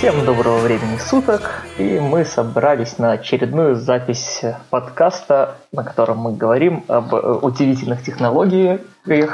[0.00, 4.40] Всем доброго времени суток, и мы собрались на очередную запись
[4.70, 8.80] подкаста, на котором мы говорим об э, удивительных технологиях,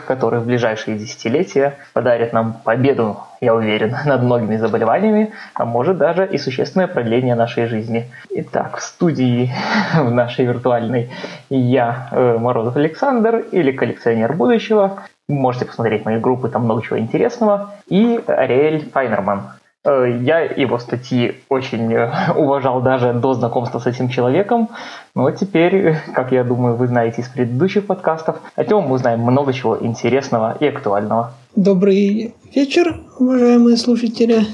[0.04, 6.26] которые в ближайшие десятилетия подарят нам победу, я уверен, над многими заболеваниями, а может даже
[6.26, 8.10] и существенное продление нашей жизни.
[8.30, 9.52] Итак, в студии
[9.94, 11.12] в нашей виртуальной
[11.48, 17.74] я, э, Морозов Александр, или коллекционер будущего, Можете посмотреть мои группы, там много чего интересного.
[17.88, 19.42] И Ариэль Файнерман,
[19.86, 24.68] я его статьи очень э, уважал даже до знакомства с этим человеком,
[25.14, 29.52] но теперь, как я думаю, вы знаете из предыдущих подкастов, о нем мы узнаем много
[29.52, 31.32] чего интересного и актуального.
[31.54, 34.46] Добрый вечер, уважаемые слушатели.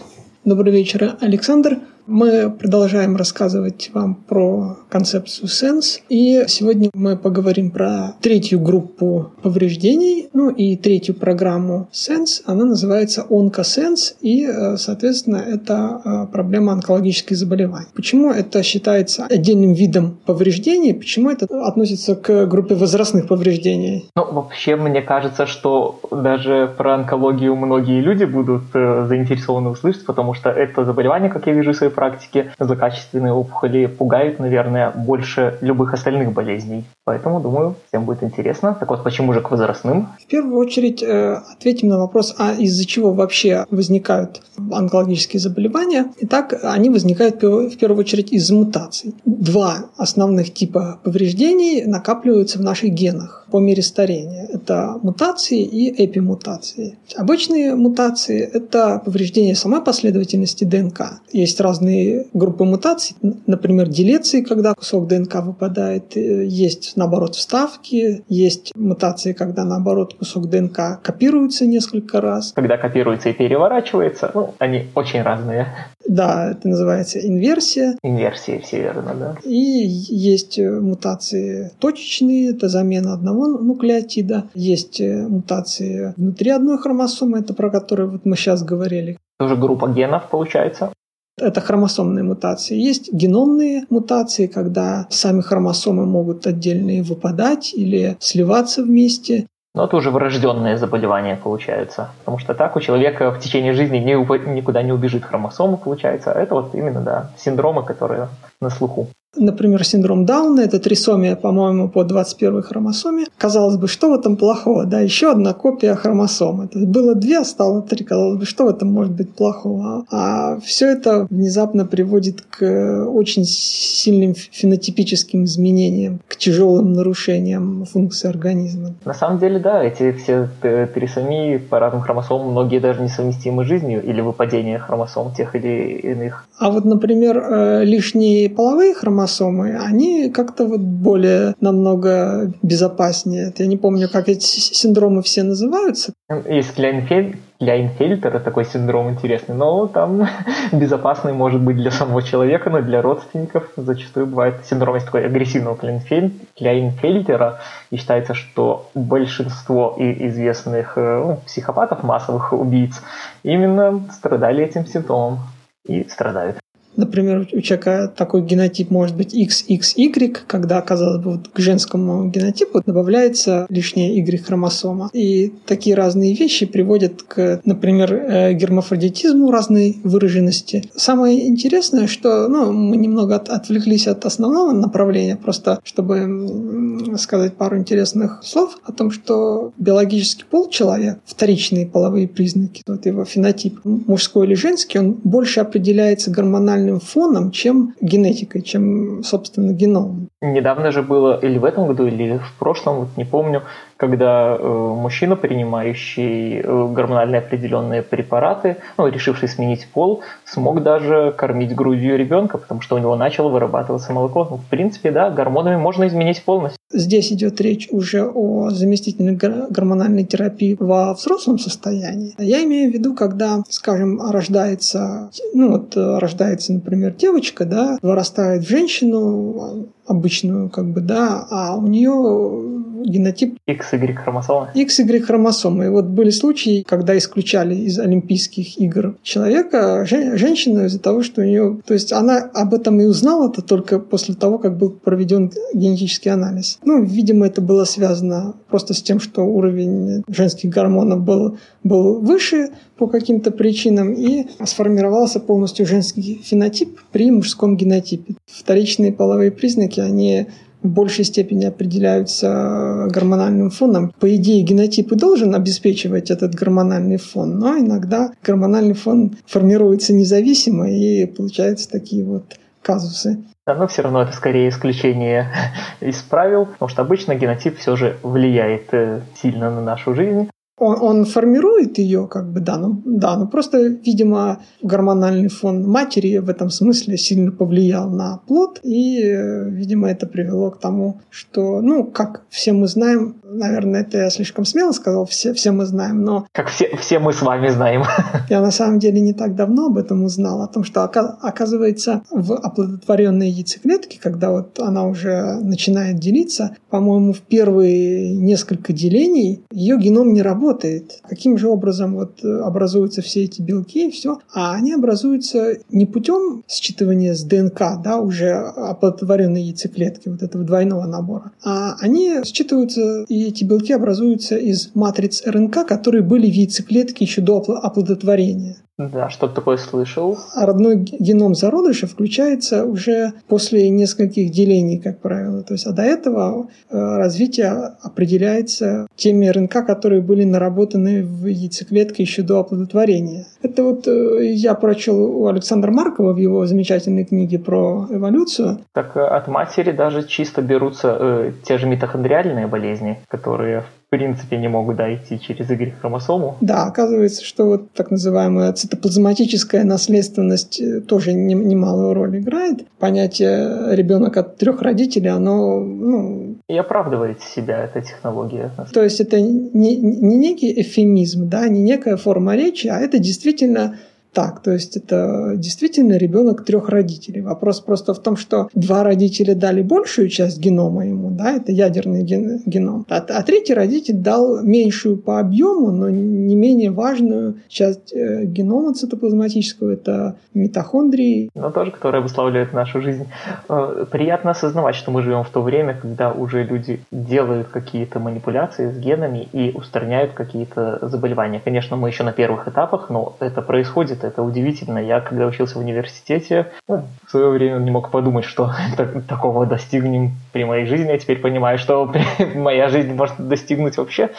[0.45, 1.79] Добрый вечер, Александр.
[2.07, 6.01] Мы продолжаем рассказывать вам про концепцию Sense.
[6.09, 12.43] И сегодня мы поговорим про третью группу повреждений, ну и третью программу Sense.
[12.45, 17.87] Она называется OncoSense, и, э, соответственно, это э, проблема онкологических заболеваний.
[17.95, 20.95] Почему это считается отдельным видом повреждений?
[20.95, 24.11] Почему это относится к группе возрастных повреждений?
[24.17, 30.35] Ну, вообще, мне кажется, что даже про онкологию многие люди будут э, заинтересованы услышать, потому
[30.35, 36.33] что это заболевание, как я вижу своей практике злокачественные опухоли пугают, наверное, больше любых остальных
[36.33, 36.85] болезней.
[37.05, 38.77] Поэтому, думаю, всем будет интересно.
[38.79, 40.09] Так вот, почему же к возрастным?
[40.21, 46.13] В первую очередь э, ответим на вопрос, а из-за чего вообще возникают онкологические заболевания.
[46.21, 49.15] Итак, они возникают в первую очередь из мутаций.
[49.25, 54.47] Два основных типа повреждений накапливаются в наших генах по мере старения.
[54.51, 56.97] Это мутации и эпимутации.
[57.17, 61.21] Обычные мутации– это повреждение самой последовательности ДНК.
[61.33, 66.17] Есть разные группы мутаций, например, делеции, когда кусок ДНК выпадает.
[66.17, 68.25] Есть, наоборот, вставки.
[68.29, 72.53] Есть мутации, когда, наоборот, кусок ДНК копируется несколько раз.
[72.55, 75.67] Когда копируется и переворачивается, ну, они очень разные.
[76.07, 77.97] Да, это называется инверсия.
[78.03, 79.37] Инверсия, все верно, да.
[79.45, 84.45] И есть мутации точечные, это замена одного одного нуклеотида.
[84.55, 89.17] Есть э, мутации внутри одной хромосомы, это про которые вот мы сейчас говорили.
[89.39, 90.93] Тоже группа генов получается?
[91.41, 92.77] Это хромосомные мутации.
[92.77, 99.47] Есть геномные мутации, когда сами хромосомы могут отдельные выпадать или сливаться вместе.
[99.75, 102.11] Но это уже врожденное заболевание получается.
[102.19, 106.33] Потому что так у человека в течение жизни никуда не убежит хромосома, получается.
[106.33, 108.29] А это вот именно, да, синдромы, которые
[108.61, 109.09] на слуху.
[109.37, 113.25] Например, синдром Дауна– это трисомия, по-моему, по 21 хромосоме.
[113.39, 114.85] Казалось бы, что в этом плохого?
[114.85, 116.69] Да, еще одна копия хромосомы.
[116.69, 118.05] То есть было две, а стало три.
[118.05, 120.05] Казалось бы, что в этом может быть плохого?
[120.11, 128.93] А все это внезапно приводит к очень сильным фенотипическим изменениям, к тяжелым нарушениям функции организма.
[129.07, 134.05] На самом деле, да, эти все трисомии по разным хромосомам, многие даже несовместимы с жизнью
[134.05, 136.47] или выпадение хромосом тех или иных.
[136.59, 143.53] А вот, например, э, лишние половые хромосомы хромосомы, они как-то вот более намного безопаснее.
[143.57, 146.13] Я не помню, как эти синдромы все называются.
[146.49, 150.29] Есть Кляйнфельд, Кляйнфельтер, такой синдром интересный, но там
[150.73, 155.77] безопасный может быть для самого человека, но для родственников зачастую бывает синдром есть такой агрессивного
[155.77, 157.61] Кляйнфельтера,
[157.91, 163.01] и считается, что большинство известных э, ну, психопатов, массовых убийц
[163.45, 165.39] именно страдали этим симптомом
[165.87, 166.63] и страдают.
[166.97, 172.83] Например, у человека такой генотип может быть XXY, когда, казалось бы, вот к женскому генотипу
[172.85, 175.11] добавляется лишняя Y-хромосома.
[175.13, 180.85] И такие разные вещи приводят к, например, э, гермафродитизму разной выраженности.
[180.95, 187.79] Самое интересное, что ну, мы немного от, отвлеклись от основного направления, просто чтобы сказать пару
[187.79, 194.47] интересных слов о том, что биологический пол человека, вторичные половые признаки, вот его фенотип, мужской
[194.47, 200.29] или женский, он больше определяется гормональным гормональным фоном, чем генетикой, чем, собственно, геномом.
[200.43, 203.63] Недавно же было, или в этом году, или в прошлом, вот не помню,
[203.97, 211.77] когда э, мужчина, принимающий э, гормонально определенные препараты, ну, решивший сменить пол, смог даже кормить
[211.77, 214.49] грудью ребенка, потому что у него начало вырабатываться молоко.
[214.51, 216.77] Ну, в принципе, да, гормонами можно изменить полностью.
[216.93, 222.35] Здесь идет речь уже о заместительной гормональной терапии во взрослом состоянии.
[222.39, 228.69] Я имею в виду, когда, скажем, рождается, ну вот рождается, например, девочка, да, вырастает в
[228.69, 234.69] женщину, обычную, как бы, да, а у нее генотип XY хромосомы.
[234.75, 235.87] XY хромосомы.
[235.87, 241.45] И вот были случаи, когда исключали из Олимпийских игр человека, женщину из-за того, что у
[241.45, 241.79] нее...
[241.87, 246.31] То есть она об этом и узнала это только после того, как был проведен генетический
[246.31, 246.79] анализ.
[246.85, 252.71] Ну, видимо, это было связано просто с тем, что уровень женских гормонов был, был выше
[252.97, 258.35] по каким-то причинам, и сформировался полностью женский фенотип при мужском генотипе.
[258.47, 260.47] Вторичные половые признаки, они
[260.83, 264.13] в большей степени определяются гормональным фоном.
[264.19, 270.91] По идее, генотип и должен обеспечивать этот гормональный фон, но иногда гормональный фон формируется независимо,
[270.91, 272.45] и получаются такие вот
[272.83, 273.39] казусы.
[273.65, 275.53] Да, но все равно это скорее исключение
[276.01, 280.49] из правил, потому что обычно генотип все же влияет э, сильно на нашу жизнь
[280.83, 286.39] он, он формирует ее, как бы, да, ну, да, но просто, видимо, гормональный фон матери
[286.39, 292.05] в этом смысле сильно повлиял на плод, и, видимо, это привело к тому, что, ну,
[292.05, 296.47] как все мы знаем, наверное, это я слишком смело сказал, все, все мы знаем, но...
[296.53, 298.03] Как все, все мы с вами знаем.
[298.51, 302.55] Я на самом деле не так давно об этом узнал, о том, что, оказывается, в
[302.55, 310.33] оплодотворенной яйцеклетке, когда вот она уже начинает делиться, по-моему, в первые несколько делений ее геном
[310.33, 311.21] не работает работает.
[311.29, 314.39] Каким же образом вот э, образуются все эти белки и все?
[314.53, 321.07] А они образуются не путем считывания с ДНК, да, уже оплодотворенной яйцеклетки, вот этого двойного
[321.07, 327.25] набора, а они считываются, и эти белки образуются из матриц РНК, которые были в яйцеклетке
[327.25, 328.77] еще до оплодотворения.
[328.99, 330.39] Да, что-то такое слышал.
[330.55, 335.63] Родной геном зародыша включается уже после нескольких делений, как правило.
[335.63, 337.71] То есть, а до этого э, развитие
[338.03, 343.47] определяется теми РНК, которые были наработаны в яйцеклетке еще до оплодотворения.
[343.63, 348.81] Это вот э, я прочел у Александра Маркова в его замечательной книге про эволюцию.
[348.93, 354.69] Так э, от матери даже чисто берутся э, те же митохондриальные болезни, которые принципе не
[354.69, 356.57] могут дойти через Y-хромосому.
[356.61, 362.87] Да, оказывается, что вот так называемая цитоплазматическая наследственность э, тоже немалую роль играет.
[362.99, 368.71] Понятие ребенок от трех родителей, оно ну, и оправдывает себя эта технология.
[368.93, 373.97] То есть это не, не некий эфемизм, да, не некая форма речи, а это действительно
[374.33, 374.63] так.
[374.63, 377.41] То есть это действительно ребенок трех родителей.
[377.41, 382.23] Вопрос просто в том, что два родителя дали большую часть генома ему, да, это ядерный
[382.23, 388.13] ген, геном, а, а третий родитель дал меньшую по объему, но не менее важную часть
[388.13, 391.51] э, генома цитоплазматического, это митохондрии.
[391.55, 393.27] Но тоже, которые обуславливают нашу жизнь.
[393.69, 398.91] Э, приятно осознавать, что мы живем в то время, когда уже люди делают какие-то манипуляции
[398.91, 401.61] с генами и устраняют какие-то заболевания.
[401.63, 404.99] Конечно, мы еще на первых этапах, но это происходит это удивительно.
[404.99, 409.67] Я, когда учился в университете, ну, в свое время не мог подумать, что так, такого
[409.67, 411.11] достигнем при моей жизни.
[411.11, 412.13] Я теперь понимаю, что
[412.55, 414.31] моя жизнь может достигнуть вообще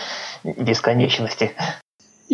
[0.44, 1.52] бесконечности.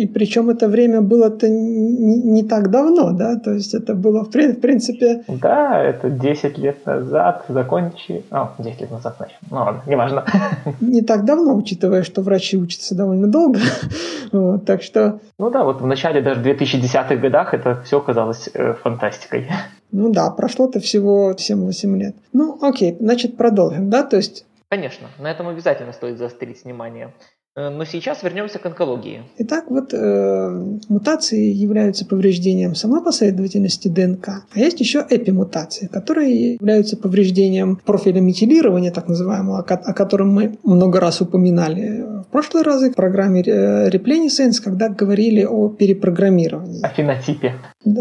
[0.00, 4.34] И причем это время было-то не, не так давно, да, то есть это было в,
[4.34, 5.24] в принципе...
[5.28, 8.24] Да, это 10 лет назад закончили...
[8.30, 9.36] О, 10 лет назад, значит.
[9.50, 10.24] Ну ладно, неважно.
[10.80, 13.58] Не так давно, учитывая, что врачи учатся довольно долго.
[14.32, 15.18] вот, так что...
[15.38, 19.50] Ну да, вот в начале даже 2010-х годах это все казалось э, фантастикой.
[19.92, 22.16] Ну да, прошло-то всего 7-8 лет.
[22.32, 24.46] Ну окей, значит продолжим, да, то есть...
[24.70, 27.12] Конечно, на этом обязательно стоит заострить внимание.
[27.56, 29.22] Э, но сейчас вернемся к онкологии.
[29.38, 36.96] Итак, вот э, мутации являются повреждением самой последовательности ДНК, а есть еще эпимутации, которые являются
[36.96, 42.94] повреждением профиля метилирования, так называемого, о котором мы много раз упоминали в прошлые разы в
[42.94, 46.84] программе Replenisense, когда говорили о перепрограммировании.
[46.84, 47.54] О фенотипе.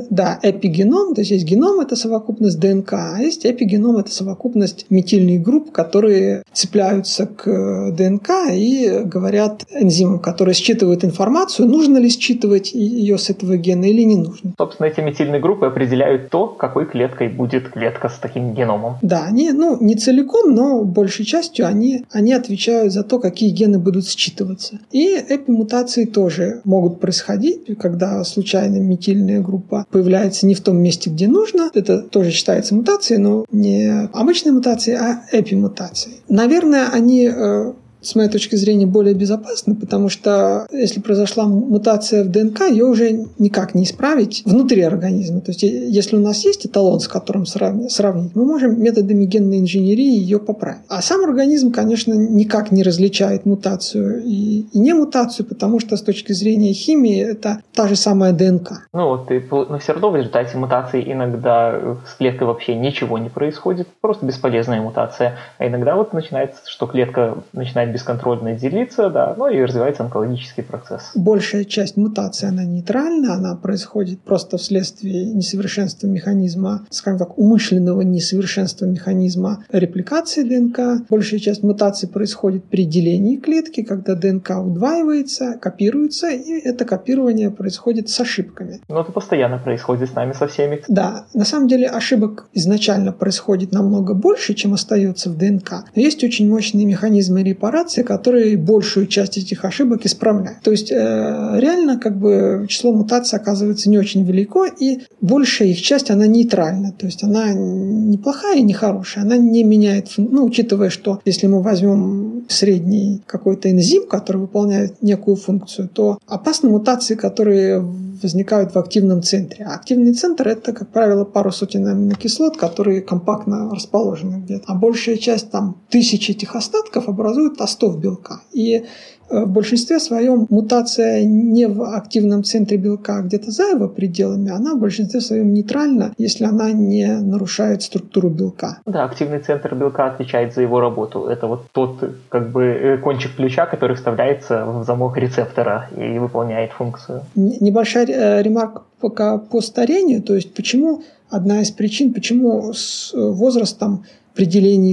[0.09, 5.41] Да, эпигеном, то есть есть геном– это совокупность ДНК, а есть эпигеном– это совокупность метильных
[5.41, 13.17] групп, которые цепляются к ДНК и говорят энзимам, которые считывают информацию, нужно ли считывать ее
[13.17, 14.53] с этого гена или не нужно.
[14.57, 18.97] Собственно, эти метильные группы определяют то, какой клеткой будет клетка с таким геномом.
[19.01, 23.79] Да, они, ну, не целиком, но большей частью они, они отвечают за то, какие гены
[23.79, 24.79] будут считываться.
[24.91, 31.09] И эпимутации тоже могут происходить, когда случайно метильная группа группа появляется не в том месте,
[31.09, 31.69] где нужно.
[31.73, 36.17] Это тоже считается мутацией, но не обычной мутацией, а эпимутацией.
[36.27, 42.29] Наверное, они э, с моей точки зрения, более безопасно, потому что если произошла мутация в
[42.29, 45.41] ДНК, ее уже никак не исправить внутри организма.
[45.41, 50.17] То есть если у нас есть эталон, с которым сравнить, мы можем методами генной инженерии
[50.17, 50.81] ее поправить.
[50.87, 56.33] А сам организм, конечно, никак не различает мутацию и, не мутацию, потому что с точки
[56.33, 58.87] зрения химии это та же самая ДНК.
[58.93, 63.29] Ну вот, и, но все равно в результате мутации иногда с клеткой вообще ничего не
[63.29, 65.37] происходит, просто бесполезная мутация.
[65.57, 70.63] А иногда вот начинается, что клетка начинает начинает бесконтрольно делиться, да, ну и развивается онкологический
[70.63, 71.11] процесс.
[71.15, 78.85] Большая часть мутации, она нейтральна, она происходит просто вследствие несовершенства механизма, скажем так, умышленного несовершенства
[78.85, 81.07] механизма репликации ДНК.
[81.09, 88.09] Большая часть мутаций происходит при делении клетки, когда ДНК удваивается, копируется, и это копирование происходит
[88.09, 88.79] с ошибками.
[88.89, 90.81] Но это постоянно происходит с нами со всеми.
[90.87, 95.85] Да, на самом деле ошибок изначально происходит намного больше, чем остается в ДНК.
[95.95, 100.61] Но есть очень мощные механизмы репарации, которые большую часть этих ошибок исправляют.
[100.63, 105.81] То есть э, реально как бы число мутаций оказывается не очень велико, и большая их
[105.81, 106.91] часть, она нейтральна.
[106.91, 109.23] То есть она не плохая и не хорошая.
[109.23, 115.35] Она не меняет, ну, учитывая, что если мы возьмем средний какой-то энзим, который выполняет некую
[115.35, 117.83] функцию, то опасны мутации, которые
[118.21, 119.65] возникают в активном центре.
[119.65, 124.65] А активный центр– это, как правило, пару сотен аминокислот, которые компактно расположены где-то.
[124.67, 128.41] А большая часть, там, тысячи этих остатков образуют остов белка.
[128.51, 128.85] И
[129.29, 134.51] Э, в большинстве своем мутация не в активном центре белка, а где-то за его пределами,
[134.51, 138.79] она в большинстве своем нейтральна, если она не нарушает структуру белка.
[138.85, 141.25] Да, активный центр белка отвечает за его работу.
[141.25, 146.71] Это вот тот как бы э, кончик ключа, который вставляется в замок рецептора и выполняет
[146.71, 147.21] функцию.
[147.35, 154.03] Небольшая э, ремарка пока по старению, то есть почему одна из причин, почему с возрастом
[154.39, 154.45] при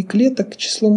[0.03, 0.91] клеток число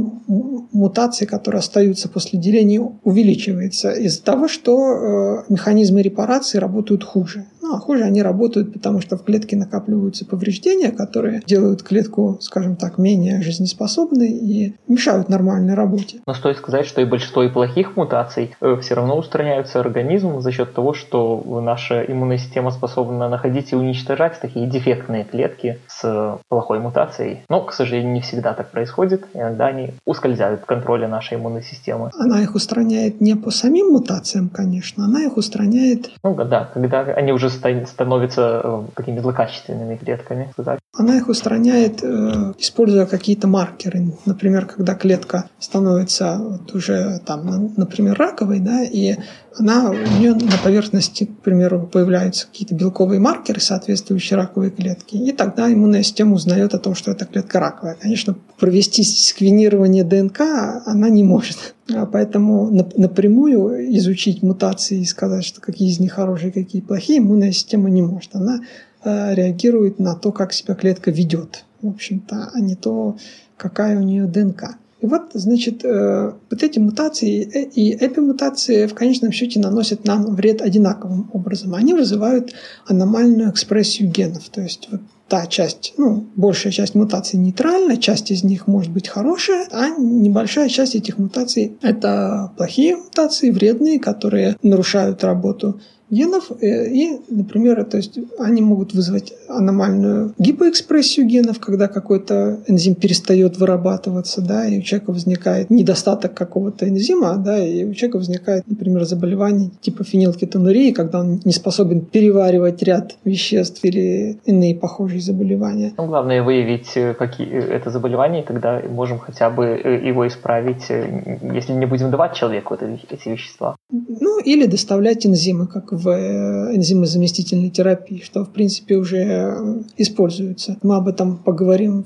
[0.71, 7.45] мутаций, которые остаются после деления, увеличивается из-за того, что э, механизмы репарации работают хуже.
[7.69, 12.75] Ну, а хуже они работают, потому что в клетке накапливаются повреждения, которые делают клетку, скажем
[12.75, 16.17] так, менее жизнеспособной и мешают нормальной работе.
[16.25, 20.51] Но стоит сказать, что и большинство и плохих мутаций э, все равно устраняются организмом за
[20.51, 26.79] счет того, что наша иммунная система способна находить и уничтожать такие дефектные клетки с плохой
[26.79, 27.41] мутацией.
[27.49, 29.27] Но, к сожалению, не всегда так происходит.
[29.35, 32.09] Иногда они ускользают от контроля нашей иммунной системы.
[32.17, 36.09] Она их устраняет не по самим мутациям, конечно, она их устраняет...
[36.23, 40.49] Ну да, когда они уже становятся э, какими-то злокачественными клетками.
[40.53, 40.79] Сказать.
[40.97, 44.13] Она их устраняет, э, используя какие-то маркеры.
[44.25, 49.15] Например, когда клетка становится уже, там, например, раковой, да, и
[49.57, 55.31] она, у нее на поверхности, к примеру, появляются какие-то белковые маркеры, соответствующие раковой клетке, и
[55.31, 57.95] тогда иммунная система узнает о том, что эта клетка раковая.
[57.99, 60.41] Конечно, провести сквинирование ДНК
[60.85, 61.75] она не может.
[61.93, 67.51] А поэтому напрямую изучить мутации и сказать, что какие из них хорошие, какие плохие, иммунная
[67.51, 68.35] система не может.
[68.35, 68.61] Она
[69.03, 73.17] э, реагирует на то, как себя клетка ведет, в общем-то, а не то,
[73.57, 74.75] какая у нее ДНК.
[75.01, 80.61] И вот, значит, э, вот эти мутации и эпимутации в конечном счете наносят нам вред
[80.61, 81.73] одинаковым образом.
[81.73, 82.53] Они вызывают
[82.85, 84.49] аномальную экспрессию генов.
[84.49, 89.07] То есть вот та часть, ну, большая часть мутаций нейтральна, часть из них может быть
[89.07, 96.87] хорошая, а небольшая часть этих мутаций– это плохие мутации, вредные, которые нарушают работу генов, э,
[96.89, 104.41] и, например, то есть они могут вызвать аномальную гипоэкспрессию генов, когда какой-то энзим перестает вырабатываться,
[104.41, 109.71] да, и у человека возникает недостаток какого-то энзима, да, и у человека возникает, например, заболевание
[109.81, 115.93] типа фенилкетонурии, когда он не способен переваривать ряд веществ или иные похожие заболевания.
[115.97, 120.89] Ну, главное выявить э, какие э, это заболевания, и тогда можем хотя бы его исправить,
[120.89, 123.75] если не будем давать человеку эти вещества.
[123.91, 130.77] Ну, или доставлять энзимы, как в э, энзимозаместительной терапии, что, в принципе, уже э, используется.
[130.81, 132.05] Мы об этом поговорим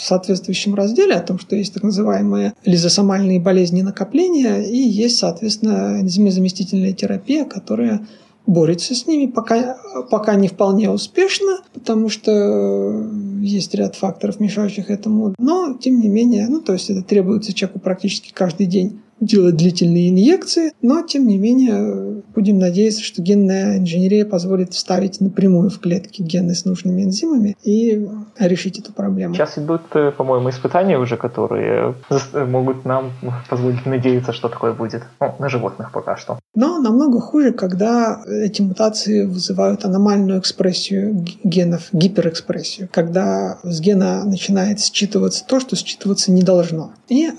[0.00, 6.00] в соответствующем разделе о том, что есть так называемые лизосомальные болезни накопления и есть, соответственно,
[6.00, 8.06] энзимозаместительная терапия, которая
[8.46, 9.76] борется с ними, пока,
[10.10, 13.06] пока не вполне успешно, потому что
[13.40, 15.34] есть ряд факторов, мешающих этому.
[15.38, 20.08] Но, тем не менее, ну, то есть это требуется человеку практически каждый день делать длительные
[20.08, 26.22] инъекции, но тем не менее будем надеяться, что генная инженерия позволит вставить напрямую в клетки
[26.22, 28.08] гены с нужными энзимами и
[28.38, 29.34] решить эту проблему.
[29.34, 31.94] Сейчас идут, э, по-моему, испытания уже, которые
[32.34, 33.12] могут нам
[33.48, 35.02] позволить надеяться, что такое будет.
[35.20, 36.38] Ну, на животных пока что.
[36.54, 44.80] Но намного хуже, когда эти мутации вызывают аномальную экспрессию генов, гиперэкспрессию, когда с гена начинает
[44.80, 46.92] считываться то, что считываться не должно.
[47.08, 47.30] И э,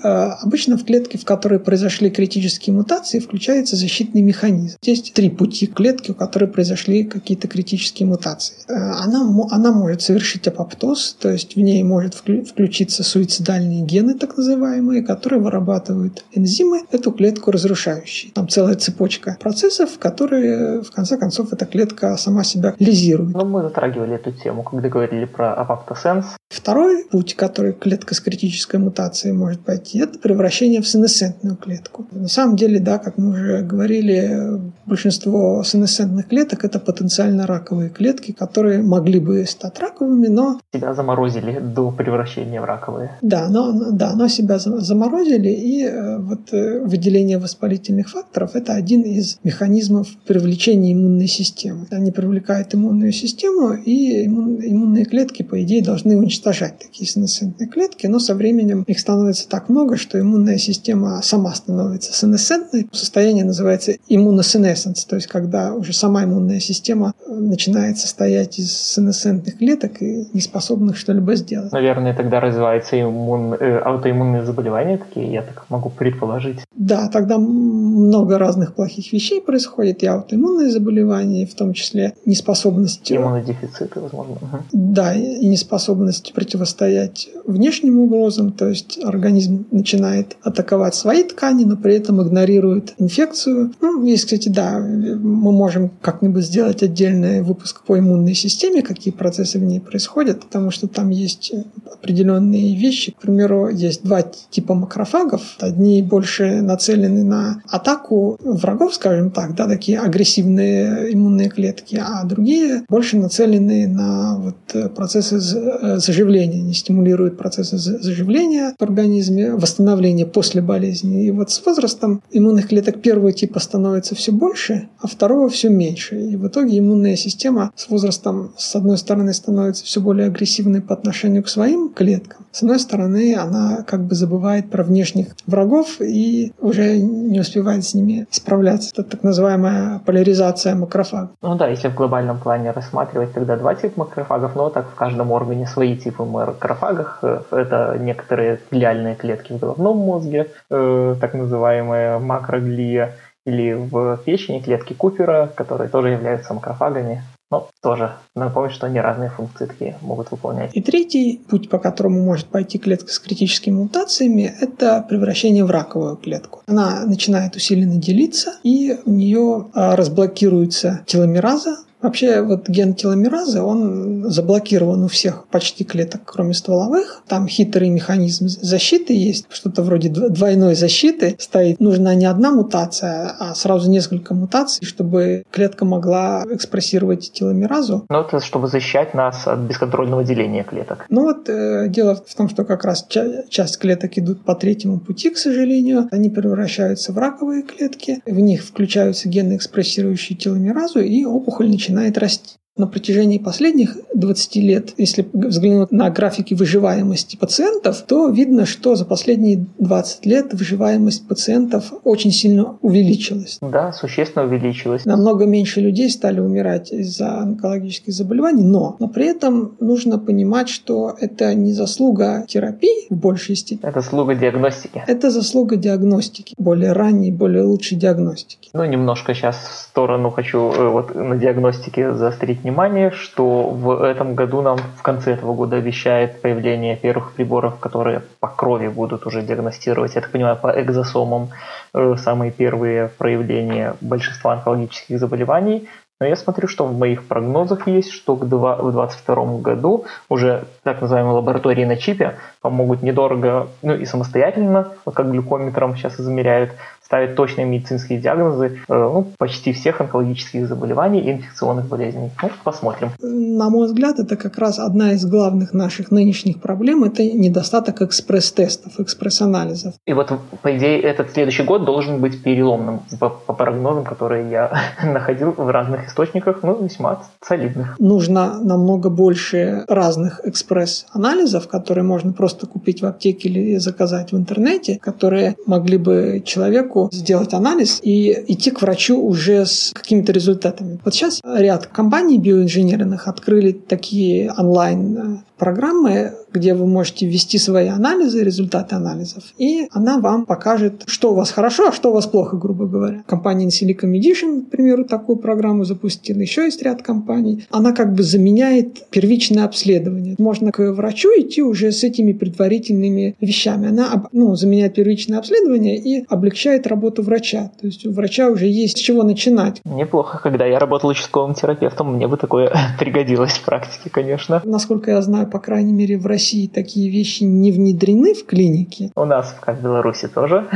[0.42, 4.76] обычно в клетке, в которой произошли критические мутации, включается защитный механизм.
[4.82, 8.56] Есть три пути клетки, у которой произошли какие-то критические мутации.
[8.68, 14.36] Э, она, она может совершить апоптоз, то есть в ней может включиться суицидальные гены, так
[14.36, 18.32] называемые, которые вырабатывают энзимы, эту клетку разрушающие.
[18.32, 23.34] Там целая цепочка процессов, которые, в конце концов, эта клетка сама себя лизирует.
[23.34, 26.26] Ну, мы затрагивали эту тему, когда говорили про апоптосенс.
[26.50, 32.06] Второй путь, который клетка с критической мутацией может пойти, это превращение в сенесцентную клетку.
[32.10, 38.32] На самом деле, да, как мы уже говорили, большинство сенесцентных клеток– это потенциально раковые клетки,
[38.32, 40.60] которые могли бы стать раковыми, но...
[40.74, 43.12] Себя заморозили до превращения в раковые.
[43.22, 49.02] Да, но, да, но себя заморозили, и э, вот э, выделение воспалительных факторов– это один
[49.02, 51.86] из механизмов привлечения иммунной системы.
[51.90, 58.18] Они привлекают иммунную систему, и иммунные клетки, по идее, должны уничтожать такие сенесцентные клетки, но
[58.18, 62.88] со временем их становится так много, что иммунная система сама становится сенесцентной.
[62.92, 69.58] Состояние называется иммуносенесценс, то есть когда уже сама иммунная система э, начинает состоять из сенесцентных
[69.58, 71.72] клеток и не способных что-либо сделать.
[71.72, 73.54] Наверное, тогда развиваются иммун...
[73.54, 76.58] э, аутоиммунные заболевания такие, я так могу предположить.
[76.74, 83.10] Да, тогда много разных плохих вещей происходит, и аутоиммунные заболевания, в том числе неспособность...
[83.12, 84.34] Иммунодефициты, возможно.
[84.34, 84.58] Угу.
[84.72, 91.94] Да, и неспособность противостоять внешним угрозам, то есть организм начинает атаковать свои ткани, но при
[91.94, 93.72] этом игнорирует инфекцию.
[93.80, 99.58] Ну, есть, кстати, да, мы можем как-нибудь сделать отдельный выпуск по иммунной системе, какие процессы
[99.58, 101.52] в ней происходят, потому что там есть
[101.92, 103.12] определенные вещи.
[103.12, 105.42] К примеру, есть два типа макрофагов.
[105.58, 112.84] Одни больше нацелены на атаку врагов, скажем так, да, такие агрессивные иммунные клетки, а другие
[112.88, 121.21] больше нацелены на вот процессы заживления, не стимулируют процессы заживления в организме, восстановления после болезни.
[121.22, 126.20] И вот с возрастом иммунных клеток первого типа становится все больше, а второго все меньше.
[126.20, 130.94] И в итоге иммунная система с возрастом, с одной стороны, становится все более агрессивной по
[130.94, 136.52] отношению к своим клеткам, с одной стороны, она как бы забывает про внешних врагов и
[136.60, 138.90] уже не успевает с ними справляться.
[138.92, 141.30] Это так называемая поляризация макрофагов.
[141.40, 145.32] Ну да, если в глобальном плане рассматривать, тогда два типа макрофагов, но так в каждом
[145.32, 147.24] органе свои типы макрофагов.
[147.50, 153.14] Это некоторые глиальные клетки в головном мозге, э, так называемая макроглия,
[153.44, 157.22] или в печени клетки Купера, которые тоже являются макрофагами.
[157.50, 160.70] Но тоже напомню, что они разные функции такие могут выполнять.
[160.72, 166.16] И третий путь, по которому может пойти клетка с критическими мутациями, это превращение в раковую
[166.16, 166.62] клетку.
[166.66, 174.28] Она начинает усиленно делиться, и у нее а, разблокируется теломераза, Вообще вот ген теломеразы, он
[174.28, 177.22] заблокирован у всех почти клеток, кроме стволовых.
[177.28, 181.78] Там хитрый механизм защиты есть, что-то вроде двойной защиты стоит.
[181.80, 188.04] Нужна не одна мутация, а сразу несколько мутаций, чтобы клетка могла экспрессировать теломеразу.
[188.08, 191.06] Ну, это чтобы защищать нас от бесконтрольного деления клеток.
[191.08, 194.98] Ну вот э, дело в том, что как раз ча- часть клеток идут по третьему
[194.98, 196.08] пути, к сожалению.
[196.10, 198.20] Они превращаются в раковые клетки.
[198.26, 202.56] В них включаются гены, экспрессирующие теломеразу, и опухоль начинает начинает расти.
[202.78, 209.04] На протяжении последних 20 лет, если взглянуть на графики выживаемости пациентов, то видно, что за
[209.04, 213.58] последние 20 лет выживаемость пациентов очень сильно увеличилась.
[213.60, 215.04] Да, существенно увеличилась.
[215.04, 221.14] Намного меньше людей стали умирать из-за онкологических заболеваний, но, но при этом нужно понимать, что
[221.20, 223.90] это не заслуга терапии в большей степени.
[223.90, 225.04] Это заслуга диагностики.
[225.06, 228.70] Это заслуга диагностики, более ранней, более лучшей диагностики.
[228.72, 234.34] Ну, немножко сейчас в сторону хочу э, вот на диагностике заострить внимание, что в этом
[234.34, 239.42] году нам в конце этого года обещает появление первых приборов, которые по крови будут уже
[239.42, 241.50] диагностировать, я так понимаю, по экзосомам
[241.94, 245.88] э, самые первые проявления большинства онкологических заболеваний.
[246.22, 251.34] Но я смотрю, что в моих прогнозах есть, что к 2022 году уже так называемые
[251.34, 256.70] лаборатории на чипе помогут недорого, ну и самостоятельно, как глюкометром сейчас измеряют,
[257.12, 262.30] ставить точные медицинские диагнозы э, ну, почти всех онкологических заболеваний и инфекционных болезней.
[262.42, 263.10] Ну, посмотрим.
[263.20, 268.98] На мой взгляд, это как раз одна из главных наших нынешних проблем– это недостаток экспресс-тестов,
[268.98, 269.92] экспресс-анализов.
[270.06, 274.72] И вот, по идее, этот следующий год должен быть переломным по, по прогнозам, которые я
[275.04, 277.96] находил в разных источниках, ну, весьма солидных.
[277.98, 284.98] Нужно намного больше разных экспресс-анализов, которые можно просто купить в аптеке или заказать в интернете,
[284.98, 290.98] которые могли бы человеку сделать анализ и идти к врачу уже с какими-то результатами.
[291.04, 297.86] Вот сейчас ряд компаний биоинженерных открыли такие онлайн э, программы, где вы можете ввести свои
[297.86, 302.26] анализы, результаты анализов, и она вам покажет, что у вас хорошо, а что у вас
[302.26, 303.22] плохо, грубо говоря.
[303.28, 307.64] Компания Insilico Medition, к примеру, такую программу запустила, еще есть ряд компаний.
[307.70, 310.34] Она как бы заменяет первичное обследование.
[310.36, 313.88] Можно к врачу идти уже с этими предварительными вещами.
[313.88, 317.70] Она ну, заменяет первичное обследование и облегчает работу врача.
[317.80, 319.80] То есть у врача уже есть с чего начинать.
[319.84, 324.60] Неплохо, когда я работал участковым терапевтом, мне бы такое пригодилось в практике, конечно.
[324.64, 329.12] Насколько я знаю, по крайней мере, в России такие вещи не внедрены в клинике.
[329.14, 330.66] У нас, как в Беларуси, тоже.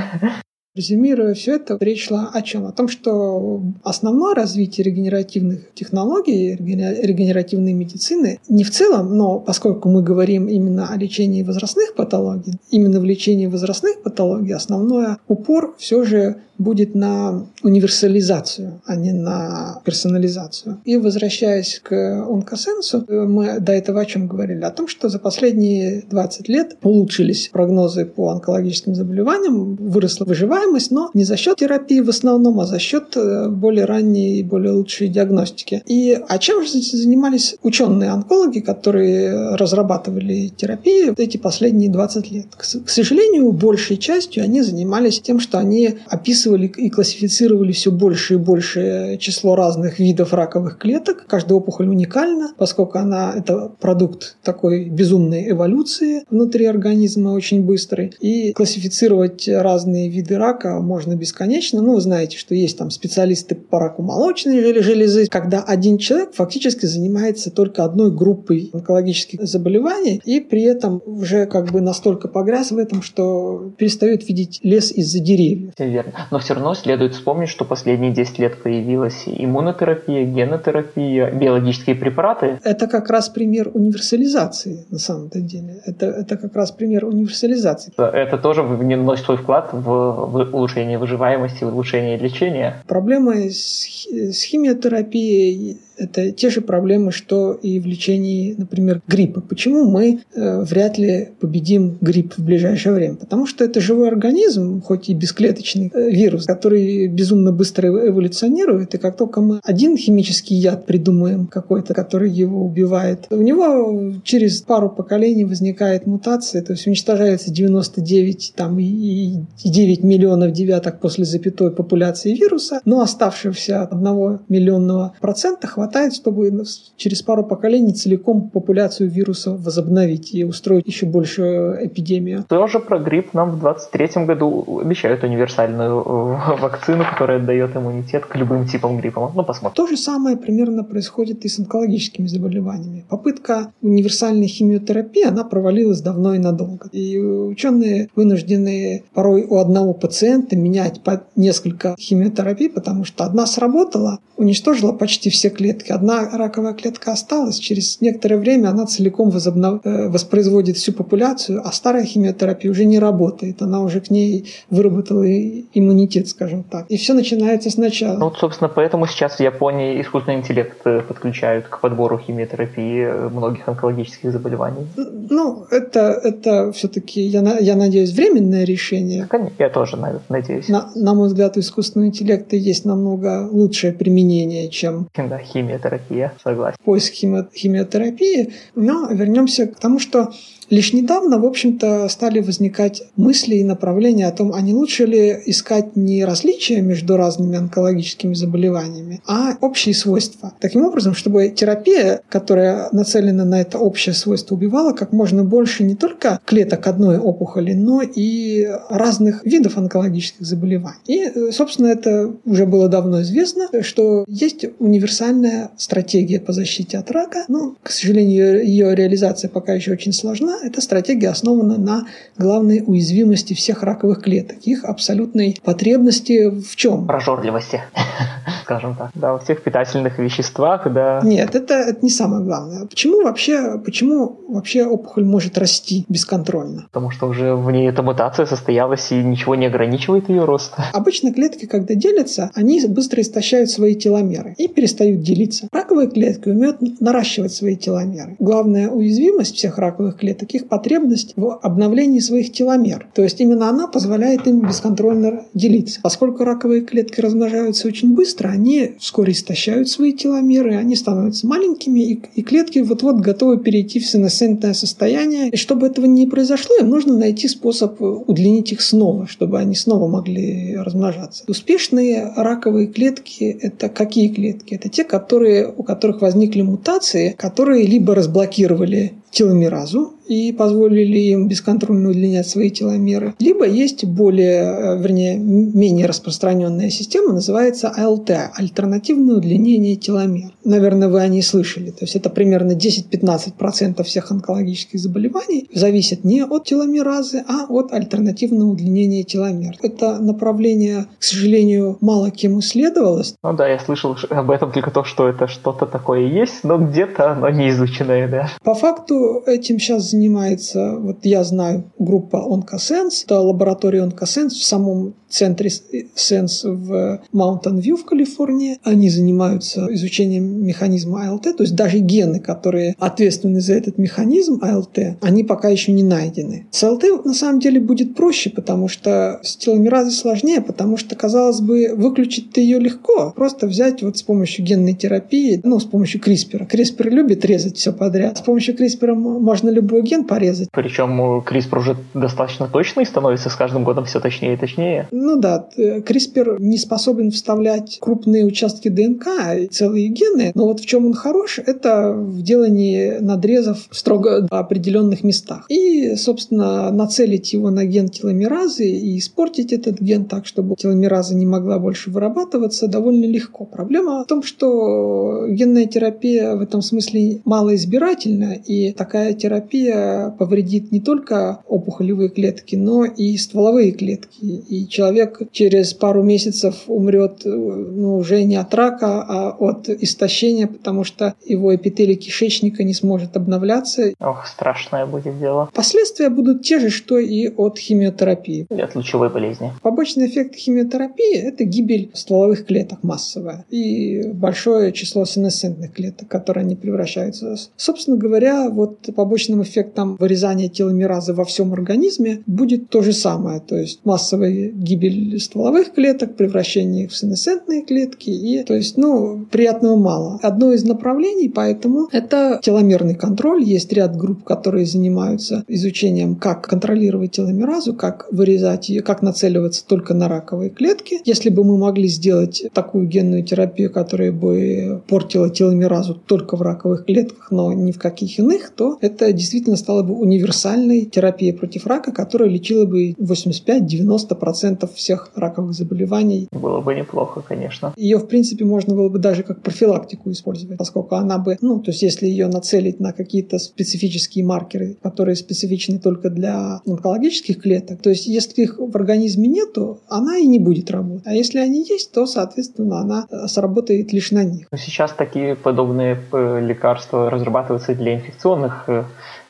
[0.74, 2.66] Резюмируя все это, речь шла о чем?
[2.66, 10.02] О том, что основное развитие регенеративных технологий, регенеративной медицины не в целом, но поскольку мы
[10.02, 16.42] говорим именно о лечении возрастных патологий, именно в лечении возрастных патологий основной упор все же
[16.58, 20.80] будет на универсализацию, а не на персонализацию.
[20.84, 24.62] И возвращаясь к онкосенсу, мы до этого о чем говорили?
[24.62, 31.10] О том, что за последние 20 лет улучшились прогнозы по онкологическим заболеваниям, выросла выживаемость, но
[31.14, 35.08] не за счет терапии в основном, а за счет э, более ранней и более лучшей
[35.08, 35.82] диагностики.
[35.86, 42.46] И а чем же занимались ученые-онкологи, которые разрабатывали терапии эти последние 20 лет?
[42.56, 48.34] К сожалению, большей частью они занимались тем, что они описывали описывали и классифицировали все больше
[48.34, 51.24] и больше число разных видов раковых клеток.
[51.26, 58.12] Каждая опухоль уникальна, поскольку она это продукт такой безумной эволюции внутри организма, очень быстрой.
[58.20, 61.82] И классифицировать разные виды рака можно бесконечно.
[61.82, 66.86] Ну, вы знаете, что есть там специалисты по раку молочной железы, когда один человек фактически
[66.86, 72.78] занимается только одной группой онкологических заболеваний, и при этом уже как бы настолько погряз в
[72.78, 75.72] этом, что перестает видеть лес из-за деревьев.
[75.78, 82.58] Верно но все равно следует вспомнить, что последние 10 лет появилась иммунотерапия, генотерапия, биологические препараты.
[82.64, 85.80] Это как раз пример универсализации на самом-то деле.
[85.86, 87.92] Это, это как раз пример универсализации.
[87.96, 92.82] Это тоже вносит свой вклад в, улучшение выживаемости, в улучшение лечения.
[92.86, 99.40] Проблемы с, с химиотерапией это те же проблемы, что и в лечении, например, гриппа.
[99.40, 103.16] Почему мы э, вряд ли победим грипп в ближайшее время?
[103.16, 108.98] Потому что это живой организм, хоть и бесклеточный э, вирус, который безумно быстро эволюционирует, и
[108.98, 114.90] как только мы один химический яд придумаем какой-то, который его убивает, у него через пару
[114.90, 122.34] поколений возникает мутация, то есть уничтожается 99 там, и 9 миллионов девяток после запятой популяции
[122.34, 126.64] вируса, но оставшегося одного миллионного процента хватает хватает, чтобы
[126.96, 132.44] через пару поколений целиком популяцию вируса возобновить и устроить еще большую эпидемию.
[132.48, 138.34] Тоже про грипп нам в 2023 году обещают универсальную э, вакцину, которая дает иммунитет к
[138.36, 139.32] любым типам гриппа.
[139.34, 139.76] Ну, посмотрим.
[139.76, 143.04] То же самое примерно происходит и с онкологическими заболеваниями.
[143.08, 146.88] Попытка универсальной химиотерапии, она провалилась давно и надолго.
[146.92, 154.18] И ученые вынуждены порой у одного пациента менять по несколько химиотерапий, потому что одна сработала,
[154.36, 155.92] уничтожила почти все клетки клетки.
[155.92, 159.80] Одна раковая клетка осталась, через некоторое время она целиком возобнов...
[159.84, 163.62] Э, воспроизводит всю популяцию, а старая химиотерапия уже не работает.
[163.62, 166.86] Она уже к ней выработала иммунитет, скажем так.
[166.88, 168.18] И все начинается сначала.
[168.18, 173.28] Ну, вот, собственно, поэтому сейчас в Японии искусственный интеллект э, подключают к подбору химиотерапии э,
[173.28, 174.86] многих онкологических заболеваний.
[175.30, 179.26] Ну, это, это все-таки, я, я надеюсь, временное решение.
[179.26, 179.96] Конечно, я тоже
[180.28, 180.68] надеюсь.
[180.68, 186.76] На, на мой взгляд, у искусственного интеллекта есть намного лучшее применение, чем да, химиотерапия, согласен.
[186.84, 188.52] Поиск хими- химиотерапии.
[188.74, 190.30] Но вернемся к тому, что
[190.70, 195.42] Лишь недавно, в общем-то, стали возникать мысли и направления о том, а не лучше ли
[195.46, 200.54] искать не различия между разными онкологическими заболеваниями, а общие свойства.
[200.60, 205.94] Таким образом, чтобы терапия, которая нацелена на это общее свойство, убивала как можно больше не
[205.94, 210.96] только клеток одной опухоли, но и разных видов онкологических заболеваний.
[211.06, 217.44] И, собственно, это уже было давно известно, что есть универсальная стратегия по защите от рака.
[217.48, 222.06] Но, к сожалению, ее реализация пока еще очень сложна, эта стратегия основана на
[222.38, 227.06] главной уязвимости всех раковых клеток, их абсолютной потребности в чем?
[227.06, 227.82] Прожорливости,
[228.62, 229.10] скажем так.
[229.14, 231.20] Да, во всех питательных веществах, да.
[231.22, 232.86] Нет, это, это не самое главное.
[232.86, 236.86] Почему вообще, почему вообще опухоль может расти бесконтрольно?
[236.92, 240.74] Потому что уже в ней эта мутация состоялась и ничего не ограничивает ее рост.
[240.92, 245.68] Обычно клетки, когда делятся, они быстро истощают свои теломеры и перестают делиться.
[245.72, 248.36] Раковые клетки умеют наращивать свои теломеры.
[248.38, 253.08] Главная уязвимость всех раковых клеток таких потребность в обновлении своих теломер.
[253.14, 256.00] То есть именно она позволяет им бесконтрольно делиться.
[256.02, 262.22] Поскольку раковые клетки размножаются очень быстро, они вскоре истощают свои теломеры, они становятся маленькими, и,
[262.36, 265.50] и клетки вот-вот готовы перейти в сенесцентное состояние.
[265.50, 270.06] И чтобы этого не произошло, им нужно найти способ удлинить их снова, чтобы они снова
[270.08, 271.44] могли размножаться.
[271.48, 274.74] Успешные раковые клетки– это какие клетки?
[274.74, 282.10] Это те, которые, у которых возникли мутации, которые либо разблокировали теломеразу и позволили им бесконтрольно
[282.10, 283.34] удлинять свои теломеры.
[283.38, 290.52] Либо есть более, э, вернее, менее распространенная система, называется АЛТ– альтернативное удлинение теломер.
[290.64, 291.90] Наверное, вы о ней слышали.
[291.90, 298.70] То есть это примерно 10-15% всех онкологических заболеваний зависят не от теломеразы, а от альтернативного
[298.70, 299.76] удлинения теломер.
[299.82, 303.34] Это направление, к сожалению, мало кем исследовалось.
[303.44, 307.32] Ну да, я слышал об этом только то, что это что-то такое есть, но где-то
[307.32, 308.48] оно не изученное, да.
[308.64, 315.14] По факту этим сейчас занимается, вот я знаю, группа OncoSense, это лаборатория OncoSense в самом
[315.28, 315.70] центре
[316.14, 318.78] Sense в Mountain View в Калифорнии.
[318.82, 325.18] Они занимаются изучением механизма АЛТ, то есть даже гены, которые ответственны за этот механизм АЛТ,
[325.20, 326.66] они пока еще не найдены.
[326.70, 331.60] С АЛТ на самом деле будет проще, потому что с теломеразой сложнее, потому что, казалось
[331.60, 333.32] бы, выключить ее легко.
[333.34, 336.68] Просто взять вот с помощью генной терапии, ну, с помощью CRISPR.
[336.68, 338.38] CRISPR любит резать все подряд.
[338.38, 340.68] С помощью CRISPR можно любой ген порезать.
[340.72, 345.08] Причем CRISPR уже достаточно точный становится с каждым годом все точнее и точнее.
[345.10, 349.26] Ну да, CRISPR не способен вставлять крупные участки ДНК
[349.58, 354.46] и целые гены, но вот в чем он хорош, это в делании надрезов в строго
[354.50, 355.66] определенных местах.
[355.68, 361.46] И, собственно, нацелить его на ген теломеразы и испортить этот ген так, чтобы теломераза не
[361.46, 363.64] могла больше вырабатываться, довольно легко.
[363.64, 371.00] Проблема в том, что генная терапия в этом смысле малоизбирательна, и такая терапия повредит не
[371.00, 374.44] только опухолевые клетки, но и стволовые клетки.
[374.44, 381.04] И человек через пару месяцев умрет ну, уже не от рака, а от истощения, потому
[381.04, 384.14] что его эпителий кишечника не сможет обновляться.
[384.20, 385.68] Ох, страшное будет дело.
[385.74, 388.66] Последствия будут те же, что и от химиотерапии.
[388.70, 389.72] И от лучевой болезни.
[389.82, 396.76] Побочный эффект химиотерапии– это гибель стволовых клеток массовая и большое число сенесцентных клеток, которые они
[396.76, 397.56] превращаются.
[397.76, 403.76] Собственно говоря, вот побочным эффектом вырезания теломеразы во всем организме будет то же самое, то
[403.76, 408.30] есть массовая гибель стволовых клеток, превращение их в сенесцентные клетки.
[408.30, 410.38] И, то есть, ну, приятного мало.
[410.42, 413.62] Одно из направлений поэтому это теломерный контроль.
[413.62, 420.14] Есть ряд групп, которые занимаются изучением, как контролировать теломеразу, как вырезать ее, как нацеливаться только
[420.14, 421.20] на раковые клетки.
[421.24, 427.04] Если бы мы могли сделать такую генную терапию, которая бы портила теломеразу только в раковых
[427.06, 432.12] клетках, но ни в каких иных, то это действительно стало бы универсальной терапией против рака,
[432.12, 436.48] которая лечила бы 85-90% всех раковых заболеваний.
[436.52, 437.92] Было бы неплохо, конечно.
[437.96, 441.90] Ее, в принципе, можно было бы даже как профилактику использовать, поскольку она бы, ну, то
[441.90, 448.10] есть если ее нацелить на какие-то специфические маркеры, которые специфичны только для онкологических клеток, то
[448.10, 451.26] есть если их в организме нету, она и не будет работать.
[451.26, 454.68] А если они есть, то, соответственно, она э, сработает лишь на них.
[454.76, 459.04] Сейчас такие подобные э, лекарства разрабатываются для инфекционных э,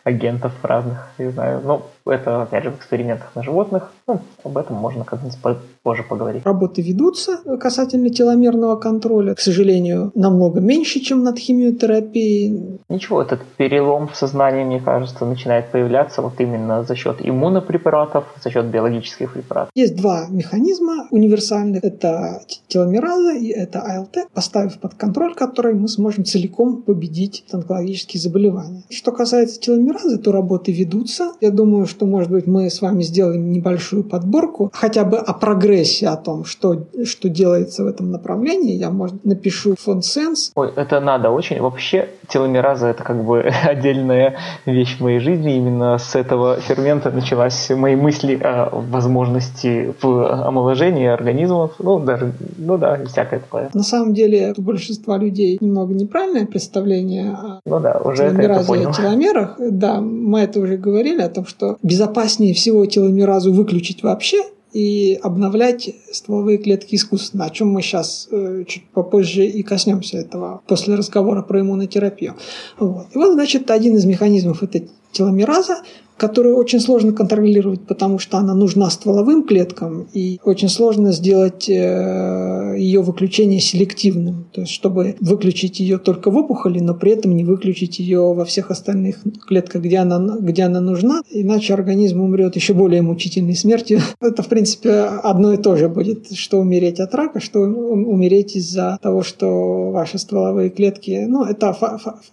[0.05, 1.61] агентов разных, не знаю.
[1.65, 3.93] Ну, это, опять же, в экспериментах на животных.
[4.07, 5.39] Ну, об этом можно как-нибудь
[5.83, 6.45] позже поговорить.
[6.45, 9.35] Работы ведутся касательно теломерного контроля.
[9.35, 12.81] К сожалению, намного меньше, чем над химиотерапией.
[12.89, 18.51] Ничего, этот перелом в сознании, мне кажется, начинает появляться вот именно за счет иммунопрепаратов, за
[18.51, 19.71] счет биологических препаратов.
[19.75, 21.85] Есть два механизма универсальных.
[21.85, 28.83] Это теломераза и это АЛТ, поставив под контроль который мы сможем целиком победить онкологические заболевания.
[28.91, 31.33] Что касается теломеразы, то работы ведутся.
[31.41, 36.09] Я думаю, что, может быть, мы с вами сделаем небольшую подборку, хотя бы о прогрессе,
[36.09, 38.75] о том, что, что делается в этом направлении.
[38.75, 40.51] Я, может, напишу фонд Sense.
[40.55, 41.61] Ой, это надо очень.
[41.61, 45.57] Вообще, теломераза– это как бы отдельная вещь в моей жизни.
[45.57, 51.75] Именно с этого фермента началась мои мысли о возможности в омоложении организмов.
[51.79, 53.71] Ну, даже, ну да, всякое такое.
[53.73, 58.93] На самом деле, у большинства людей немного неправильное представление о ну да, уже теломеразе и
[58.93, 59.57] теломерах.
[59.59, 65.89] Да, мы это уже говорили о том, что безопаснее всего теломеразу выключить вообще, и обновлять
[66.13, 71.43] стволовые клетки искусственно, о чем мы сейчас э, чуть попозже и коснемся этого после разговора
[71.43, 72.35] про иммунотерапию.
[72.79, 73.07] Вот.
[73.15, 75.79] И вот, значит, один из механизмов это теломераза,
[76.17, 82.75] которую очень сложно контролировать, потому что она нужна стволовым клеткам, и очень сложно сделать э,
[82.79, 87.45] ее выключение селективным, то есть чтобы выключить ее только в опухоли, но при этом не
[87.45, 92.75] выключить ее во всех остальных клетках, где она, где она нужна, иначе организм умрет еще
[92.75, 94.01] более мучительной смертью.
[94.21, 94.91] Это, в принципе,
[95.23, 100.19] одно и то же будет, что умереть от рака, что умереть из-за того, что ваши
[100.19, 101.77] стволовые клетки, ну, это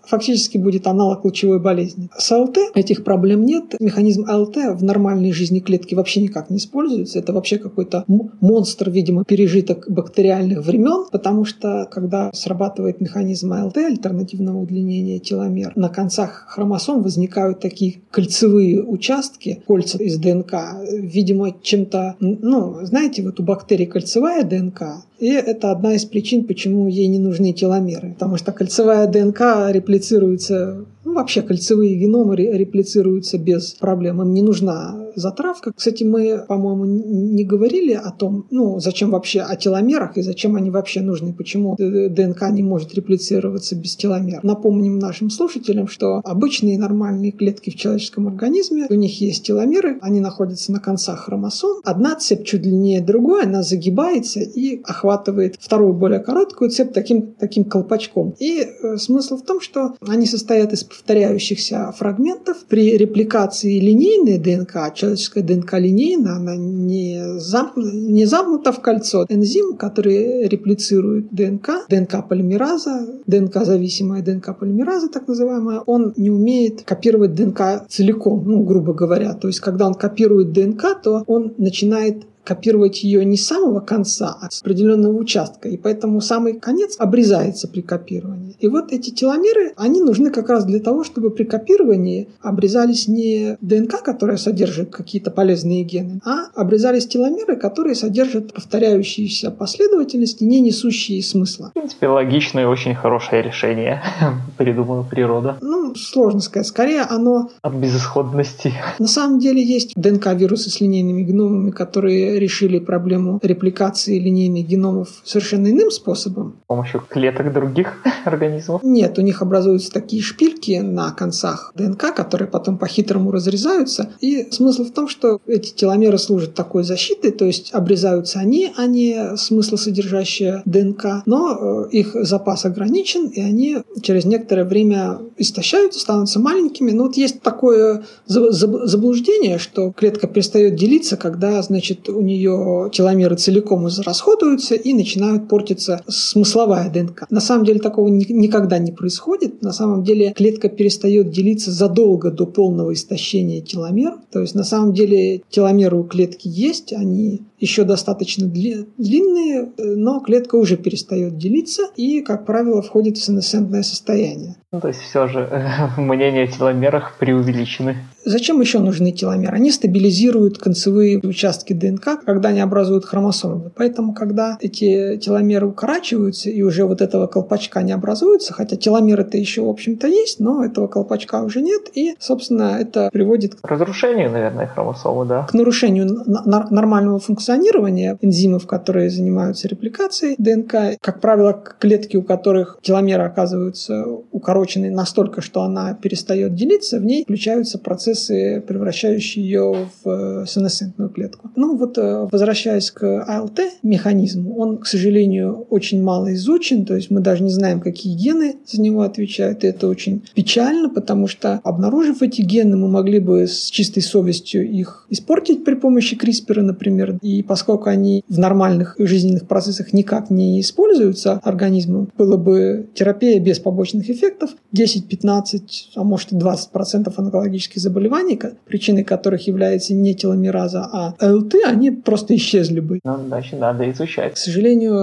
[0.06, 2.10] фактически будет аналог лучевой болезни.
[2.18, 3.73] С АЛТ этих проблем нет.
[3.80, 7.20] Механизм АЛТ в нормальной жизни клетки вообще никак не используется.
[7.20, 14.60] Это вообще какой-то монстр, видимо, пережиток бактериальных времен, потому что когда срабатывает механизм АЛТ, альтернативного
[14.60, 20.54] удлинения теломер, на концах хромосом возникают такие кольцевые участки, кольца из ДНК,
[20.92, 26.88] видимо, чем-то, ну, знаете, вот у бактерий кольцевая ДНК, и это одна из причин, почему
[26.88, 28.14] ей не нужны теломеры.
[28.14, 34.22] Потому что кольцевая ДНК реплицируется ну, вообще кольцевые геномы реплицируются без проблем.
[34.22, 35.72] Им не нужна затравка.
[35.74, 40.72] Кстати, мы, по-моему, не говорили о том, ну, зачем вообще о теломерах и зачем они
[40.72, 44.40] вообще нужны, почему ДНК не может реплицироваться без теломер.
[44.44, 50.20] Напомним нашим слушателям, что обычные нормальные клетки в человеческом организме, у них есть теломеры, они
[50.20, 51.82] находятся на концах хромосом.
[51.84, 57.64] Одна цепь чуть длиннее другой, она загибается и охватывает вторую более короткую цепь таким, таким
[57.66, 58.36] колпачком.
[58.40, 62.58] И э, смысл в том, что они состоят из повторяющихся фрагментов.
[62.68, 69.26] При репликации линейной ДНК, человеческая ДНК линейная, она не, замкнута, не замкнута в кольцо.
[69.30, 78.44] Энзим, который реплицирует ДНК, ДНК-полимераза, ДНК-зависимая ДНК-полимераза, так называемая, он не умеет копировать ДНК целиком,
[78.46, 79.34] ну, грубо говоря.
[79.34, 84.38] То есть, когда он копирует ДНК, то он начинает копировать ее не с самого конца,
[84.42, 85.70] а с определенного участка.
[85.70, 88.56] И поэтому самый конец обрезается при копировании.
[88.60, 93.58] И вот эти теломеры, они нужны как раз для того, чтобы при копировании обрезались не
[93.62, 101.22] ДНК, которая содержит какие-то полезные гены, а обрезались теломеры, которые содержат повторяющиеся последовательности, не несущие
[101.24, 101.70] смысла.
[101.70, 104.02] В принципе, логичное и очень хорошее решение
[104.58, 105.58] придумала природа.
[105.62, 106.68] Ну, сложно сказать.
[106.68, 107.50] Скорее оно...
[107.62, 108.74] От безысходности.
[109.00, 115.70] На самом деле есть ДНК-вирусы с линейными гномами, которые решили проблему репликации линейных геномов совершенно
[115.70, 116.56] иным способом.
[116.64, 118.82] С помощью клеток других организмов?
[118.84, 124.14] Нет, у них образуются такие шпильки на концах ДНК, которые потом по-хитрому разрезаются.
[124.22, 128.86] И смысл в том, что эти теломеры служат такой защитой, то есть обрезаются они, а
[128.86, 136.40] не смыслосодержащая ДНК, но э, их запас ограничен, и они через некоторое время истощаются, становятся
[136.40, 136.92] маленькими.
[136.92, 143.88] Но вот есть такое заблуждение, что клетка перестает делиться, когда, значит, у нее теломеры целиком
[143.88, 147.26] израсходуются и начинают портиться смысловая ДНК.
[147.30, 149.62] На самом деле такого никогда не происходит.
[149.62, 154.14] На самом деле клетка перестает делиться задолго до полного истощения теломер.
[154.32, 160.56] То есть на самом деле теломеры у клетки есть, они еще достаточно длинные, но клетка
[160.56, 164.58] уже перестает делиться и, как правило, входит в сенесцентное состояние.
[164.74, 165.50] Ну, то есть все же
[165.98, 167.96] мнения о теломерах преувеличены.
[168.26, 169.56] Зачем еще нужны теломеры?
[169.56, 173.72] Они стабилизируют концевые участки ДНК, когда они образуют хромосомы.
[173.76, 179.64] Поэтому, когда эти теломеры укорачиваются и уже вот этого колпачка не образуется, хотя теломеры-то еще,
[179.64, 184.68] в общем-то, есть, но этого колпачка уже нет, и, собственно, это приводит к разрушению, наверное,
[184.68, 185.44] хромосомы, да?
[185.44, 191.00] К нарушению нормального функционирования энзимов, которые занимаются репликацией ДНК.
[191.02, 197.24] Как правило, клетки, у которых теломеры оказываются укорочены настолько, что она перестает делиться, в ней
[197.24, 201.50] включаются процессы превращающие ее в сенесцентную клетку.
[201.56, 207.10] Ну вот, э, возвращаясь к АЛТ механизму, он, к сожалению, очень мало изучен, то есть
[207.12, 211.60] мы даже не знаем, какие гены за него отвечают, и это очень печально, потому что,
[211.64, 217.18] обнаружив эти гены, мы могли бы с чистой совестью их испортить при помощи CRISPR, например,
[217.22, 223.60] и поскольку они в нормальных жизненных процессах никак не используются организмом, было бы терапия без
[223.60, 225.62] побочных эффектов, 10-15,
[225.96, 228.34] а может и 20% онкологических заболеваний
[228.66, 233.00] причиной которых является не теломераза, а АЛТ, они просто исчезли бы.
[233.04, 234.34] Ну, значит, надо изучать.
[234.34, 234.96] К сожалению,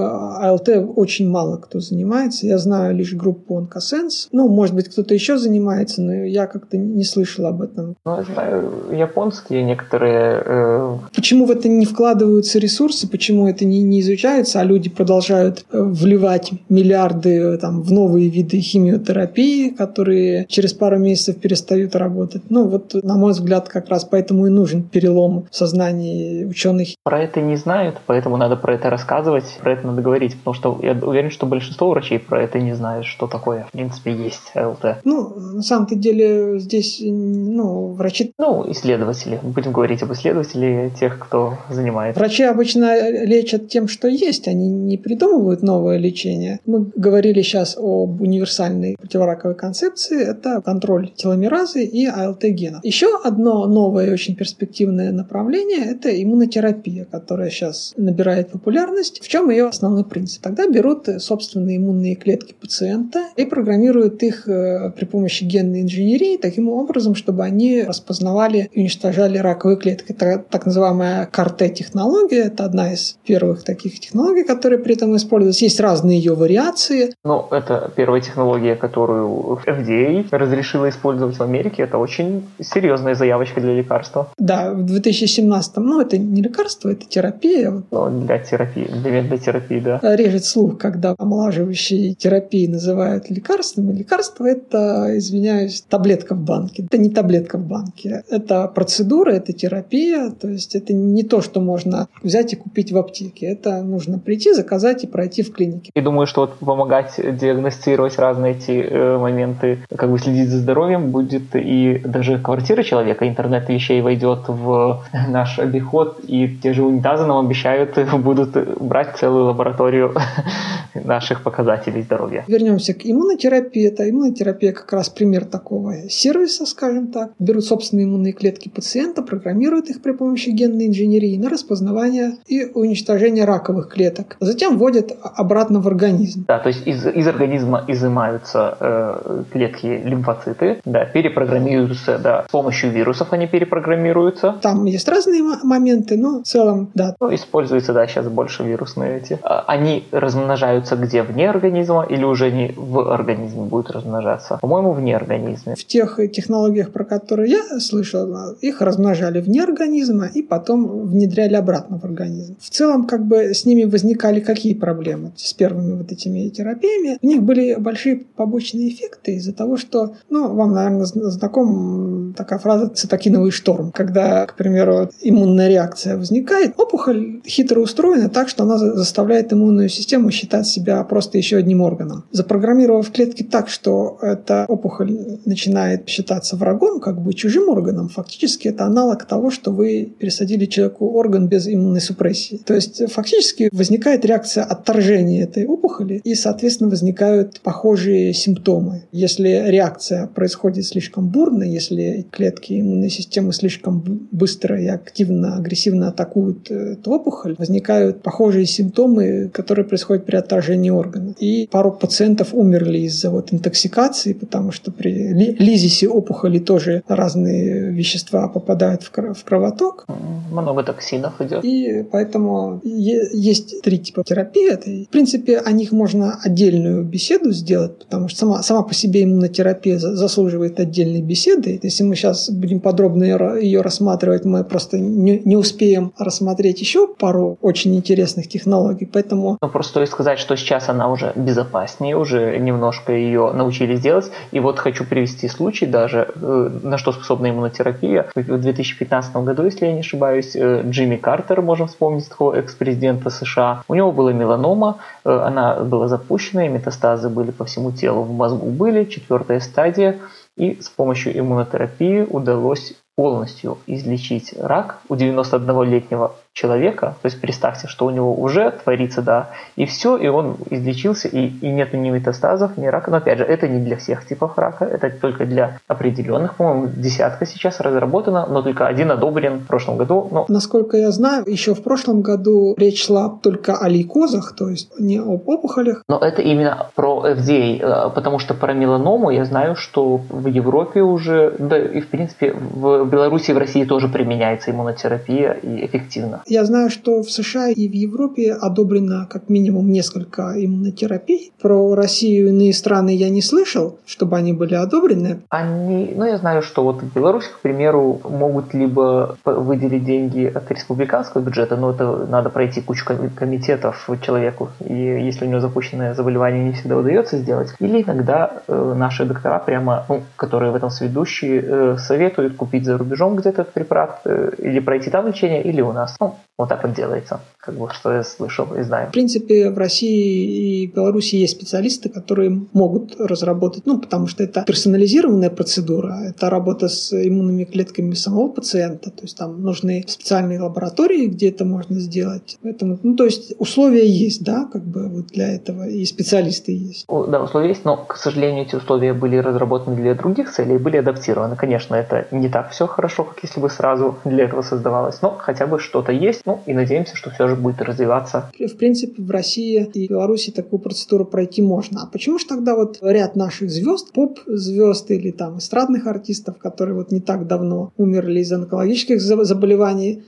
[0.42, 2.46] АЛТ очень мало кто занимается.
[2.46, 4.28] Я знаю лишь группу Онкосенс.
[4.32, 7.96] Ну, может быть, кто-то еще занимается, но я как-то не слышал об этом.
[8.04, 10.42] Ну, я знаю, японские некоторые...
[10.44, 10.98] Э...
[11.14, 15.82] Почему в это не вкладываются ресурсы, почему это не, не изучается, а люди продолжают э,
[15.82, 22.42] вливать миллиарды э, там, в новые виды химиотерапии, которые через пару месяцев перестают работать.
[22.48, 26.79] Ну, вот на мой взгляд, как раз поэтому и нужен перелом в сознании ученых.
[27.02, 30.78] Про это не знают, поэтому надо про это рассказывать, про это надо говорить, потому что
[30.82, 35.00] я уверен, что большинство врачей про это не знают, что такое, в принципе, есть ЛТ.
[35.04, 38.32] Ну, на самом-то деле здесь, ну, врачи...
[38.38, 39.38] Ну, исследователи.
[39.42, 42.18] Будем говорить об исследователях, тех, кто занимается.
[42.18, 46.60] Врачи обычно лечат тем, что есть, они не придумывают новое лечение.
[46.66, 52.80] Мы говорили сейчас об универсальной противораковой концепции, это контроль теломеразы и АЛТ-гена.
[52.82, 59.22] Еще одно новое и очень перспективное направление– это иммунотерапия иммунотерапия, которая сейчас набирает популярность.
[59.22, 60.42] В чем ее основной принцип?
[60.42, 66.68] Тогда берут собственные иммунные клетки пациента и программируют их э, при помощи генной инженерии таким
[66.68, 70.12] образом, чтобы они распознавали и уничтожали раковые клетки.
[70.12, 72.44] Это так называемая КАРТ-технология.
[72.44, 75.64] Это одна из первых таких технологий, которые при этом используются.
[75.64, 77.14] Есть разные ее вариации.
[77.24, 81.82] Ну, это первая технология, которую FDA разрешила использовать в Америке.
[81.82, 84.28] Это очень серьезная заявочка для лекарства.
[84.38, 87.82] Да, в 2017 ну, это не лекарство, это терапия.
[87.90, 90.00] Ну, для терапии, для, для терапии, да.
[90.02, 93.90] Режет слух, когда омолаживающие терапии называют лекарством.
[93.92, 96.84] Лекарство– это, извиняюсь, таблетка в банке.
[96.84, 98.24] Это не таблетка в банке.
[98.28, 100.30] Это процедура, это терапия.
[100.30, 103.46] То есть это не то, что можно взять и купить в аптеке.
[103.46, 105.90] Это нужно прийти, заказать и пройти в клинике.
[105.94, 111.10] И думаю, что вот помогать диагностировать разные эти э, моменты, как бы следить за здоровьем
[111.10, 117.26] будет и даже квартира человека, интернет вещей войдет в наш обиход, и те же унитазы
[117.26, 120.14] нам обещают будут брать целую лабораторию
[120.94, 122.44] наших показателей здоровья.
[122.46, 123.86] Вернемся к иммунотерапии.
[123.86, 127.32] Это иммунотерапия как раз пример такого сервиса, скажем так.
[127.38, 133.44] Берут собственные иммунные клетки пациента, программируют их при помощи генной инженерии на распознавание и уничтожение
[133.44, 134.36] раковых клеток.
[134.40, 136.44] Затем вводят обратно в организм.
[136.46, 142.90] Да, то есть из, из организма изымаются э, клетки лимфоциты, да, перепрограммируются, да, с помощью
[142.90, 144.56] вирусов они перепрограммируются.
[144.62, 147.16] Там есть разные моменты, но в целом, да.
[147.20, 149.38] Ну, используются, да, сейчас больше вирусные эти.
[149.42, 151.22] А, они размножаются где?
[151.22, 154.58] Вне организма или уже они в организме будут размножаться?
[154.60, 155.74] По-моему, вне организма.
[155.74, 161.98] В тех технологиях, про которые я слышал, их размножали вне организма и потом внедряли обратно
[161.98, 162.56] в организм.
[162.60, 167.18] В целом, как бы с ними возникали какие проблемы с первыми вот этими терапиями?
[167.22, 172.88] У них были большие побочные эффекты из-за того, что, ну, вам, наверное, знаком такая фраза
[172.88, 179.52] «цитокиновый шторм», когда, к примеру, иммунная реакция возникает, опухоль хитро устроена так, что она заставляет
[179.52, 182.24] иммунную систему считать себя просто еще одним органом.
[182.30, 188.84] Запрограммировав клетки так, что эта опухоль начинает считаться врагом, как бы чужим органом, фактически это
[188.84, 192.60] аналог того, что вы пересадили человеку орган без иммунной супрессии.
[192.64, 199.04] То есть фактически возникает реакция отторжения этой опухоли, и, соответственно, возникают похожие симптомы.
[199.12, 206.70] Если реакция происходит слишком бурно, если клетки иммунной системы слишком быстро и активно, агрессивно атакуют
[206.70, 211.34] эту опухоль, возникают похожие симптомы, которые происходят при отторжении органа.
[211.38, 218.48] И пару пациентов умерли из-за вот интоксикации, потому что при лизисе опухоли тоже разные вещества
[218.48, 220.06] попадают в кровоток.
[220.50, 221.64] Много токсинов идет.
[221.64, 224.72] И поэтому есть три типа терапии.
[224.72, 229.24] Это, в принципе, о них можно отдельную беседу сделать, потому что сама, сама по себе
[229.24, 231.78] иммунотерапия заслуживает отдельной беседы.
[231.82, 237.58] Если мы сейчас будем подробно ее рассматривать, мы просто не, не успеем рассмотреть еще пару
[237.60, 239.06] очень интересных технологий.
[239.06, 239.58] Поэтому...
[239.60, 244.30] Ну, просто стоит сказать, что сейчас она уже безопаснее, уже немножко ее научились делать.
[244.52, 248.30] И вот хочу привести случай даже, э, на что способна иммунотерапия.
[248.34, 253.82] В 2015 году, если я не ошибаюсь, э, Джимми Картер, можем вспомнить такого экс-президента США,
[253.88, 258.32] у него была меланома, э, она была запущена, и метастазы были по всему телу, в
[258.32, 260.18] мозгу были, четвертая стадия,
[260.56, 268.06] и с помощью иммунотерапии удалось полностью излечить рак у 91-летнего человека, то есть представьте, что
[268.06, 272.76] у него уже творится, да, и все, и он излечился, и, и нет ни метастазов,
[272.76, 273.10] ни рака.
[273.10, 276.56] Но опять же, это не для всех типов рака, это только для определенных.
[276.56, 280.28] По-моему, десятка сейчас разработана, но только один одобрен в прошлом году.
[280.30, 280.44] Но...
[280.48, 285.18] Насколько я знаю, еще в прошлом году речь шла только о лейкозах, то есть не
[285.18, 286.02] об опухолях.
[286.08, 291.00] Но это именно про FDA, э, потому что про меланому я знаю, что в Европе
[291.02, 296.42] уже, да и в принципе в Беларуси и в России тоже применяется иммунотерапия и эффективно.
[296.50, 301.52] Я знаю, что в США и в Европе одобрено как минимум несколько иммунотерапий.
[301.62, 305.42] Про Россию и иные страны я не слышал, чтобы они были одобрены.
[305.48, 310.68] Они, ну я знаю, что вот в Беларуси, к примеру, могут либо выделить деньги от
[310.72, 313.04] республиканского бюджета, но это надо пройти кучу
[313.36, 317.72] комитетов человеку, и если у него запущенное заболевание, не всегда удается сделать.
[317.78, 322.98] Или иногда э, наши доктора прямо, ну, которые в этом сведущие, э, советуют купить за
[322.98, 326.16] рубежом где-то этот препарат, э, или пройти там лечение, или у нас.
[326.18, 329.08] Ну, вот так вот делается, как бы, что я слышал и знаю.
[329.08, 334.62] В принципе, в России и Беларуси есть специалисты, которые могут разработать, ну, потому что это
[334.66, 341.26] персонализированная процедура, это работа с иммунными клетками самого пациента, то есть там нужны специальные лаборатории,
[341.26, 342.58] где это можно сделать.
[342.62, 347.06] Поэтому, ну, то есть условия есть, да, как бы вот для этого, и специалисты есть.
[347.08, 351.56] Да, условия есть, но, к сожалению, эти условия были разработаны для других целей, были адаптированы.
[351.56, 355.66] Конечно, это не так все хорошо, как если бы сразу для этого создавалось, но хотя
[355.66, 358.50] бы что-то есть, ну и надеемся, что все же будет развиваться.
[358.58, 362.02] В принципе, в России и Беларуси такую процедуру пройти можно.
[362.02, 367.10] А почему же тогда вот ряд наших звезд, поп-звезд или там эстрадных артистов, которые вот
[367.10, 370.22] не так давно умерли из онкологических заболеваний,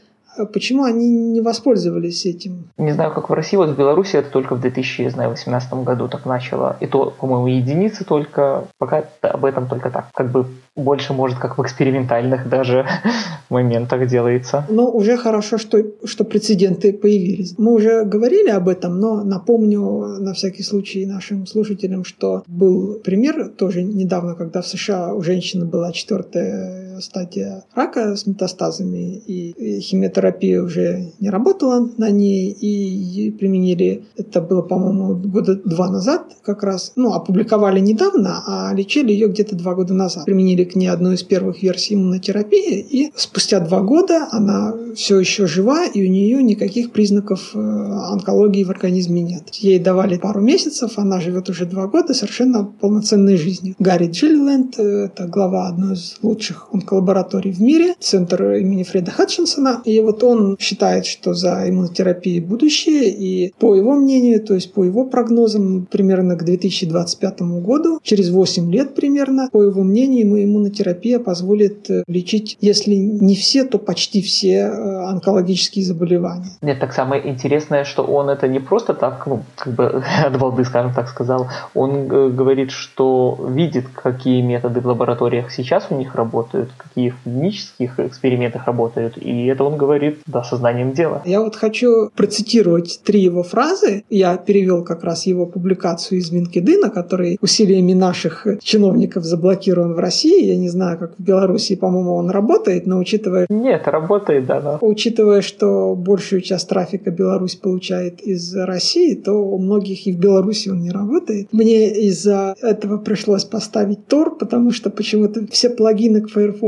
[0.52, 2.70] почему они не воспользовались этим?
[2.78, 6.76] Не знаю, как в России, вот в Беларуси это только в 2018 году так начало.
[6.80, 11.58] И то, по-моему, единицы только, пока об этом только так, как бы больше, может, как
[11.58, 12.86] в экспериментальных даже
[13.50, 14.64] моментах делается.
[14.68, 17.54] Но уже хорошо, что, что прецеденты появились.
[17.58, 23.50] Мы уже говорили об этом, но напомню на всякий случай нашим слушателям, что был пример
[23.50, 30.62] тоже недавно, когда в США у женщины была четвертая стадия рака с метастазами, и химиотерапия
[30.62, 36.92] уже не работала на ней, и применили, это было, по-моему, года два назад как раз,
[36.96, 40.24] ну, опубликовали недавно, а лечили ее где-то два года назад.
[40.24, 45.46] Применили к ней одну из первых версий иммунотерапии, и спустя два года она все еще
[45.46, 49.48] жива, и у нее никаких признаков э, онкологии в организме нет.
[49.54, 53.74] Ей давали пару месяцев, она живет уже два года совершенно полноценной жизнью.
[53.78, 59.80] Гарри Джилленд, э, это глава одной из лучших онколабораторий в мире, центр имени Фреда Хатчинсона,
[59.84, 64.84] и вот он считает, что за иммунотерапией будущее, и по его мнению, то есть по
[64.84, 71.90] его прогнозам, примерно к 2025 году, через 8 лет примерно, по его мнению, иммунотерапия позволит
[71.90, 76.50] э, лечить, если не все, то почти все э, онкологические заболевания.
[76.60, 80.64] Нет, так самое интересное, что он это не просто так, ну, как бы от балды,
[80.64, 81.48] скажем так, сказал.
[81.74, 87.16] Он э, говорит, что видит, какие методы в лабораториях сейчас у них работают, какие в
[87.24, 91.22] клинических экспериментах работают, и это он говорит, да, сознанием дела.
[91.24, 94.04] Я вот хочу процитировать три его фразы.
[94.10, 100.52] Я перевел как раз его публикацию из LinkedIn, который усилиями наших чиновников заблокирован в России
[100.52, 103.46] я не знаю, как в Беларуси, по-моему, он работает, но учитывая...
[103.48, 104.60] Нет, работает, да.
[104.60, 104.78] Но...
[104.80, 110.68] Учитывая, что большую часть трафика Беларусь получает из России, то у многих и в Беларуси
[110.68, 111.48] он не работает.
[111.52, 116.61] Мне из-за этого пришлось поставить Tor, потому что почему-то все плагины к Firefox,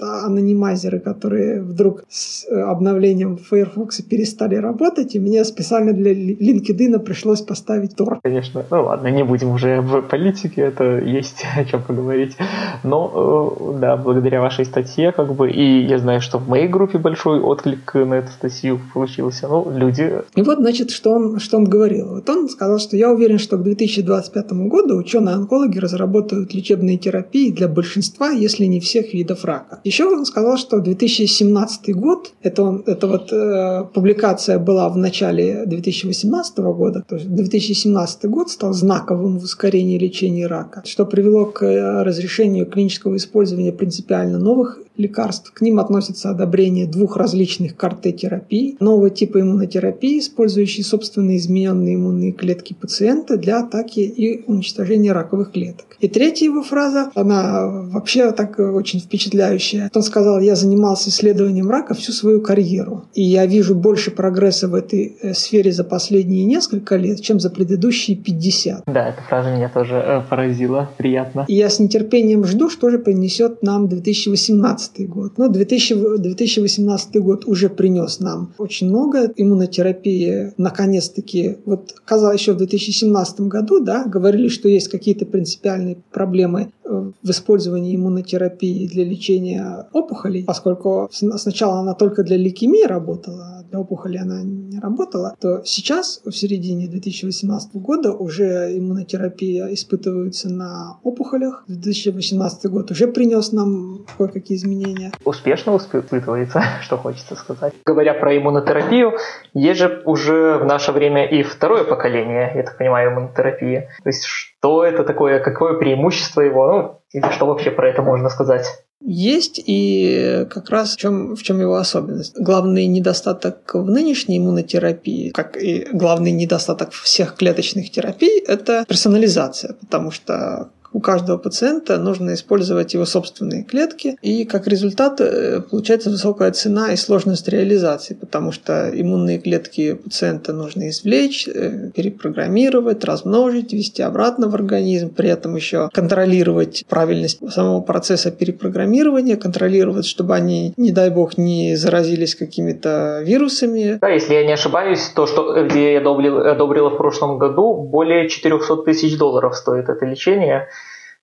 [0.00, 7.42] анонимайзеры, которые вдруг с э, обновлением Firefox перестали работать, и мне специально для LinkedIn пришлось
[7.42, 8.18] поставить Tor.
[8.22, 8.64] Конечно.
[8.70, 12.36] Ну ладно, не будем уже в политике, это есть о чем поговорить.
[12.82, 16.98] Но Э, да, благодаря вашей статье, как бы, и я знаю, что в моей группе
[16.98, 19.48] большой отклик на эту статью получился.
[19.48, 20.12] Ну, люди...
[20.34, 22.14] И вот, значит, что он, что он говорил.
[22.14, 27.68] Вот он сказал, что я уверен, что к 2025 году ученые-онкологи разработают лечебные терапии для
[27.68, 29.80] большинства, если не всех видов рака.
[29.84, 35.64] Еще он сказал, что 2017 год, это, он, это вот э, публикация была в начале
[35.66, 41.64] 2018 года, то есть 2017 год стал знаковым в ускорении лечения рака, что привело к
[41.64, 45.52] э, разрешению клинического использования принципиально новых лекарств.
[45.52, 52.74] К ним относится одобрение двух различных КАР-Т-терапий, нового типа иммунотерапии, использующей собственные измененные иммунные клетки
[52.74, 55.96] пациента для атаки и уничтожения раковых клеток.
[56.00, 59.90] И третья его фраза, она вообще так очень впечатляющая.
[59.94, 64.74] Он сказал, я занимался исследованием рака всю свою карьеру, и я вижу больше прогресса в
[64.74, 68.82] этой э, сфере за последние несколько лет, чем за предыдущие 50.
[68.86, 71.44] Да, эта фраза меня тоже э, поразила, приятно.
[71.48, 75.32] И я с нетерпением жду, что же принесет нам 2018 год.
[75.36, 79.32] Ну, 2000, 2018 год уже принес нам очень много.
[79.36, 86.70] Иммунотерапии наконец-таки, вот казалось еще в 2017 году, да, говорили, что есть какие-то принципиальные проблемы
[86.84, 93.80] в использовании иммунотерапии для лечения опухолей, поскольку сначала она только для лейкемии работала, а для
[93.80, 101.64] опухоли она не работала, то сейчас, в середине 2018 года, уже иммунотерапия испытывается на опухолях.
[101.68, 105.12] 2018 год уже принес нам кое-какие изменения.
[105.24, 107.72] Успешно испытывается, что хочется сказать.
[107.84, 109.12] Говоря про иммунотерапию,
[109.54, 113.88] есть же уже в наше время и второе поколение, я так понимаю, иммунотерапии.
[114.02, 114.24] То есть
[114.64, 118.64] что это такое, какое преимущество его, ну, или что вообще про это можно сказать?
[119.02, 122.34] Есть, и как раз в чем, в чем его особенность.
[122.40, 130.10] Главный недостаток в нынешней иммунотерапии, как и главный недостаток всех клеточных терапий, это персонализация, потому
[130.10, 136.52] что у каждого пациента нужно использовать его собственные клетки, и как результат э, получается высокая
[136.52, 144.02] цена и сложность реализации, потому что иммунные клетки пациента нужно извлечь, э, перепрограммировать, размножить, ввести
[144.02, 150.92] обратно в организм, при этом еще контролировать правильность самого процесса перепрограммирования, контролировать, чтобы они, не
[150.92, 153.98] дай бог, не заразились какими-то вирусами.
[154.00, 158.28] Да, если я не ошибаюсь, то, что, где я одобрил, одобрила в прошлом году, более
[158.28, 160.68] 400 тысяч долларов стоит это лечение.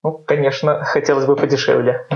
[0.04, 2.06] Ну, конечно, хотелось бы подешевле.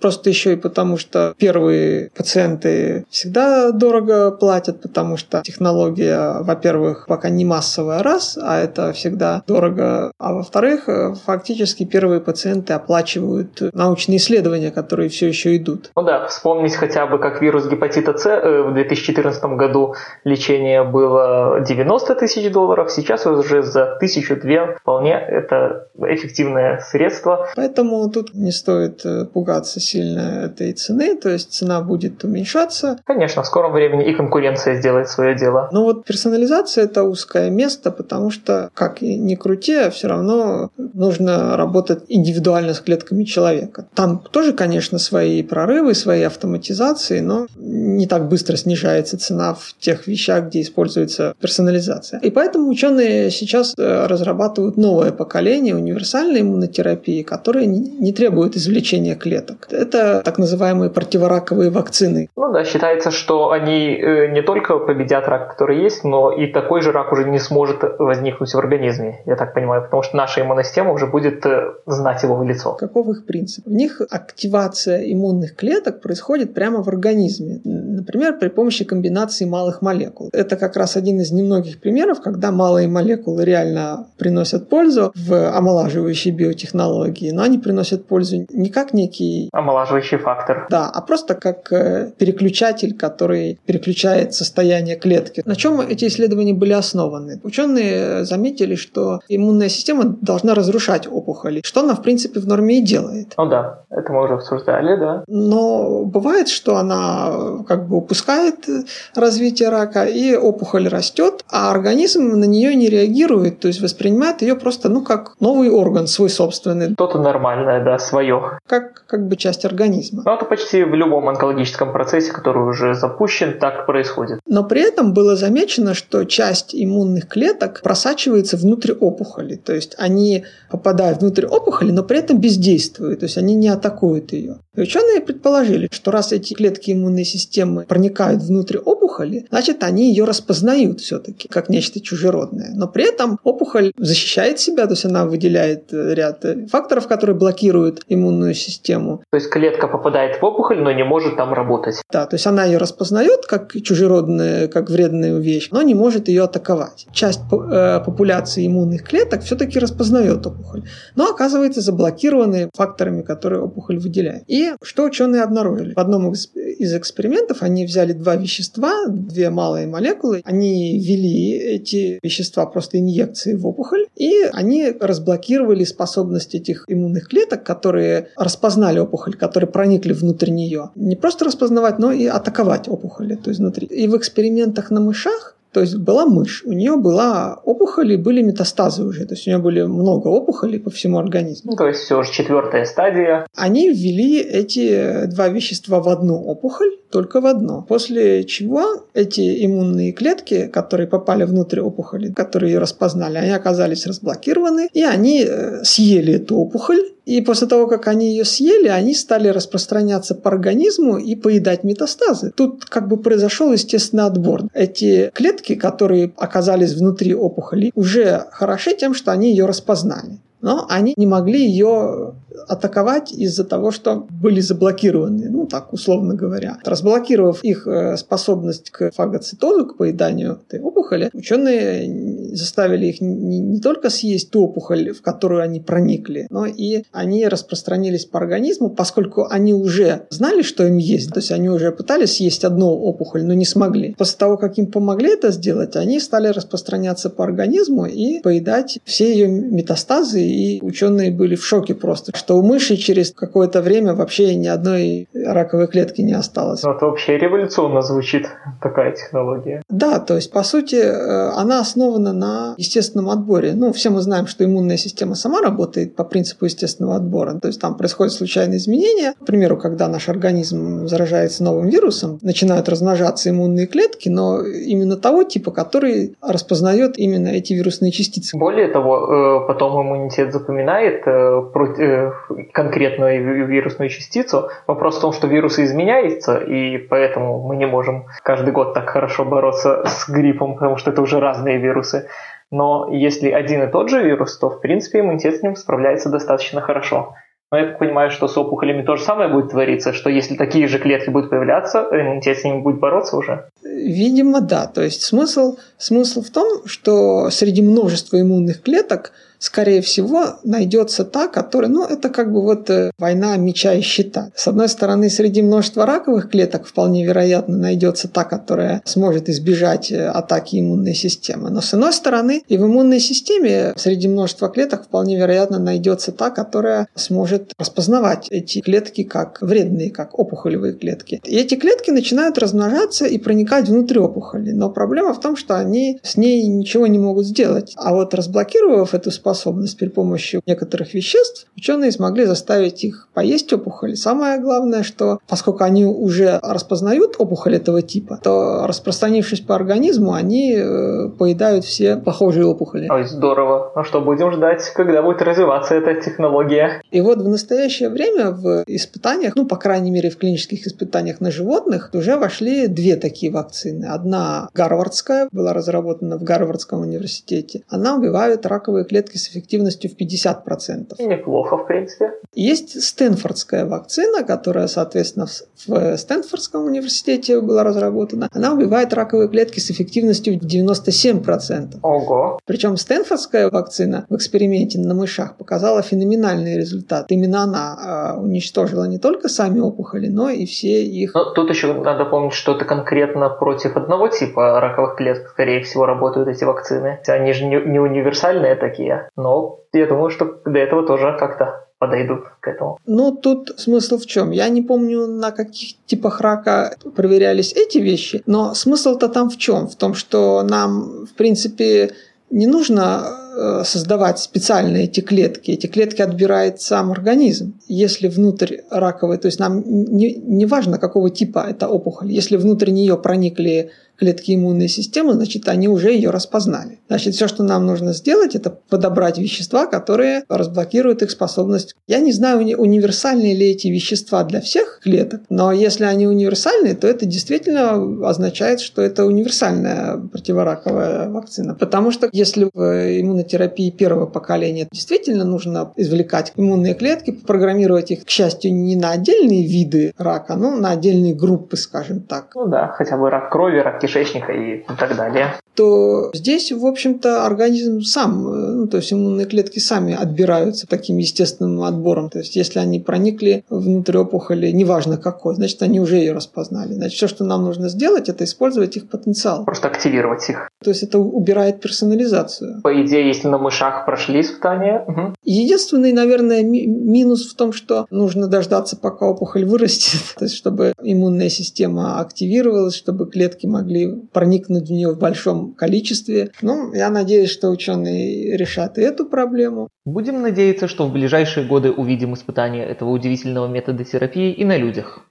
[0.00, 7.28] Просто еще и потому, что первые пациенты всегда дорого платят, потому что технология, во-первых, пока
[7.28, 10.88] не массовая раз, а это всегда дорого, а во-вторых,
[11.24, 15.90] фактически первые пациенты оплачивают научные исследования, которые все еще идут.
[15.96, 21.60] Ну да, вспомнить хотя бы, как вирус гепатита С э, в 2014 году лечение было
[21.60, 27.33] 90 тысяч долларов, сейчас уже за тысячу две вполне это эффективное средство.
[27.56, 32.98] Поэтому тут не стоит э, пугаться сильно этой цены, то есть цена будет уменьшаться.
[33.04, 35.68] Конечно, в скором времени и конкуренция сделает свое дело.
[35.72, 41.56] Но вот персонализация это узкое место, потому что, как ни крути, а все равно нужно
[41.56, 43.86] работать индивидуально с клетками человека.
[43.94, 50.06] Там тоже, конечно, свои прорывы, свои автоматизации, но не так быстро снижается цена в тех
[50.06, 52.20] вещах, где используется персонализация.
[52.20, 59.68] И поэтому ученые сейчас э, разрабатывают новое поколение универсальной иммунотерапии, которая не требует извлечения клеток.
[59.70, 62.28] Это так называемые противораковые вакцины.
[62.36, 66.80] Ну да, считается, что они э, не только победят рак, который есть, но и такой
[66.80, 70.64] же рак уже не сможет возникнуть в организме, я так понимаю, потому что наша иммунная
[70.64, 72.74] система уже будет э, знать его в лицо.
[72.74, 73.66] Каков их принцип?
[73.66, 77.60] В них активация иммунных клеток происходит прямо в организме.
[77.64, 80.30] Например, при помощи комбинации малых молекул.
[80.32, 86.30] Это как раз один из немногих примеров, когда малые молекулы реально приносят пользу в омолаживающей
[86.30, 89.48] биотехнологии, но они приносят пользу не как некий...
[89.52, 90.66] Омолаживающий фактор.
[90.70, 95.42] Да, а просто как э, переключатель, который переключает состояние клетки.
[95.44, 97.40] На чем эти исследования были основаны?
[97.42, 102.82] Ученые заметили, что иммунная система должна разрушать опухоли, что она, в принципе, в норме и
[102.82, 103.34] делает.
[103.36, 105.24] Ну да, это мы уже обсуждали, да.
[105.26, 108.66] Но бывает, что она как бы упускает
[109.14, 114.54] развитие рака, и опухоль растет, а организм на нее не реагирует, то есть воспринимает ее
[114.54, 116.94] просто, ну, как новый орган свой собственный.
[117.04, 118.58] Что-то нормальное, да, свое.
[118.66, 120.22] Как, как бы часть организма.
[120.24, 124.40] Ну, это почти в любом онкологическом процессе, который уже запущен, так происходит.
[124.46, 129.56] Но при этом было замечено, что часть иммунных клеток просачивается внутрь опухоли.
[129.56, 133.20] То есть они попадают внутрь опухоли, но при этом бездействуют.
[133.20, 134.56] То есть они не атакуют ее.
[134.76, 140.24] И ученые предположили, что раз эти клетки иммунной системы проникают внутрь опухоли, значит, они ее
[140.24, 142.72] распознают все-таки как нечто чужеродное.
[142.74, 148.54] Но при этом опухоль защищает себя, то есть она выделяет ряд факторов, которые блокируют иммунную
[148.54, 149.22] систему.
[149.30, 152.02] То есть клетка попадает в опухоль, но не может там работать.
[152.10, 156.44] Да, то есть она ее распознает как чужеродную, как вредную вещь, но не может ее
[156.44, 157.06] атаковать.
[157.12, 160.82] Часть э, популяции иммунных клеток все-таки распознает опухоль,
[161.14, 164.42] но оказывается заблокированы факторами, которые опухоль выделяет.
[164.48, 165.94] И что ученые обнаружили?
[165.94, 172.66] В одном из экспериментов они взяли два вещества, две малые молекулы, они ввели эти вещества
[172.66, 179.68] просто инъекции в опухоль, и они разблокировали способность этих иммунных клеток, которые распознали опухоль, которые
[179.70, 180.90] проникли внутрь нее.
[180.94, 183.86] Не просто распознавать, но и атаковать опухоли, то есть внутри.
[183.86, 189.02] И в экспериментах на мышах то есть была мышь, у нее была опухоли, были метастазы
[189.02, 191.72] уже, то есть у нее были много опухолей по всему организму.
[191.72, 193.46] Ну, то есть все уже четвертая стадия.
[193.56, 197.84] Они ввели эти два вещества в одну опухоль, только в одно.
[197.88, 204.88] После чего эти иммунные клетки, которые попали внутрь опухоли, которые ее распознали, они оказались разблокированы,
[204.92, 209.48] и они э, съели эту опухоль, и после того, как они ее съели, они стали
[209.48, 212.52] распространяться по организму и поедать метастазы.
[212.54, 214.62] Тут как бы произошел естественный отбор.
[214.74, 221.12] Эти клетки, которые оказались внутри опухоли, уже хороши тем, что они ее распознали но они
[221.18, 222.32] не могли ее
[222.68, 226.78] атаковать из-за того, что были заблокированы, ну так условно говоря.
[226.84, 234.08] Разблокировав их э, способность к фагоцитозу, к поеданию этой опухоли, ученые заставили их не, только
[234.08, 239.74] съесть ту опухоль, в которую они проникли, но и они распространились по организму, поскольку они
[239.74, 241.30] уже знали, что им есть.
[241.30, 244.14] То есть они уже пытались съесть одну опухоль, но не смогли.
[244.16, 249.30] После того, как им помогли это сделать, они стали распространяться по организму и поедать все
[249.30, 254.54] ее метастазы и ученые были в шоке просто, что у мыши через какое-то время вообще
[254.54, 256.82] ни одной раковой клетки не осталось.
[256.82, 258.46] Ну, это вообще революционно звучит,
[258.80, 259.82] такая технология.
[259.88, 263.74] Да, то есть, по сути, э, она основана на естественном отборе.
[263.74, 267.58] Ну, все мы знаем, что иммунная система сама работает по принципу естественного отбора.
[267.60, 269.34] То есть, там происходят случайные изменения.
[269.40, 275.44] К примеру, когда наш организм заражается новым вирусом, начинают размножаться иммунные клетки, но именно того
[275.44, 278.56] типа, который распознает именно эти вирусные частицы.
[278.56, 281.62] Более того, э, потом иммунитет иммунитет запоминает э,
[281.98, 282.32] э,
[282.72, 284.68] конкретную вирусную частицу.
[284.86, 289.44] Вопрос в том, что вирусы изменяются, и поэтому мы не можем каждый год так хорошо
[289.44, 292.28] бороться с гриппом, потому что это уже разные вирусы.
[292.70, 296.80] Но если один и тот же вирус, то, в принципе, иммунитет с ним справляется достаточно
[296.80, 297.34] хорошо.
[297.72, 300.86] Но я так понимаю, что с опухолями то же самое будет твориться, что если такие
[300.86, 303.68] же клетки будут появляться, иммунитет с ними будет бороться уже?
[303.82, 304.86] Видимо, да.
[304.86, 309.32] То есть смысл, смысл в том, что среди множества иммунных клеток–
[309.64, 314.50] скорее всего, найдется та, которая, ну, это как бы вот э, война меча и щита.
[314.54, 320.26] С одной стороны, среди множества раковых клеток вполне вероятно найдется та, которая сможет избежать э,
[320.26, 321.70] атаки иммунной системы.
[321.70, 326.50] Но с иной стороны, и в иммунной системе среди множества клеток вполне вероятно найдется та,
[326.50, 331.40] которая сможет распознавать эти клетки как вредные, как опухолевые клетки.
[331.42, 334.72] И эти клетки начинают размножаться и проникать внутрь опухоли.
[334.72, 337.94] Но проблема в том, что они с ней ничего не могут сделать.
[337.96, 343.72] А вот разблокировав эту способность, способность при помощи некоторых веществ, ученые смогли заставить их поесть
[343.72, 344.14] опухоли.
[344.14, 350.74] Самое главное, что поскольку они уже распознают опухоль этого типа, то распространившись по организму, они
[350.76, 353.08] э, поедают все похожие опухоли.
[353.08, 353.92] Ой, здорово.
[353.94, 357.02] Ну что, будем ждать, когда будет развиваться эта технология.
[357.10, 361.50] И вот в настоящее время в испытаниях, ну, по крайней мере, в клинических испытаниях на
[361.50, 364.06] животных, уже вошли две такие вакцины.
[364.06, 367.82] Одна гарвардская, была разработана в Гарвардском университете.
[367.88, 371.14] Она убивает раковые клетки с эффективностью в 50%.
[371.18, 372.32] Неплохо, в принципе.
[372.54, 375.46] Есть Стэнфордская вакцина, которая, соответственно,
[375.86, 378.48] в Стэнфордском университете была разработана.
[378.52, 381.98] Она убивает раковые клетки с эффективностью в 97%.
[382.02, 382.58] Ого.
[382.64, 387.26] Причем Стэнфордская вакцина в эксперименте на мышах показала феноменальный результат.
[387.30, 391.34] Именно она э, уничтожила не только сами опухоли, но и все их...
[391.34, 396.06] Но тут еще надо помнить, что это конкретно против одного типа раковых клеток, скорее всего,
[396.06, 397.20] работают эти вакцины.
[397.26, 399.28] Они же не, не универсальные такие.
[399.36, 402.98] Но я думаю, что до этого тоже как-то подойдут к этому.
[403.06, 404.50] Ну, тут смысл в чем?
[404.50, 409.88] Я не помню, на каких типах рака проверялись эти вещи, но смысл-то там в чем?
[409.88, 412.10] В том, что нам, в принципе,
[412.50, 413.24] не нужно
[413.56, 415.70] э, создавать специально эти клетки.
[415.72, 417.74] Эти клетки отбирает сам организм.
[417.88, 422.90] Если внутрь раковой, то есть нам не, не важно, какого типа это опухоль, если внутрь
[422.90, 427.00] нее проникли клетки иммунной системы, значит, они уже ее распознали.
[427.08, 431.94] Значит, все, что нам нужно сделать, это подобрать вещества, которые разблокируют их способность.
[432.06, 437.06] Я не знаю, универсальны ли эти вещества для всех клеток, но если они универсальны, то
[437.06, 441.74] это действительно означает, что это универсальная противораковая вакцина.
[441.74, 448.30] Потому что если в иммунотерапии первого поколения действительно нужно извлекать иммунные клетки, программировать их, к
[448.30, 452.52] счастью, не на отдельные виды рака, но на отдельные группы, скажем так.
[452.54, 455.54] Ну да, хотя бы рак крови, рак кишечника и так далее.
[455.74, 461.18] То здесь, в общем-то, организм сам, э, ну, то есть иммунные клетки сами отбираются таким
[461.18, 462.30] естественным отбором.
[462.30, 466.92] То есть если они проникли внутрь опухоли, неважно какой, значит, они уже ее распознали.
[466.92, 469.64] Значит, все, что нам нужно сделать, это использовать их потенциал.
[469.64, 470.68] Просто активировать их.
[470.82, 472.80] То есть это убирает персонализацию.
[472.82, 475.04] По идее, если на мышах прошли испытания.
[475.08, 475.34] Угу.
[475.44, 480.92] Единственный, наверное, ми- минус в том, что нужно дождаться, пока опухоль вырастет, то есть чтобы
[481.02, 486.52] иммунная система активировалась, чтобы клетки могли могли проникнуть в нее в большом количестве.
[486.62, 489.88] Ну, я надеюсь, что ученые решат и эту проблему.
[490.04, 495.26] Будем надеяться, что в ближайшие годы увидим испытания этого удивительного метода терапии и на людях.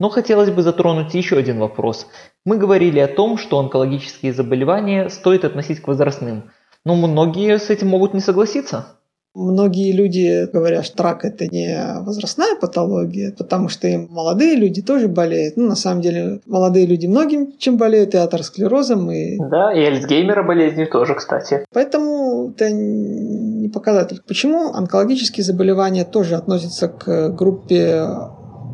[0.00, 2.06] Но хотелось бы затронуть еще один вопрос.
[2.44, 6.50] Мы говорили о том, что онкологические заболевания стоит относить к возрастным,
[6.84, 8.98] но многие с этим могут не согласиться.
[9.34, 15.08] Многие люди говорят, что рак это не возрастная патология, потому что и молодые люди тоже
[15.08, 15.56] болеют.
[15.56, 19.36] Ну, на самом деле, молодые люди многим чем болеют, и атеросклерозом, и...
[19.38, 21.64] Да, и Альцгеймера болезнью тоже, кстати.
[21.72, 24.20] Поэтому это не показатель.
[24.26, 28.06] Почему онкологические заболевания тоже относятся к группе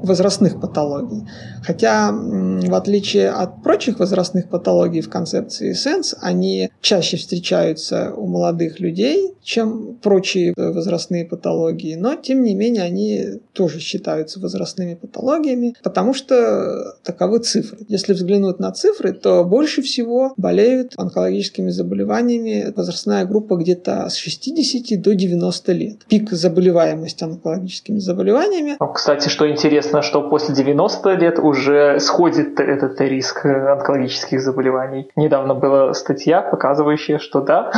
[0.03, 1.27] возрастных патологий.
[1.63, 8.81] Хотя, в отличие от прочих возрастных патологий в концепции сенс, они чаще встречаются у молодых
[8.81, 16.15] людей, чем прочие возрастные патологии, но, тем не менее, они тоже считаются возрастными патологиями, потому
[16.15, 17.79] что таковы цифры.
[17.89, 25.01] Если взглянуть на цифры, то больше всего болеют онкологическими заболеваниями возрастная группа где-то с 60
[25.01, 25.99] до 90 лет.
[26.09, 28.77] Пик заболеваемости онкологическими заболеваниями.
[28.95, 35.11] Кстати, что интересно, что после 90 лет уже сходит этот риск онкологических заболеваний.
[35.17, 37.73] Недавно была статья, показывающая, что да.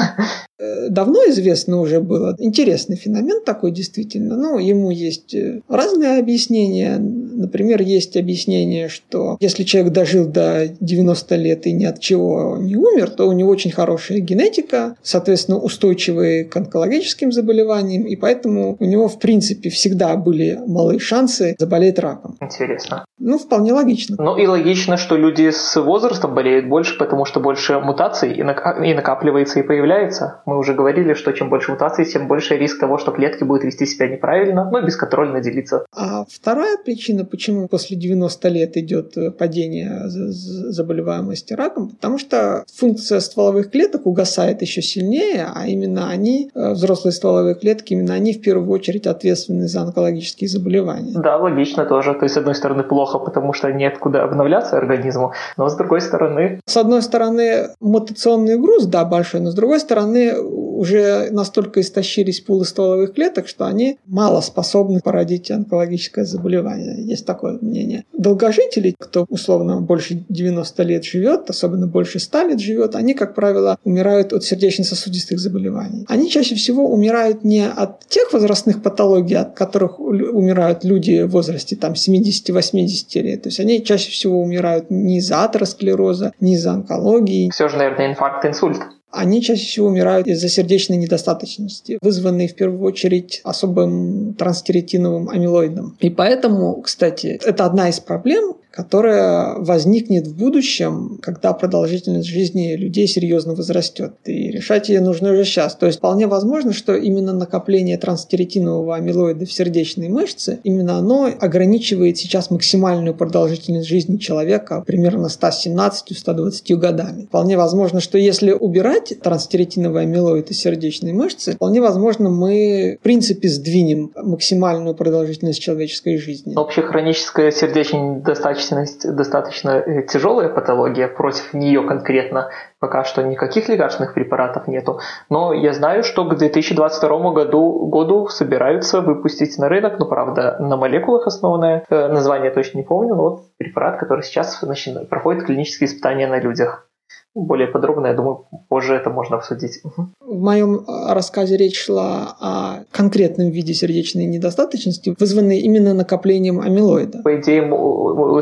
[0.88, 2.34] Давно известно уже было.
[2.38, 4.36] Интересный феномен такой действительно.
[4.36, 6.98] Но ему есть э, разные объяснения.
[6.98, 12.76] Например, есть объяснение, что если человек дожил до 90 лет и ни от чего не
[12.76, 18.84] умер, то у него очень хорошая генетика, соответственно, устойчивый к онкологическим заболеваниям, и поэтому у
[18.84, 22.36] него, в принципе, всегда были малые шансы заболеть раком.
[22.40, 23.04] Интересно.
[23.18, 24.16] Ну, вполне логично.
[24.18, 29.60] Ну и логично, что люди с возрастом болеют больше, потому что больше мутаций и накапливается
[29.60, 30.42] и появляется.
[30.52, 33.86] Мы уже говорили, что чем больше мутаций, тем больше риск того, что клетки будут вести
[33.86, 35.86] себя неправильно, но бесконтрольно делиться.
[35.96, 43.70] А вторая причина, почему после 90 лет идет падение заболеваемости раком, потому что функция стволовых
[43.70, 48.70] клеток угасает еще сильнее, а именно они, э, взрослые стволовые клетки, именно они в первую
[48.72, 51.14] очередь ответственны за онкологические заболевания.
[51.14, 52.12] Да, логично тоже.
[52.12, 56.02] То есть, с одной стороны, плохо, потому что нет куда обновляться организму, но с другой
[56.02, 56.60] стороны...
[56.66, 62.64] С одной стороны, мутационный груз, да, большой, но с другой стороны, уже настолько истощились пулы
[62.64, 67.02] стволовых клеток, что они мало способны породить онкологическое заболевание.
[67.04, 68.04] Есть такое мнение.
[68.12, 73.78] Долгожители, кто условно больше 90 лет живет, особенно больше 100 лет живет, они, как правило,
[73.84, 76.04] умирают от сердечно-сосудистых заболеваний.
[76.08, 81.76] Они чаще всего умирают не от тех возрастных патологий, от которых умирают люди в возрасте
[81.76, 83.42] там, 70-80 лет.
[83.42, 87.50] То есть они чаще всего умирают не из-за атеросклероза, не из-за онкологии.
[87.50, 88.78] Все же, наверное, инфаркт, инсульт
[89.12, 95.96] они чаще всего умирают из-за сердечной недостаточности, вызванной в первую очередь особым транстеретиновым амилоидом.
[96.00, 103.06] И поэтому, кстати, это одна из проблем, которая возникнет в будущем, когда продолжительность жизни людей
[103.06, 104.14] серьезно возрастет.
[104.24, 105.76] И решать ее нужно уже сейчас.
[105.76, 112.16] То есть вполне возможно, что именно накопление транстеретинового амилоида в сердечной мышце, именно оно ограничивает
[112.16, 117.26] сейчас максимальную продолжительность жизни человека примерно 117-120 годами.
[117.26, 123.48] Вполне возможно, что если убирать транстеретиновый амилоид из сердечной мышцы, вполне возможно, мы в принципе
[123.48, 126.54] сдвинем максимальную продолжительность человеческой жизни.
[126.56, 133.68] Общая хроническая сердечная недостаточность недостаточность достаточно э, тяжелая патология, против нее конкретно пока что никаких
[133.68, 135.00] лекарственных препаратов нету.
[135.28, 140.76] Но я знаю, что к 2022 году, году собираются выпустить на рынок, ну правда на
[140.76, 145.88] молекулах основанное, э, название точно не помню, но вот препарат, который сейчас значит, проходит клинические
[145.88, 146.88] испытания на людях
[147.34, 149.80] более подробно, я думаю, позже это можно обсудить.
[150.20, 157.22] В моем а, рассказе речь шла о конкретном виде сердечной недостаточности, вызванной именно накоплением амилоида.
[157.22, 157.62] По идее,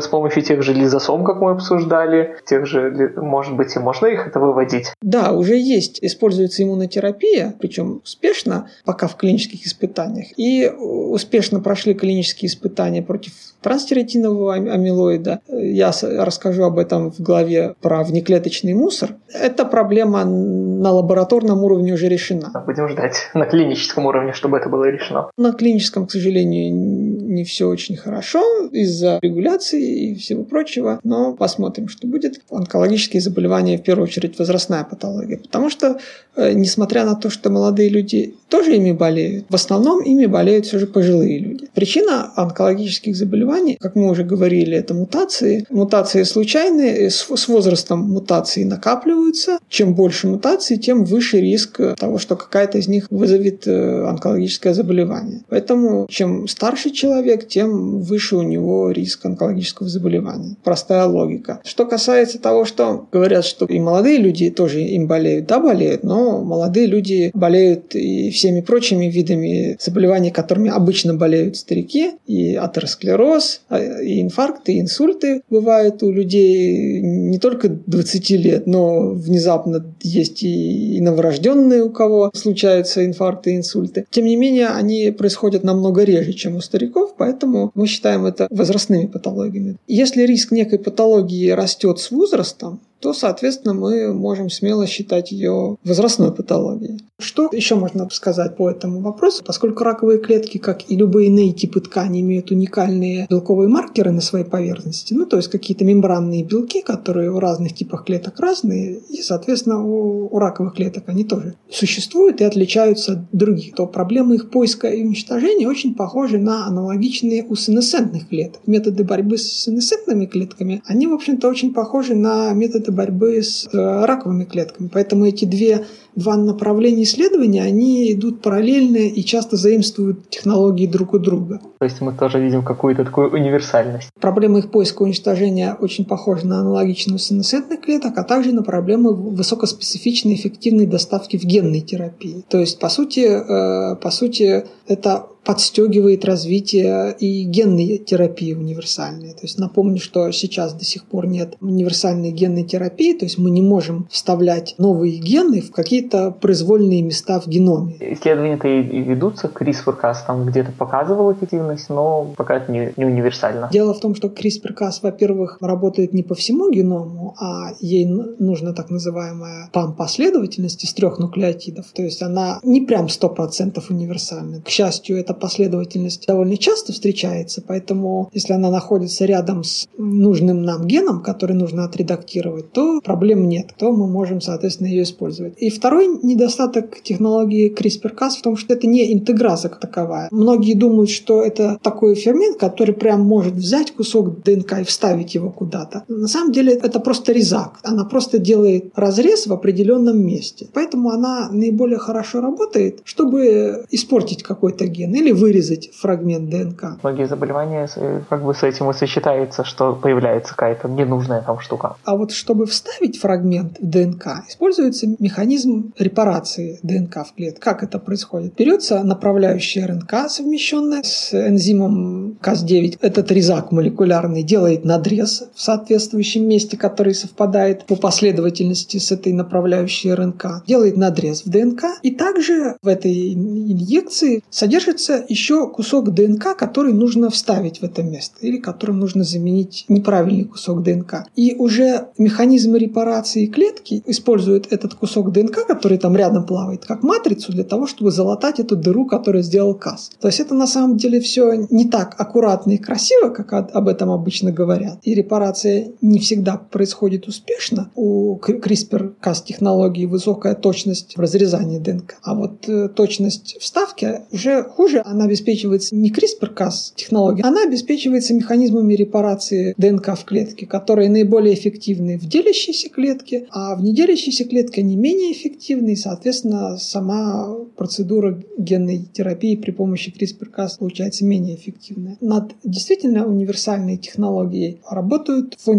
[0.01, 4.27] с помощью тех же лизосом, как мы обсуждали, тех же, может быть, и можно их
[4.27, 4.93] это выводить?
[5.01, 5.99] Да, уже есть.
[6.01, 10.27] Используется иммунотерапия, причем успешно, пока в клинических испытаниях.
[10.37, 15.41] И успешно прошли клинические испытания против транстеретинового амилоида.
[15.47, 19.15] Я расскажу об этом в главе про внеклеточный мусор.
[19.33, 22.51] Эта проблема на лабораторном уровне уже решена.
[22.65, 25.29] Будем ждать на клиническом уровне, чтобы это было решено.
[25.37, 31.87] На клиническом, к сожалению, не все очень хорошо из-за регуляции и всего прочего, но посмотрим,
[31.87, 32.41] что будет.
[32.49, 35.99] Онкологические заболевания, в первую очередь, возрастная патология, потому что,
[36.35, 40.79] э, несмотря на то, что молодые люди тоже ими болеют, в основном ими болеют все
[40.79, 41.67] же пожилые люди.
[41.73, 45.65] Причина онкологических заболеваний, как мы уже говорили, это мутации.
[45.69, 49.59] Мутации случайные, с, с возрастом мутации накапливаются.
[49.69, 55.41] Чем больше мутаций, тем выше риск того, что какая-то из них вызовет э, онкологическое заболевание.
[55.49, 60.55] Поэтому чем старше человек, тем выше у него риск онкологического заболевания.
[60.63, 61.61] Простая логика.
[61.63, 66.41] Что касается того, что говорят, что и молодые люди тоже им болеют, да, болеют, но
[66.43, 73.79] молодые люди болеют и всеми прочими видами заболеваний, которыми обычно болеют старики, и атеросклероз, а,
[74.01, 80.99] и инфаркты, и инсульты бывают у людей не только 20 лет, но внезапно есть и
[81.01, 84.05] новорожденные, у кого случаются инфаркты и инсульты.
[84.09, 89.07] Тем не менее, они происходят намного реже, чем у стариков, поэтому мы считаем это возрастными
[89.07, 89.77] патологиями.
[89.87, 96.31] Если риск некой патологии растет с возрастом, то, соответственно, мы можем смело считать ее возрастной
[96.31, 97.01] патологией.
[97.19, 99.43] Что еще можно сказать по этому вопросу?
[99.45, 104.45] Поскольку раковые клетки, как и любые иные типы ткани, имеют уникальные белковые маркеры на своей
[104.45, 109.83] поверхности, ну, то есть какие-то мембранные белки, которые у разных типов клеток разные, и, соответственно,
[109.83, 114.87] у, у раковых клеток они тоже существуют и отличаются от других, то проблемы их поиска
[114.87, 118.61] и уничтожения очень похожи на аналогичные у сенесцентных клеток.
[118.67, 124.05] Методы борьбы с сенесцентными клетками, они, в общем-то, очень похожи на методы борьбы с э,
[124.05, 124.89] раковыми клетками.
[124.91, 125.85] Поэтому эти две
[126.15, 131.59] два направления исследования, они идут параллельно и часто заимствуют технологии друг у друга.
[131.79, 134.09] То есть мы тоже видим какую-то такую универсальность.
[134.19, 139.13] Проблема их поиска и уничтожения очень похожа на аналогичную сенесцентных клеток, а также на проблемы
[139.13, 142.43] высокоспецифичной эффективной доставки в генной терапии.
[142.49, 149.31] То есть, по сути, э, по сути это подстегивает развитие и генной терапии универсальной.
[149.31, 153.49] То есть напомню, что сейчас до сих пор нет универсальной генной терапии, то есть мы
[153.49, 155.71] не можем вставлять новые гены в
[156.01, 157.95] какие-то произвольные места в геноме.
[157.99, 163.69] Исследования-то и ведутся, CRISPR-Cas там где-то показывал эффективность, но пока это не, не универсально.
[163.71, 168.89] Дело в том, что CRISPR-Cas, во-первых, работает не по всему геному, а ей нужна так
[168.89, 171.85] называемая PAM-последовательность из трех нуклеотидов.
[171.93, 174.61] То есть она не прям 100% универсальна.
[174.61, 180.87] К счастью, эта последовательность довольно часто встречается, поэтому если она находится рядом с нужным нам
[180.87, 185.53] геном, который нужно отредактировать, то проблем нет, то мы можем, соответственно, ее использовать.
[185.57, 190.29] И второй недостаток технологии CRISPR-Cas в том, что это не интеграза как таковая.
[190.31, 195.49] Многие думают, что это такой фермент, который прям может взять кусок ДНК и вставить его
[195.49, 196.05] куда-то.
[196.07, 197.79] На самом деле это просто резак.
[197.83, 200.69] Она просто делает разрез в определенном месте.
[200.73, 207.03] Поэтому она наиболее хорошо работает, чтобы испортить какой-то ген или вырезать фрагмент ДНК.
[207.03, 211.97] Многие заболевания э, как бы с этим и сочетаются, что появляется какая-то ненужная там штука.
[212.05, 217.61] А вот чтобы вставить фрагмент в ДНК, используется механизм репарации ДНК в клетке.
[217.61, 218.55] Как это происходит?
[218.55, 222.97] Берется направляющая РНК, совмещенная с энзимом Cas9.
[223.01, 230.13] Этот резак молекулярный делает надрез в соответствующем месте, который совпадает по последовательности с этой направляющей
[230.13, 230.63] РНК.
[230.67, 231.83] Делает надрез в ДНК.
[232.01, 238.37] И также в этой инъекции содержится еще кусок ДНК, который нужно вставить в это место
[238.41, 241.25] или которым нужно заменить неправильный кусок ДНК.
[241.35, 247.51] И уже механизмы репарации клетки используют этот кусок ДНК, который там рядом плавает, как матрицу
[247.51, 250.11] для того, чтобы залатать эту дыру, которую сделал КАС.
[250.19, 254.11] То есть это на самом деле все не так аккуратно и красиво, как об этом
[254.11, 254.99] обычно говорят.
[255.03, 257.89] И репарация не всегда происходит успешно.
[257.95, 262.15] У CRISPR-Cas технологии высокая точность в разрезании ДНК.
[262.23, 268.93] А вот э, точность вставки уже хуже, она обеспечивается не CRISPR-Cas технологией, она обеспечивается механизмами
[268.93, 274.95] репарации ДНК в клетке, которые наиболее эффективны в делящейся клетке, а в неделящейся клетке они
[274.95, 282.17] менее эффективны, и, соответственно, сама процедура генной терапии при помощи CRISPR-Cas получается менее эффективная.
[282.21, 285.71] Над действительно универсальной технологией работают в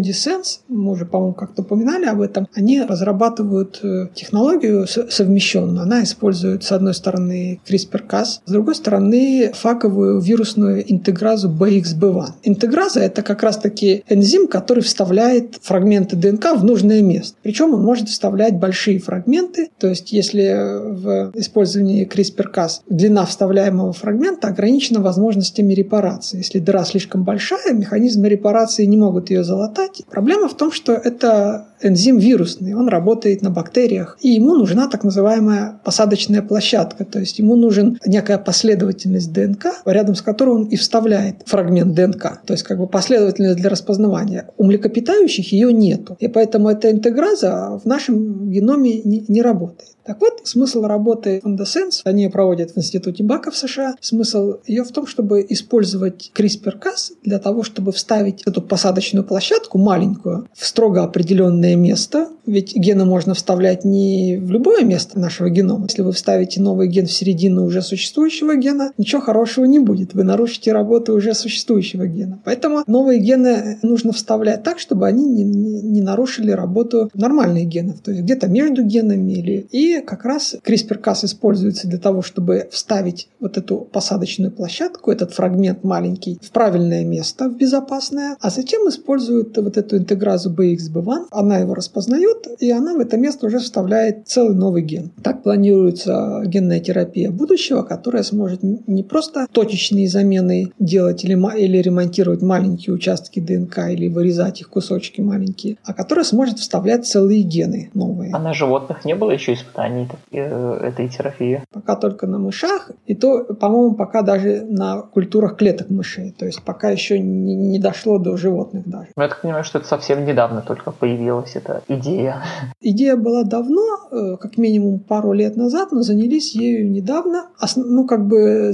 [0.69, 5.83] мы уже, по-моему, как-то упоминали об этом, они разрабатывают э, технологию совмещенную.
[5.83, 12.27] Она использует, с одной стороны, CRISPR-Cas, с другой стороны, факовую вирусную интегразу BXB1.
[12.43, 17.37] Интеграза– это как раз-таки энзим, который вставляет фрагменты ДНК в нужное место.
[17.43, 19.71] Причем он может вставлять большие фрагменты.
[19.79, 20.53] То есть, если
[20.93, 26.39] в использовании CRISPR-Cas длина вставляемого фрагмента ограничена возможностями репарации.
[26.39, 30.03] Если дыра слишком большая, механизмы репарации не могут ее залатать.
[30.11, 35.05] Проблема в том, что это энзим вирусный, он работает на бактериях, и ему нужна так
[35.05, 40.77] называемая посадочная площадка, то есть ему нужен некая последовательность ДНК, рядом с которой он и
[40.77, 44.47] вставляет фрагмент ДНК, то есть как бы последовательность для распознавания.
[44.57, 49.62] У млекопитающих ее нету, и поэтому эта интеграза в нашем геноме не, не работает.
[49.63, 54.85] করতে Так вот, смысл работы Sense, они проводят в Институте Бака в США, смысл ее
[54.85, 61.05] в том, чтобы использовать CRISPR-Cas для того, чтобы вставить эту посадочную площадку маленькую в строго
[61.05, 65.87] определенное место, ведь гены можно вставлять не в любое место нашего генома.
[65.89, 70.15] Если вы вставите новый ген в середину уже существующего гена, ничего хорошего не будет.
[70.15, 72.41] Вы нарушите работу уже существующего гена.
[72.45, 78.01] Поэтому новые гены нужно вставлять так, чтобы они не, не, не нарушили работу нормальных генов.
[78.01, 79.67] То есть где-то между генами или...
[79.71, 85.85] И как раз CRISPR-Cas используется для того, чтобы вставить вот эту посадочную площадку, этот фрагмент
[85.85, 91.75] маленький, в правильное место, в безопасное, а затем используют вот эту интегразу BXB1, она его
[91.75, 95.11] распознает, и она в это место уже вставляет целый новый ген.
[95.23, 102.43] Так планируется генная терапия будущего, которая сможет не просто точечные замены делать или, или ремонтировать
[102.43, 108.31] маленькие участки ДНК или вырезать их кусочки маленькие, а которая сможет вставлять целые гены новые.
[108.33, 109.82] А на животных не было еще испытаний?
[109.83, 111.63] Испытаний э, этой терапии?
[111.73, 116.63] Пока только на мышах, и то, по-моему, пока даже на культурах клеток мышей, то есть
[116.63, 119.09] пока еще не, не дошло до животных даже.
[119.17, 122.43] Ну, я так понимаю, что это совсем недавно только появилась эта идея
[122.81, 123.17] идея?
[123.17, 127.47] Была давно, э, как минимум пару лет назад, но занялись ею недавно.
[127.61, 128.73] Ос- ну, как бы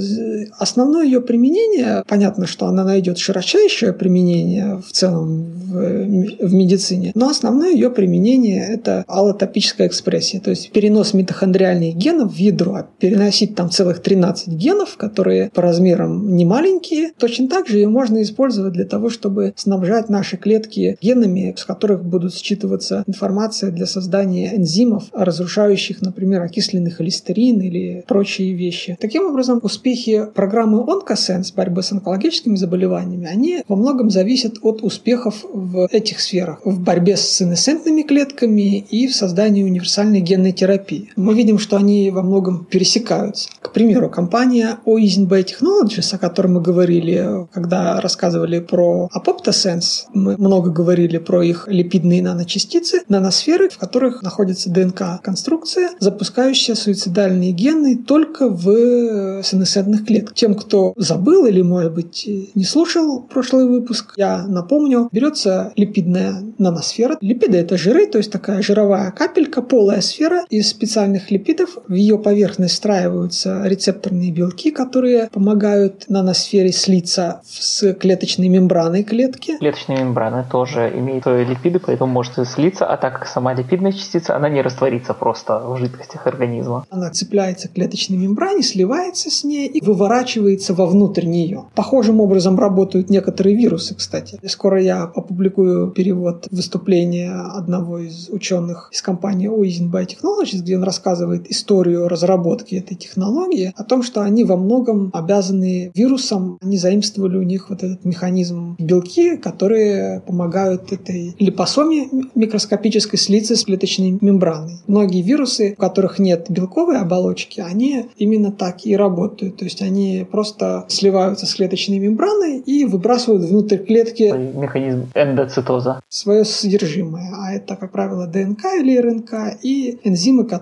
[0.57, 7.29] основное ее применение, понятно, что она найдет широчайшее применение в целом в, в медицине, но
[7.29, 13.69] основное ее применение– это аллотопическая экспрессия, то есть перенос митохондриальных генов в ядро, переносить там
[13.69, 17.11] целых 13 генов, которые по размерам не маленькие.
[17.17, 22.03] Точно так же ее можно использовать для того, чтобы снабжать наши клетки генами, с которых
[22.03, 28.97] будут считываться информация для создания энзимов, разрушающих, например, окисленный холестерин или прочие вещи.
[28.99, 35.45] Таким образом, успехи программы OncoSense борьбы с онкологическими заболеваниями, они во многом зависят от успехов
[35.51, 36.61] в этих сферах.
[36.65, 40.88] В борьбе с сенесцентными клетками и в создании универсальной генной терапии.
[41.15, 43.49] Мы видим, что они во многом пересекаются.
[43.61, 50.71] К примеру, компания Oisin Biotechnologies, о которой мы говорили, когда рассказывали про Apoptosense, мы много
[50.71, 59.43] говорили про их липидные наночастицы, наносферы, в которых находится ДНК-конструкция, запускающая суицидальные гены только в
[59.43, 60.35] сенесцентных клетках.
[60.35, 67.17] Тем, кто забыл или, может быть, не слушал прошлый выпуск, я напомню, берется липидная наносфера.
[67.21, 71.77] Липиды– это жиры, то есть такая жировая капелька, полая сфера из специальных липидов.
[71.87, 79.57] В ее поверхность встраиваются рецепторные белки, которые помогают наносфере слиться с клеточной мембраной клетки.
[79.57, 84.47] Клеточная мембрана тоже имеет липиды, поэтому может слиться, а так как сама липидная частица, она
[84.47, 86.85] не растворится просто в жидкостях организма.
[86.89, 91.65] Она цепляется к клеточной мембране, сливается с ней и выворачивается вовнутрь нее.
[91.75, 94.39] Похожим образом работают некоторые вирусы, кстати.
[94.47, 101.49] Скоро я опубликую перевод выступления одного из ученых из компании Oisin Biotechnologies, где он рассказывает
[101.49, 107.41] историю разработки этой технологии, о том, что они во многом обязаны вирусам, они заимствовали у
[107.41, 114.75] них вот этот механизм белки, которые помогают этой липосоме микроскопической слиться с клеточной мембраной.
[114.85, 119.57] Многие вирусы, у которых нет белковой оболочки, они именно так и работают.
[119.57, 126.01] То есть они просто сливаются с клеточной мембраной и выбрасывают внутрь клетки механизм эндоцитоза.
[126.09, 127.31] свое содержимое.
[127.35, 130.58] А это, как правило, ДНК или РНК и энзимы, которые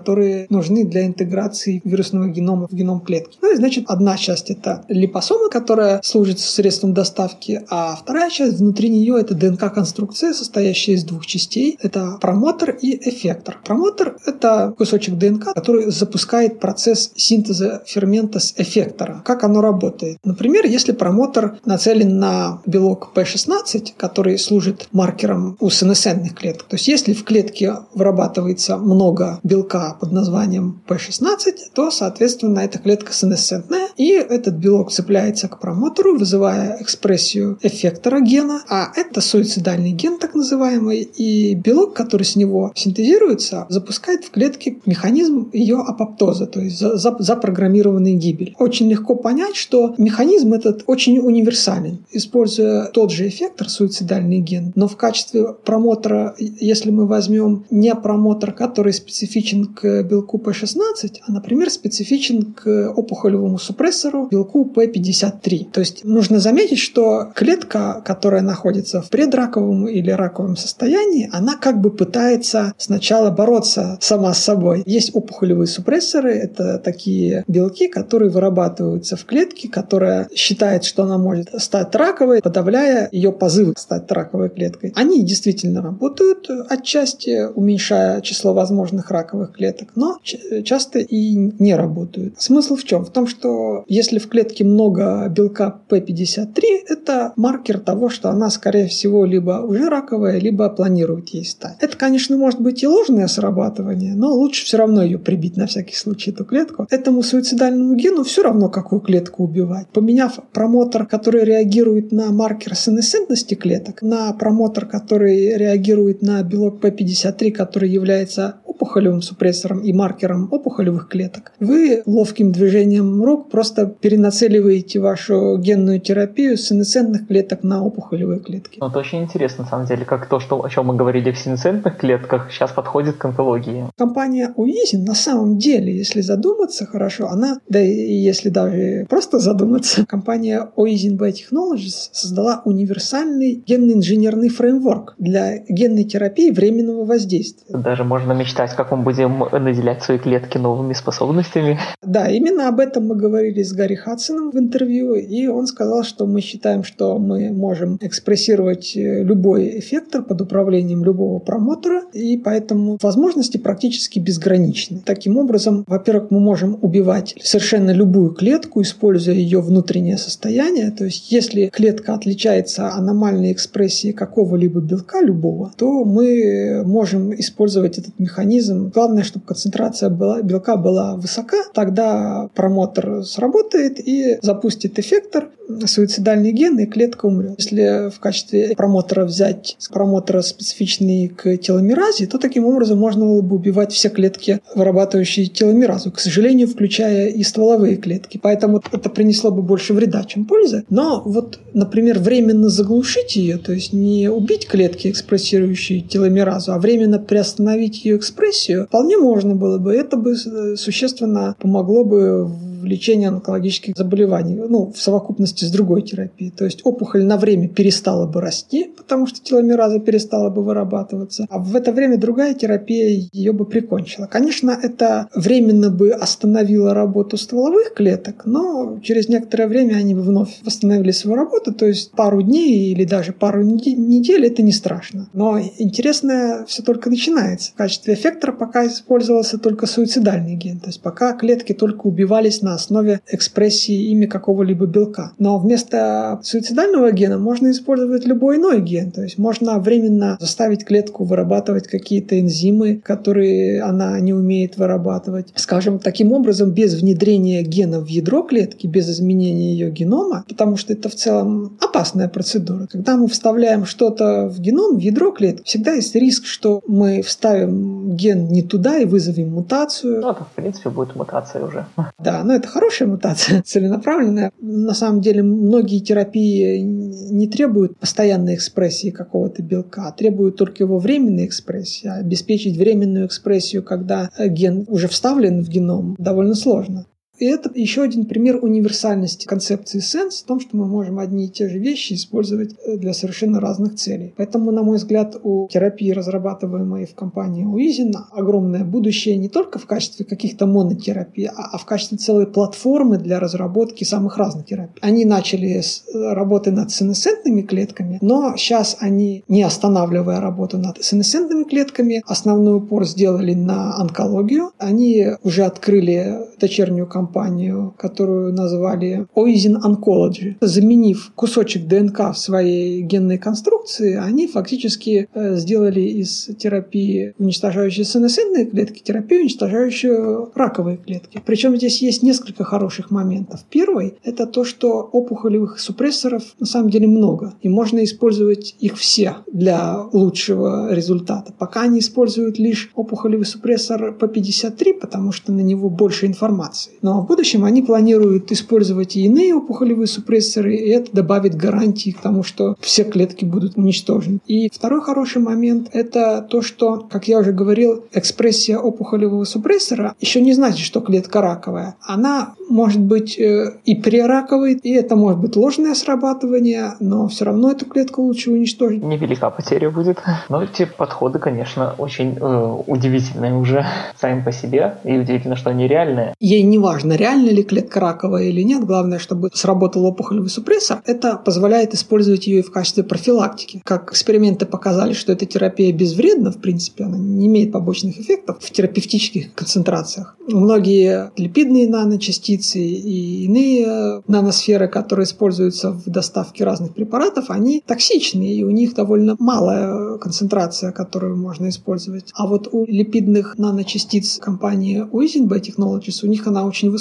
[0.50, 3.38] нужны для интеграции вирусного генома в геном клетки.
[3.42, 8.88] Ну и значит, одна часть это липосома, которая служит средством доставки, а вторая часть внутри
[8.88, 11.78] нее это ДНК-конструкция, состоящая из двух частей.
[11.82, 13.58] Это промотор и эффектор.
[13.64, 19.22] Промотор— это кусочек ДНК, который запускает процесс синтеза фермента с эффектора.
[19.24, 20.18] Как оно работает?
[20.24, 26.88] Например, если промотор нацелен на белок P16, который служит маркером у сенесцентных клеток, то есть
[26.88, 34.10] если в клетке вырабатывается много белка под названием P16, то, соответственно, эта клетка сенесцентная, и
[34.10, 41.00] этот белок цепляется к промотору, вызывая экспрессию эффектора гена, а это суицидальный ген, так называемый,
[41.02, 48.14] и белок, который с него синтезируется, запускает в клетке механизм ее апоптоза, то есть запрограммированный
[48.14, 48.54] гибель.
[48.58, 52.04] Очень легко понять, что механизм этот очень универсален.
[52.12, 58.52] Используя тот же эффектор, суицидальный ген, но в качестве промотора, если мы возьмем не промотор,
[58.52, 65.70] который специфичен к белку P16, а, например, специфичен к опухолевому супрессору белку P53.
[65.72, 71.80] То есть нужно заметить, что клетка, которая находится в предраковом или раковом состоянии, она как
[71.80, 74.82] бы пытается сначала бороться сама с собой.
[74.86, 81.48] Есть опухолевые супрессоры, это такие белки, которые вырабатываются в клетке, которая считает, что она может
[81.60, 84.92] стать раковой, подавляя ее позывы стать раковой клеткой.
[84.94, 90.18] Они действительно работают отчасти, уменьшая число возможных раковых клеток, но
[90.64, 92.40] часто и не работают.
[92.40, 93.04] Смысл в чем?
[93.04, 98.86] В том, что если в клетке много белка P53, это маркер того, что она, скорее
[98.86, 101.76] всего, либо уже раковая, либо планирует ей стать.
[101.80, 105.96] Это, конечно, может быть и ложное срабатывание, но лучше все равно ее прибить на всякий
[105.96, 106.86] случай, эту клетку.
[106.90, 109.88] Этому суицидальному гену все равно, какую клетку убивать.
[109.88, 117.50] Поменяв промотор, который реагирует на маркер сенесцентности клеток, на промотор, который реагирует на белок P53,
[117.50, 125.58] который является опухолевым супрессором и маркером опухолевых клеток, вы ловким движением рук просто перенацеливаете вашу
[125.58, 128.78] генную терапию с сенесцентных клеток на опухолевые клетки.
[128.80, 131.38] Ну, это очень интересно, на самом деле, как то, что, о чем мы говорили в
[131.38, 133.86] сенесцентных клетках, сейчас подходит к онкологии.
[133.96, 140.06] Компания Уизин на самом деле, если задуматься хорошо, она, да и если даже просто задуматься,
[140.08, 147.76] компания Oisin Biotechnologies создала универсальный генно-инженерный фреймворк для генной терапии временного воздействия.
[147.76, 151.78] Даже можно мечтать как мы будем наделять свои клетки новыми способностями.
[152.02, 156.26] Да, именно об этом мы говорили с Гарри Хадсоном в интервью, и он сказал, что
[156.26, 162.98] мы считаем, что мы можем экспрессировать э, любой эффектор под управлением любого промотора, и поэтому
[163.02, 165.00] возможности практически безграничны.
[165.04, 170.90] Таким образом, во-первых, мы можем убивать совершенно любую клетку, используя ее внутреннее состояние.
[170.90, 178.18] То есть, если клетка отличается аномальной экспрессией какого-либо белка любого, то мы можем использовать этот
[178.18, 178.57] механизм.
[178.92, 185.48] Главное, чтобы концентрация была, белка была высока, тогда промотор сработает и запустит эффектор,
[185.86, 187.54] суицидальный ген, и клетка умрет.
[187.58, 193.56] Если в качестве промотора взять промотора специфичный к теломеразе, то таким образом можно было бы
[193.56, 198.38] убивать все клетки, вырабатывающие теломеразу, к сожалению, включая и стволовые клетки.
[198.42, 200.84] Поэтому это принесло бы больше вреда, чем пользы.
[200.88, 207.18] Но вот, например, временно заглушить ее, то есть не убить клетки, экспрессирующие теломеразу, а временно
[207.18, 208.47] приостановить ее экспрессию,
[208.86, 209.94] вполне можно было бы.
[209.94, 212.46] Это бы э, существенно помогло бы
[212.78, 216.50] в лечении онкологических заболеваний, ну, в совокупности с другой терапией.
[216.50, 221.58] То есть опухоль на время перестала бы расти, потому что теломераза перестала бы вырабатываться, а
[221.58, 224.26] в это время другая терапия ее бы прикончила.
[224.26, 230.58] Конечно, это временно бы остановило работу стволовых клеток, но через некоторое время они бы вновь
[230.64, 235.28] восстановили свою работу, то есть пару дней или даже пару недель это не страшно.
[235.32, 237.72] Но интересное все только начинается.
[237.72, 242.74] В качестве эффектора пока использовался только суицидальный ген, то есть пока клетки только убивались на
[242.74, 245.32] основе экспрессии ими какого-либо белка.
[245.38, 249.10] Но вместо суицидального гена можно использовать любой иной ген.
[249.10, 255.48] То есть можно временно заставить клетку вырабатывать какие-то энзимы, которые она не умеет вырабатывать.
[255.56, 260.92] Скажем, таким образом, без внедрения гена в ядро клетки, без изменения ее генома, потому что
[260.92, 262.86] это в целом опасная процедура.
[262.90, 268.16] Когда мы вставляем что-то в геном, в ядро клетки, всегда есть риск, что мы вставим
[268.16, 270.20] ген не туда и вызовем мутацию.
[270.20, 271.86] Ну, это, в принципе, будет мутация уже.
[272.18, 274.50] Да, но это хорошая мутация, целенаправленная.
[274.60, 280.98] На самом деле многие терапии не требуют постоянной экспрессии какого-то белка, а требуют только его
[280.98, 282.08] временной экспрессии.
[282.08, 287.06] А обеспечить временную экспрессию, когда ген уже вставлен в геном, довольно сложно.
[287.38, 291.48] И это еще один пример универсальности концепции сенс в том, что мы можем одни и
[291.48, 294.34] те же вещи использовать э, для совершенно разных целей.
[294.36, 299.86] Поэтому, на мой взгляд, у терапии, разрабатываемой в компании Уизин, огромное будущее не только в
[299.86, 305.00] качестве каких-то монотерапий, а, а в качестве целой платформы для разработки самых разных терапий.
[305.00, 311.02] Они начали с э, работы над сенесцентными клетками, но сейчас они, не останавливая работу над
[311.04, 314.72] сенесцентными клетками, основной упор сделали на онкологию.
[314.78, 320.56] Они уже открыли дочернюю компанию компанию, которую назвали Oisin Oncology.
[320.60, 328.64] Заменив кусочек ДНК в своей генной конструкции, они фактически э, сделали из терапии, уничтожающей сенесцентные
[328.66, 331.40] клетки, терапию, уничтожающую раковые клетки.
[331.44, 333.60] Причем здесь есть несколько хороших моментов.
[333.70, 339.36] Первый– это то, что опухолевых супрессоров на самом деле много, и можно использовать их все
[339.52, 341.52] для лучшего результата.
[341.58, 346.92] Пока они используют лишь опухолевый супрессор P53, потому что на него больше информации.
[347.02, 352.20] Но в будущем они планируют использовать и иные опухолевые супрессоры, и это добавит гарантии к
[352.20, 354.38] тому, что все клетки будут уничтожены.
[354.46, 360.40] И второй хороший момент– это то, что, как я уже говорил, экспрессия опухолевого супрессора еще
[360.40, 361.96] не значит, что клетка раковая.
[362.00, 367.70] Она может быть э, и прераковой, и это может быть ложное срабатывание, но все равно
[367.70, 369.02] эту клетку лучше уничтожить.
[369.02, 370.18] Невелика потеря будет.
[370.48, 373.86] Но эти подходы, конечно, очень э, удивительные уже
[374.20, 376.34] сами по себе, и удивительно, что они реальные.
[376.40, 381.02] Ей не важно, неважно, реально ли клетка раковая или нет, главное, чтобы сработал опухолевый супрессор,
[381.04, 383.82] это позволяет использовать ее и в качестве профилактики.
[383.84, 388.70] Как эксперименты показали, что эта терапия безвредна, в принципе, она не имеет побочных эффектов в
[388.70, 390.36] терапевтических концентрациях.
[390.46, 398.64] Многие липидные наночастицы и иные наносферы, которые используются в доставке разных препаратов, они токсичны, и
[398.64, 402.30] у них довольно малая концентрация, которую можно использовать.
[402.34, 406.97] А вот у липидных наночастиц компании Uisin Biotechnologies, у них она очень высокая,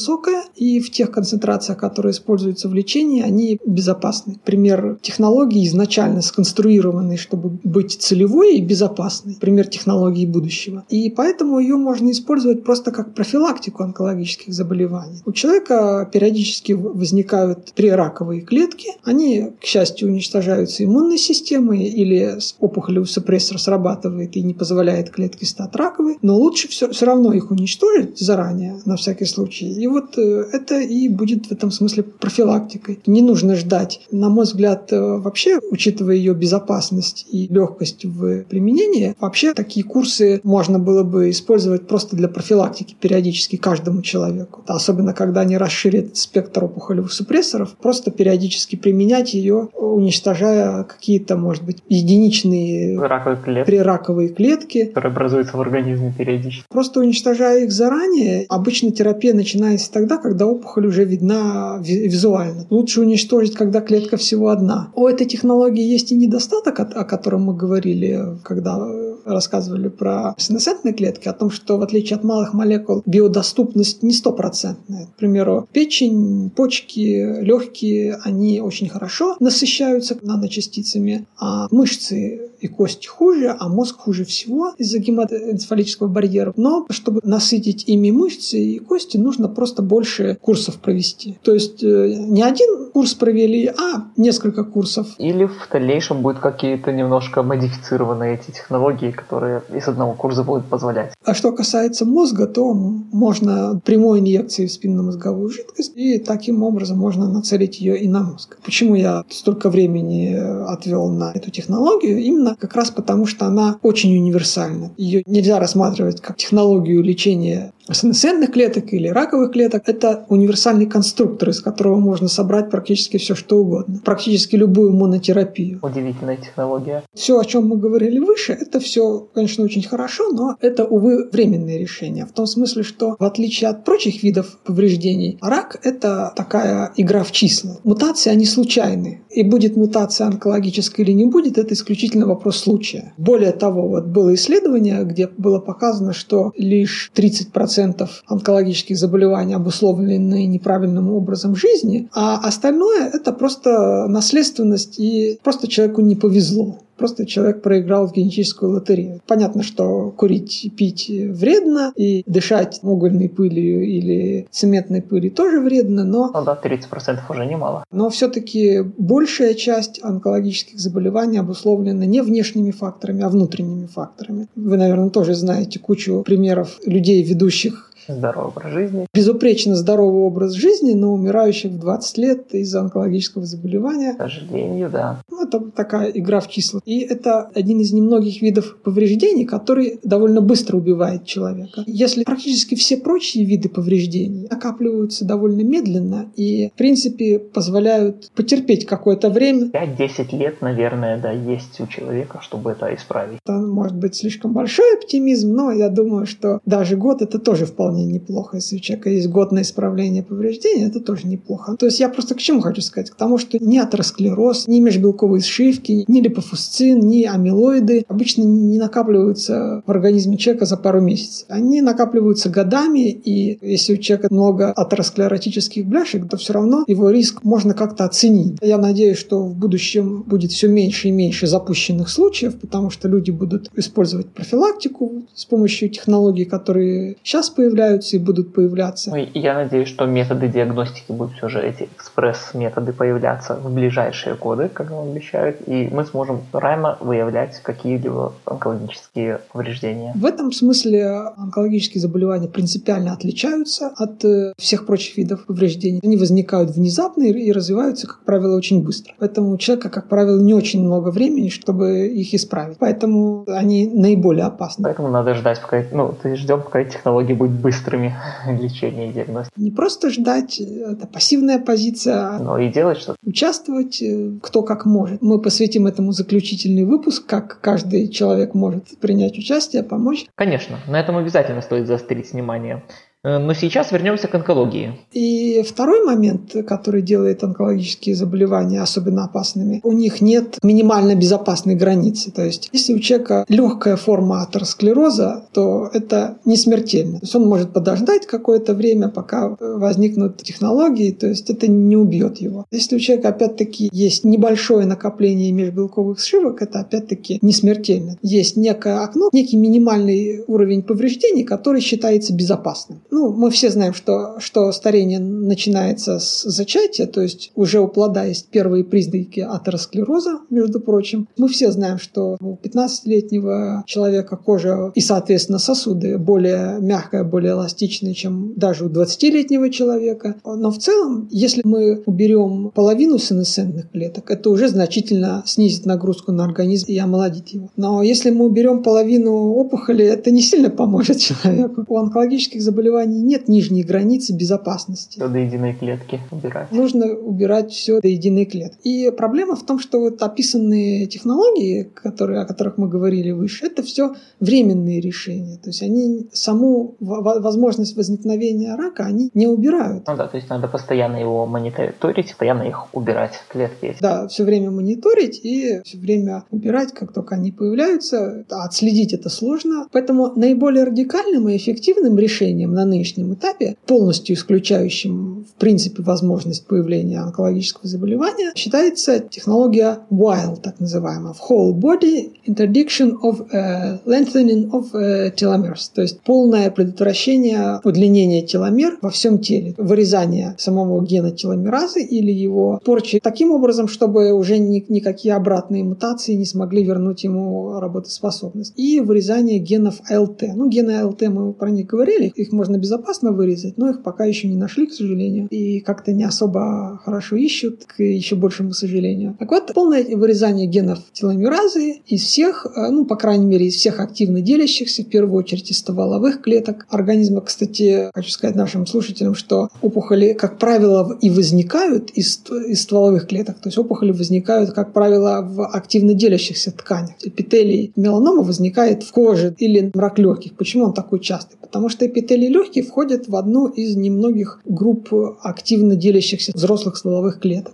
[0.55, 4.39] и в тех концентрациях, которые используются в лечении, они безопасны.
[4.43, 9.37] Пример технологии изначально сконструированной, чтобы быть целевой и безопасной.
[9.39, 10.85] Пример технологии будущего.
[10.89, 15.21] И поэтому ее можно использовать просто как профилактику онкологических заболеваний.
[15.25, 18.89] У человека периодически возникают прераковые клетки.
[19.03, 25.75] Они, к счастью, уничтожаются иммунной системой или опухолевый супрессор срабатывает и не позволяет клетке стать
[25.75, 26.17] раковой.
[26.21, 30.43] Но лучше все, все равно их уничтожить заранее, на всякий случай, и И вот э,
[30.51, 32.99] это и будет в этом смысле профилактикой.
[33.05, 34.01] Не нужно ждать.
[34.11, 40.41] На мой взгляд, э, вообще, учитывая ее безопасность и легкость в применении, вообще такие курсы
[40.43, 44.61] можно было бы использовать просто для профилактики периодически каждому человеку.
[44.67, 51.77] Особенно, когда они расширят спектр опухолевых супрессоров, просто периодически применять ее, уничтожая какие-то, может быть,
[51.87, 56.65] единичные раковые клетки, прираковые клетки, которые образуются в организме периодически.
[56.69, 59.33] Просто уничтожая их заранее, обычно терапия
[59.67, 62.65] начинается тогда, когда опухоль уже видна визуально.
[62.69, 64.91] Лучше уничтожить, когда клетка всего одна.
[64.95, 68.77] У этой технологии есть и недостаток, о котором мы говорили, когда
[69.25, 75.07] рассказывали про синесцентные клетки, о том, что в отличие от малых молекул биодоступность не стопроцентная.
[75.07, 83.55] К примеру, печень, почки, легкие, они очень хорошо насыщаются наночастицами, а мышцы и кости хуже,
[83.57, 86.53] а мозг хуже всего из-за гематоэнцефалического барьера.
[86.55, 91.39] Но чтобы насытить ими мышцы и кости, нужно просто больше курсов провести.
[91.41, 95.07] То есть э, не один курс провели, а несколько курсов.
[95.17, 101.13] Или в дальнейшем будут какие-то немножко модифицированные эти технологии, которые из одного курса будут позволять.
[101.25, 107.27] А что касается мозга, то можно прямой инъекцией в спинномозговую жидкость, и таким образом можно
[107.27, 108.59] нацелить ее и на мозг.
[108.63, 110.35] Почему я столько времени
[110.67, 112.19] отвел на эту технологию?
[112.19, 114.91] Именно как раз потому, что она очень универсальна.
[114.97, 119.83] Ее нельзя рассматривать как технологию лечения сенесцентных клеток или раковых клеток.
[119.85, 124.01] Это универсальный конструктор, из которого можно собрать практически все, что угодно.
[124.03, 125.79] Практически любую монотерапию.
[125.81, 127.03] Удивительная технология.
[127.13, 131.79] Все, о чем мы говорили выше, это все, конечно, очень хорошо, но это, увы, временные
[131.79, 132.25] решения.
[132.25, 137.31] В том смысле, что в отличие от прочих видов повреждений, рак– это такая игра в
[137.31, 137.77] числа.
[137.83, 139.21] Мутации, они случайны.
[139.29, 143.13] И будет мутация онкологическая или не будет, это исключительно вопрос случая.
[143.17, 150.45] Более того, вот было исследование, где было показано, что лишь 30% 10% онкологических заболеваний обусловлены
[150.45, 156.79] неправильным образом жизни, а остальное это просто наследственность и просто человеку не повезло.
[156.97, 159.21] Просто человек проиграл в генетическую лотерею.
[159.27, 166.31] Понятно, что курить, пить вредно, и дышать угольной пылью или цементной пылью тоже вредно, но...
[166.33, 167.83] Ну да, 30% уже немало.
[167.91, 174.47] Но все-таки большая часть онкологических заболеваний обусловлена не внешними факторами, а внутренними факторами.
[174.55, 179.07] Вы, наверное, тоже знаете кучу примеров людей, ведущих Здоровый образ жизни.
[179.13, 184.13] Безупречно здоровый образ жизни, но умирающих в 20 лет из-за онкологического заболевания.
[184.13, 185.21] К сожалению, да.
[185.29, 186.81] Ну, это такая игра в числа.
[186.85, 191.83] И это один из немногих видов повреждений, который довольно быстро убивает человека.
[191.85, 199.29] Если практически все прочие виды повреждений накапливаются довольно медленно и, в принципе, позволяют потерпеть какое-то
[199.29, 199.67] время.
[199.67, 203.39] 5-10 лет, наверное, да, есть у человека, чтобы это исправить.
[203.45, 207.96] Это может быть слишком большой оптимизм, но я думаю, что даже год это тоже вполне
[207.97, 208.57] вполне неплохо.
[208.57, 211.75] Если у человека есть год на исправление повреждений, это тоже неплохо.
[211.77, 213.09] То есть я просто к чему хочу сказать?
[213.09, 219.81] К тому, что ни атеросклероз, ни межбелковые сшивки, ни липофусцин, ни амилоиды обычно не накапливаются
[219.85, 221.45] в организме человека за пару месяцев.
[221.49, 227.43] Они накапливаются годами, и если у человека много атеросклеротических бляшек, то все равно его риск
[227.43, 228.57] можно как-то оценить.
[228.61, 233.31] Я надеюсь, что в будущем будет все меньше и меньше запущенных случаев, потому что люди
[233.31, 239.09] будут использовать профилактику с помощью технологий, которые сейчас появляются, появляются и будут появляться.
[239.11, 244.69] Ну, я надеюсь, что методы диагностики будут все же эти экспресс-методы появляться в ближайшие годы,
[244.73, 250.13] как нам обещают, и мы сможем рано выявлять какие-либо онкологические повреждения.
[250.15, 255.99] В этом смысле онкологические заболевания принципиально отличаются от э, всех прочих видов повреждений.
[256.03, 259.13] Они возникают внезапно и развиваются, как правило, очень быстро.
[259.19, 262.77] Поэтому у человека, как правило, не очень много времени, чтобы их исправить.
[262.79, 264.83] Поэтому они наиболее опасны.
[264.83, 268.15] Поэтому надо ждать, пока, ну, ты ждем, пока технологии будет быстрыми
[268.47, 269.53] лечения и диагностики.
[269.57, 273.17] Не просто ждать, это пассивная позиция, а но и делать что-то.
[273.25, 275.21] Участвовать э, кто как может.
[275.21, 280.27] Мы посвятим этому заключительный выпуск, как каждый человек может принять участие, помочь.
[280.35, 282.83] Конечно, на этом обязательно стоит заострить внимание.
[283.27, 284.93] Э, но сейчас вернемся к онкологии.
[285.11, 292.31] И второй момент, который делает онкологические заболевания особенно опасными, у них нет минимально безопасной границы.
[292.31, 297.19] То есть, если у человека легкая форма атеросклероза, то это не смертельно.
[297.19, 302.37] То есть он может подождать какое-то время, пока возникнут технологии, то есть это не убьет
[302.37, 302.65] его.
[302.71, 308.17] Если у человека опять-таки есть небольшое накопление межбелковых сшивок, это опять-таки не смертельно.
[308.21, 313.01] Есть некое окно, некий минимальный уровень повреждений, который считается безопасным.
[313.17, 318.25] Ну, мы все знаем, что, что старение начинается с зачатия, то есть уже у плода
[318.25, 321.27] есть первые признаки атеросклероза, между прочим.
[321.35, 328.13] Мы все знаем, что у 15-летнего человека кожа и, соответственно, сосуды более мягкая, более эластичная,
[328.13, 330.35] чем даже у 20-летнего человека.
[330.45, 336.45] Но в целом, если мы уберем половину сенесцентных клеток, это уже значительно снизит нагрузку на
[336.45, 337.69] организм и омолодит его.
[337.77, 341.83] Но если мы уберем половину опухоли, это не сильно поможет человеку.
[341.87, 345.19] У онкологических заболеваний нет нижней границы безопасности.
[345.19, 346.71] До единой клетки убирать.
[346.71, 348.79] Нужно убирать все до единой клетки.
[348.83, 353.83] И проблема в том, что вот описанные технологии, которые, о которых мы говорили выше, это
[353.83, 355.57] все временные решения.
[355.57, 360.07] То есть они саму возможность возникновения рака они не убирают.
[360.07, 363.95] Ну да, то есть надо постоянно его мониторить, постоянно их убирать, клетки.
[364.01, 368.45] Да, все время мониторить и все время убирать, как только они появляются.
[368.49, 369.87] Отследить это сложно.
[369.91, 377.19] Поэтому наиболее радикальным и эффективным решением на нынешнем этапе, полностью исключающим в принципе возможность появления
[377.19, 385.33] онкологического заболевания, считается технология WILD, так называемая, Whole Body Interdiction of uh, Lengthening of uh,
[385.35, 392.31] Telomeres, то есть полное предотвращение удлинения теломер во всем теле, вырезание самого гена теломеразы или
[392.31, 398.73] его порчи таким образом, чтобы уже ни, никакие обратные мутации не смогли вернуть ему работоспособность.
[398.77, 400.43] И вырезание генов АЛТ.
[400.55, 404.47] Ну, гены АЛТ мы про них говорили, их можно безопасно вырезать, но их пока еще
[404.47, 409.35] не нашли, к сожалению, и как-то не особо хорошо ищут, к еще большему сожалению.
[409.39, 413.99] Так вот, полное вырезание генов теломеразы из всех, э, ну, по крайней мере, из всех
[413.99, 417.41] активно делящихся, в первую очередь из стволовых клеток организма.
[417.41, 423.59] Кстати, хочу сказать нашим слушателям, что опухоли, как правило, и возникают из, из стволовых клеток.
[423.59, 427.15] То есть опухоли возникают, как правило, в активно делящихся тканях.
[427.23, 430.53] Эпителий меланома возникает в коже или рак легких.
[430.53, 431.57] Почему он такой частый?
[431.61, 437.73] Потому что эпителий легких входит в одну из немногих групп активно делящихся взрослых стволовых клеток.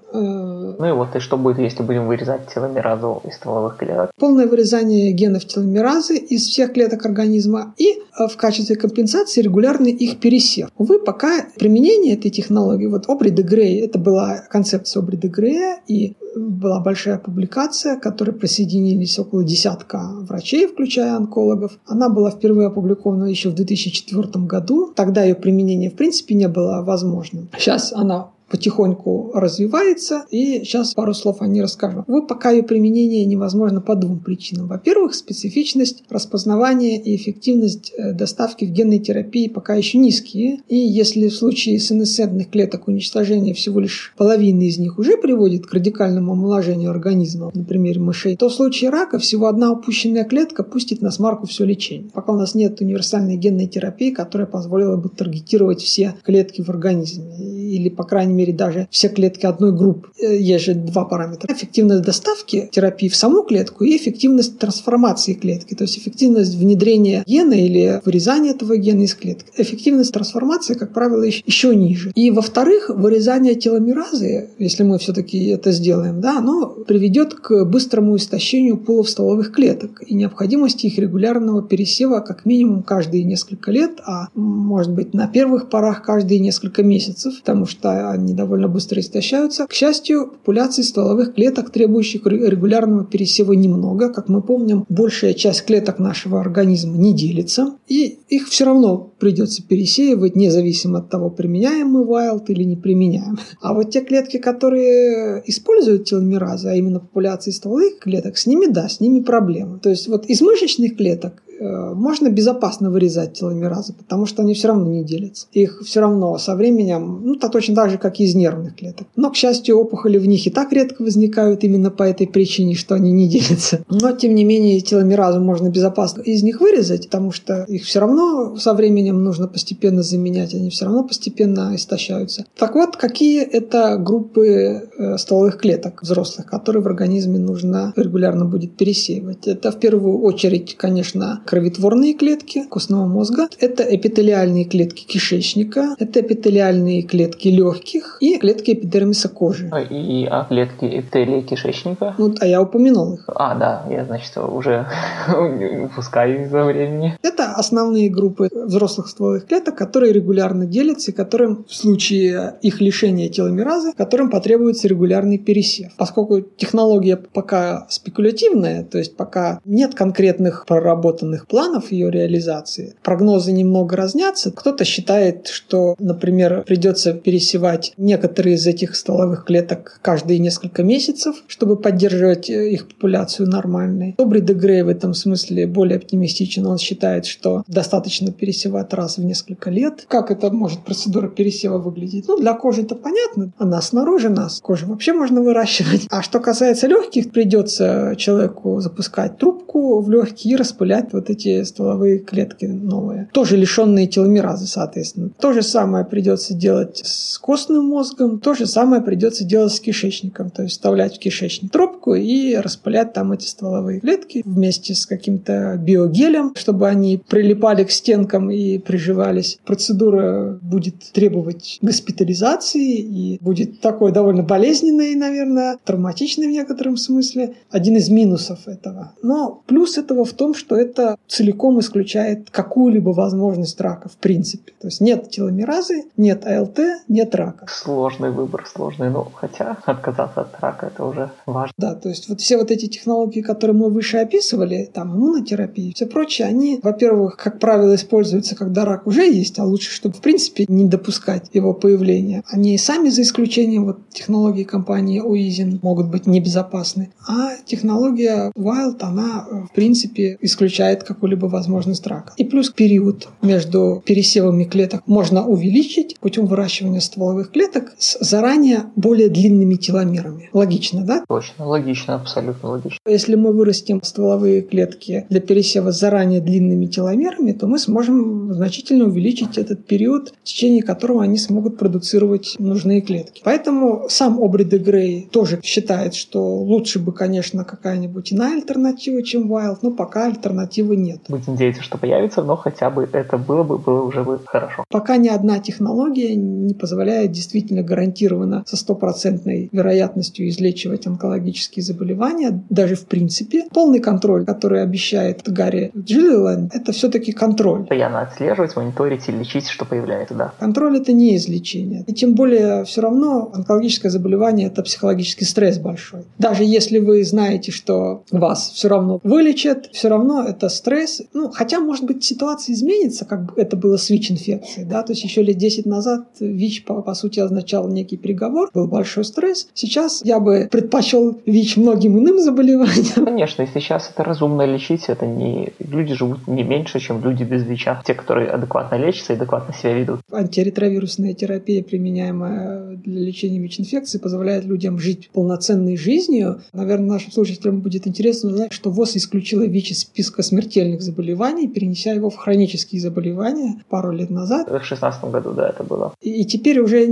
[0.73, 4.11] Э, ну и вот, и что будет, если будем вырезать теломеразу из стволовых клеток?
[4.19, 10.19] Полное вырезание генов теломеразы из всех клеток организма и э, в качестве компенсации регулярный их
[10.19, 10.69] пересев.
[10.77, 15.79] Увы, пока применение этой технологии, вот Обри де Грей, это была концепция Обри де Грея,
[15.87, 21.79] и была большая публикация, к которой присоединились около десятка врачей, включая онкологов.
[21.85, 24.91] Она была впервые опубликована еще в 2004 году.
[24.95, 27.49] Тогда ее применение в принципе не было возможным.
[27.57, 32.03] Сейчас она потихоньку развивается, и сейчас пару слов о ней расскажу.
[32.05, 34.67] Вот пока ее применение невозможно по двум причинам.
[34.67, 41.29] Во-первых, специфичность распознавания и эффективность э, доставки в генной терапии пока еще низкие, и если
[41.29, 46.91] в случае сенесцентных клеток уничтожение всего лишь половины из них уже приводит к радикальному омоложению
[46.91, 51.47] организма, на примере мышей, то в случае рака всего одна упущенная клетка пустит на смарку
[51.47, 52.11] все лечение.
[52.13, 57.33] Пока у нас нет универсальной генной терапии, которая позволила бы таргетировать все клетки в организме,
[57.75, 60.09] или, по крайней мере, мере, даже все клетки одной группы.
[60.19, 61.53] Э, есть же два параметра.
[61.53, 67.53] Эффективность доставки терапии в саму клетку и эффективность трансформации клетки, то есть эффективность внедрения гена
[67.53, 69.51] или вырезания этого гена из клетки.
[69.57, 72.11] Эффективность трансформации, как правило, еще ниже.
[72.15, 78.77] И, во-вторых, вырезание теломеразы, если мы все-таки это сделаем, да, оно приведет к быстрому истощению
[78.77, 84.91] полов стволовых клеток и необходимости их регулярного пересева как минимум каждые несколько лет, а может
[84.91, 89.67] быть на первых порах каждые несколько месяцев, потому что они они довольно быстро истощаются.
[89.67, 94.09] К счастью, популяции стволовых клеток, требующих регулярного пересева, немного.
[94.09, 99.63] Как мы помним, большая часть клеток нашего организма не делится, и их все равно придется
[99.65, 103.37] пересеивать, независимо от того, применяем мы Wild или не применяем.
[103.61, 108.89] А вот те клетки, которые используют теломеразы, а именно популяции стволовых клеток, с ними, да,
[108.89, 109.79] с ними проблемы.
[109.79, 114.87] То есть вот из мышечных клеток можно безопасно вырезать теломеразы, потому что они все равно
[114.87, 115.47] не делятся.
[115.53, 119.07] Их все равно со временем, ну, то точно так же, как и из нервных клеток.
[119.15, 122.95] Но, к счастью, опухоли в них и так редко возникают именно по этой причине, что
[122.95, 123.83] они не делятся.
[123.89, 128.55] Но, тем не менее, теломеразу можно безопасно из них вырезать, потому что их все равно
[128.57, 132.45] со временем нужно постепенно заменять, они все равно постепенно истощаются.
[132.57, 138.75] Так вот, какие это группы э, стволовых клеток взрослых, которые в организме нужно регулярно будет
[138.75, 139.47] пересеивать?
[139.47, 147.03] Это в первую очередь, конечно, кровотворные клетки костного мозга, это эпителиальные клетки кишечника, это эпителиальные
[147.03, 149.69] клетки легких и клетки эпидермиса кожи.
[149.71, 152.15] А, и а клетки эпителия кишечника?
[152.17, 153.25] Ну, а я упомянул их.
[153.27, 154.87] А, да, я, значит, уже
[155.85, 157.19] упускаю из-за времени.
[157.21, 163.29] Это основные группы взрослых стволовых клеток, которые регулярно делятся и которым в случае их лишения
[163.29, 165.91] теломеразы, которым потребуется регулярный пересев.
[165.97, 172.95] Поскольку технология пока спекулятивная, то есть пока нет конкретных проработанных разных планов ее реализации.
[173.03, 174.51] Прогнозы немного разнятся.
[174.51, 181.77] Кто-то считает, что, например, придется пересевать некоторые из этих стволовых клеток каждые несколько месяцев, чтобы
[181.77, 184.15] поддерживать э, их популяцию нормальной.
[184.17, 186.65] Добрый Дегрей в этом смысле более оптимистичен.
[186.65, 190.05] Он считает, что достаточно пересевать раз в несколько лет.
[190.07, 192.27] Как это может процедура пересева выглядеть?
[192.27, 193.51] Ну, для кожи это понятно.
[193.57, 194.59] Она снаружи нас.
[194.61, 196.07] Кожу вообще можно выращивать.
[196.09, 202.19] А что касается легких, придется человеку запускать трубку в легкие и распылять вот эти стволовые
[202.19, 203.29] клетки новые.
[203.33, 205.29] Тоже лишенные теломеразы, соответственно.
[205.39, 210.49] То же самое придется делать с костным мозгом, то же самое придется делать с кишечником.
[210.49, 215.77] То есть вставлять в кишечник трубку и распылять там эти стволовые клетки вместе с каким-то
[215.77, 219.59] биогелем, чтобы они прилипали к стенкам и приживались.
[219.65, 227.55] Процедура будет требовать госпитализации и будет такой довольно болезненной, наверное, травматичной в некотором смысле.
[227.69, 229.13] Один из минусов этого.
[229.21, 234.73] Но плюс этого в том, что это целиком исключает какую-либо возможность рака в принципе.
[234.79, 237.65] То есть нет теломеразы, нет АЛТ, нет рака.
[237.69, 239.09] Сложный выбор, сложный.
[239.09, 241.73] Ну, хотя отказаться от рака это уже важно.
[241.77, 246.05] Да, то есть вот все вот эти технологии, которые мы выше описывали, там иммунотерапия, все
[246.05, 250.65] прочее, они, во-первых, как правило, используются, когда рак уже есть, а лучше, чтобы в принципе
[250.67, 252.43] не допускать его появления.
[252.47, 257.11] Они сами, за исключением вот технологий компании Уизин, могут быть небезопасны.
[257.27, 262.33] А технология Wild, она в принципе исключает какую-либо возможность рака.
[262.37, 269.29] И плюс период между пересевами клеток можно увеличить путем выращивания стволовых клеток с заранее более
[269.29, 270.49] длинными теломерами.
[270.53, 271.23] Логично, да?
[271.27, 272.97] Точно, логично, абсолютно логично.
[273.05, 279.05] Если мы вырастим стволовые клетки для пересева с заранее длинными теломерами, то мы сможем значительно
[279.05, 283.41] увеличить этот период, в течение которого они смогут продуцировать нужные клетки.
[283.43, 289.51] Поэтому сам Обри де Грей тоже считает, что лучше бы, конечно, какая-нибудь иная альтернатива, чем
[289.51, 291.21] Wild, но пока альтернативы нет.
[291.29, 294.83] Будем надеяться, что появится, но хотя бы это было бы, было уже бы хорошо.
[294.89, 302.95] Пока ни одна технология не позволяет действительно гарантированно со стопроцентной вероятностью излечивать онкологические заболевания, даже
[302.95, 303.65] в принципе.
[303.71, 307.81] Полный контроль, который обещает Гарри Джилленд, это все-таки контроль.
[307.81, 310.53] Постоянно отслеживать, мониторить и лечить, что появляется, да.
[310.59, 312.03] Контроль это не излечение.
[312.07, 316.21] И тем более все равно онкологическое заболевание это психологический стресс большой.
[316.37, 321.21] Даже если вы знаете, что вас все равно вылечат, все равно это стресс.
[321.33, 324.85] Ну, хотя, может быть, ситуация изменится, как бы это было с ВИЧ-инфекцией.
[324.85, 325.01] Да?
[325.03, 329.23] То есть еще лет 10 назад ВИЧ, по, по сути, означал некий приговор, был большой
[329.23, 329.69] стресс.
[329.73, 333.25] Сейчас я бы предпочел ВИЧ многим иным заболеваниям.
[333.25, 335.71] Конечно, если сейчас это разумно лечить, это не...
[335.79, 338.01] Люди живут не меньше, чем люди без ВИЧа.
[338.05, 340.19] Те, которые адекватно лечатся и адекватно себя ведут.
[340.31, 346.61] Антиретровирусная терапия, применяемая для лечения ВИЧ-инфекции, позволяет людям жить полноценной жизнью.
[346.73, 350.43] Наверное, нашим слушателям будет интересно узнать, что ВОЗ исключила ВИЧ из списка
[350.73, 354.67] смертельных заболеваний, перенеся его в хронические заболевания пару лет назад.
[354.67, 356.13] В 2016 году, да, это было.
[356.21, 357.07] И, и теперь уже,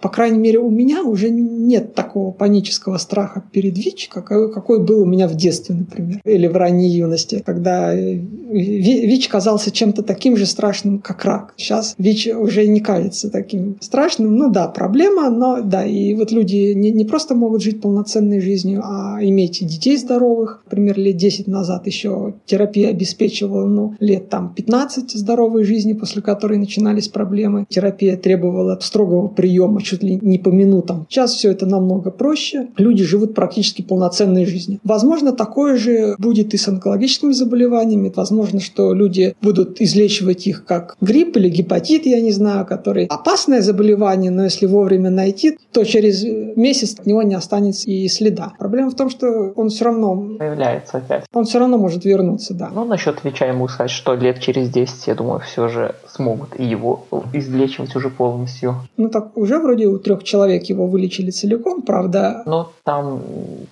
[0.00, 5.02] по крайней мере, у меня уже нет такого панического страха перед ВИЧ, какой, какой был
[5.02, 10.46] у меня в детстве, например, или в ранней юности, когда ВИЧ казался чем-то таким же
[10.46, 11.54] страшным, как рак.
[11.56, 14.36] Сейчас ВИЧ уже не кажется таким страшным.
[14.36, 18.82] Ну да, проблема, но да, и вот люди не, не просто могут жить полноценной жизнью,
[18.84, 20.62] а иметь детей здоровых.
[20.66, 26.58] Например, лет 10 назад еще терапия обеспечивала, ну, лет там 15 здоровой жизни, после которой
[26.58, 27.66] начинались проблемы.
[27.68, 31.06] Терапия требовала строгого приема чуть ли не по минутам.
[31.10, 32.68] Сейчас все это намного проще.
[32.78, 34.80] Люди живут практически полноценной жизнью.
[34.84, 38.12] Возможно, такое же будет и с онкологическими заболеваниями.
[38.14, 43.60] Возможно, что люди будут излечивать их как грипп или гепатит, я не знаю, который опасное
[43.60, 46.24] заболевание, но если вовремя найти, то через
[46.56, 48.52] месяц от него не останется и следа.
[48.58, 50.36] Проблема в том, что он все равно...
[50.38, 51.24] Появляется опять.
[51.34, 52.70] Он все равно может вернуться, да.
[52.74, 56.64] Ну, насчет Вича ему сказать, что лет через 10, я думаю, все же смогут и
[56.64, 58.76] его излечивать уже полностью.
[58.96, 62.42] Ну, так уже вроде у трех человек его вылечили целиком, правда.
[62.46, 63.20] Но там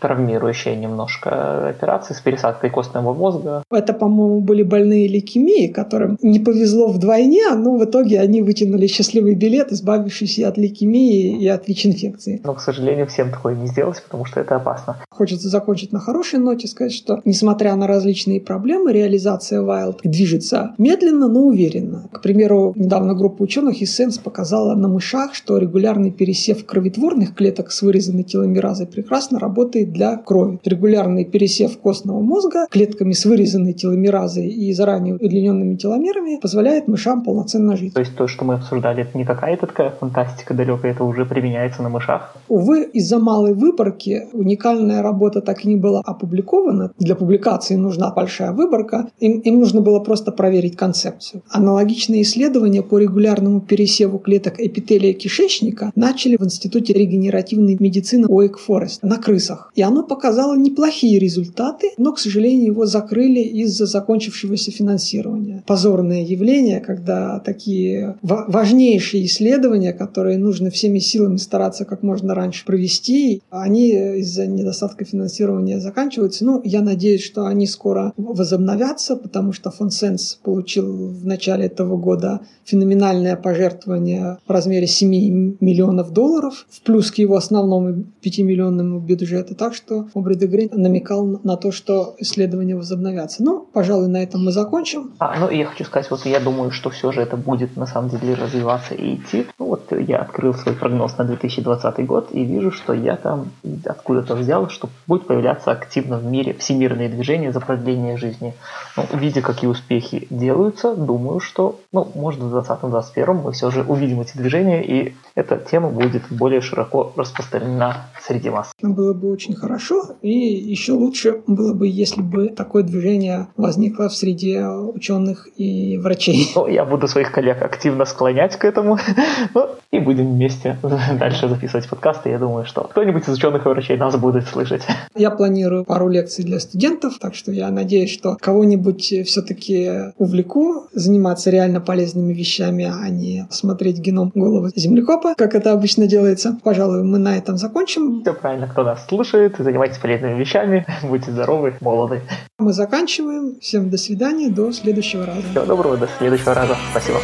[0.00, 3.62] травмирующая немножко операция с пересадкой костного мозга.
[3.70, 9.34] Это, по-моему, были больные лейкемии, которым не повезло вдвойне, но в итоге они вытянули счастливый
[9.34, 12.40] билет, избавившись и от лейкемии, и от ВИЧ-инфекции.
[12.42, 14.96] Но, к сожалению, всем такое не сделать, потому что это опасно.
[15.10, 21.28] Хочется закончить на хорошей ноте, сказать, что, несмотря на различные проблемы, реализация Wild движется медленно,
[21.28, 22.08] но уверенно.
[22.12, 27.72] К примеру, недавно группа ученых из Sense показала на мышах, что регулярный пересев кроветворных клеток
[27.72, 30.60] с вырезанной теломеразой прекрасно работает для крови.
[30.64, 37.76] Регулярный пересев костного мозга клетками с вырезанной теломеразой и заранее удлиненными теломерами позволяет мышам полноценно
[37.76, 37.94] жить.
[37.94, 41.82] То есть то, что мы обсуждали, это не какая-то такая фантастика далекая, это уже применяется
[41.82, 42.36] на мышах?
[42.48, 46.92] Увы, из-за малой выборки уникальная работа так и не была опубликована.
[46.98, 51.42] Для публикации нужна большая выборка, только им, им нужно было просто проверить концепцию.
[51.48, 59.02] Аналогичные исследования по регулярному пересеву клеток эпителия кишечника начали в Институте регенеративной медицины Уэйк Форест
[59.02, 59.72] на крысах.
[59.74, 65.62] И оно показало неплохие результаты, но, к сожалению, его закрыли из-за закончившегося финансирования.
[65.66, 73.42] Позорное явление, когда такие важнейшие исследования, которые нужно всеми силами стараться как можно раньше провести,
[73.50, 73.90] они
[74.20, 76.44] из-за недостатка финансирования заканчиваются.
[76.44, 78.81] Ну, я надеюсь, что они скоро возобновятся,
[79.16, 86.12] потому что фонд Сенс получил в начале этого года феноменальное пожертвование в размере 7 миллионов
[86.12, 89.54] долларов, в плюс к его основному 5-миллионному бюджету.
[89.54, 93.42] Так что Обри Дегрин намекал на то, что исследования возобновятся.
[93.42, 95.12] Ну, пожалуй, на этом мы закончим.
[95.18, 98.10] А, ну, я хочу сказать, вот я думаю, что все же это будет на самом
[98.10, 99.46] деле развиваться и идти.
[99.58, 103.50] Ну, вот я открыл свой прогноз на 2020 год и вижу, что я там
[103.84, 108.54] откуда-то взял, что будет появляться активно в мире всемирные движения за продление жизни.
[108.96, 114.20] Ну, видя, какие успехи делаются, думаю, что, ну, может, в 2020-2021 мы все же увидим
[114.20, 118.72] эти движения, и эта тема будет более широко распространена среди масс.
[118.82, 124.14] Было бы очень хорошо, и еще лучше было бы, если бы такое движение возникло в
[124.14, 126.50] среде ученых и врачей.
[126.62, 128.98] Ну, я буду своих коллег активно склонять к этому,
[129.54, 130.76] ну, и будем вместе
[131.18, 132.28] дальше записывать подкасты.
[132.28, 134.82] Я думаю, что кто-нибудь из ученых и врачей нас будет слышать.
[135.14, 141.50] Я планирую пару лекций для студентов, так что я надеюсь, что кого-нибудь все-таки увлеку заниматься
[141.50, 146.56] реально полезными вещами, а не смотреть геном головы землекопа, как это обычно делается.
[146.62, 148.22] Пожалуй, мы на этом закончим.
[148.22, 152.20] Все правильно, кто нас слушает, занимайтесь полезными вещами, будьте здоровы, молоды.
[152.60, 153.58] Мы заканчиваем.
[153.60, 155.42] Всем до свидания, до следующего раза.
[155.50, 156.76] Всего доброго, до следующего раза.
[156.92, 157.18] Спасибо.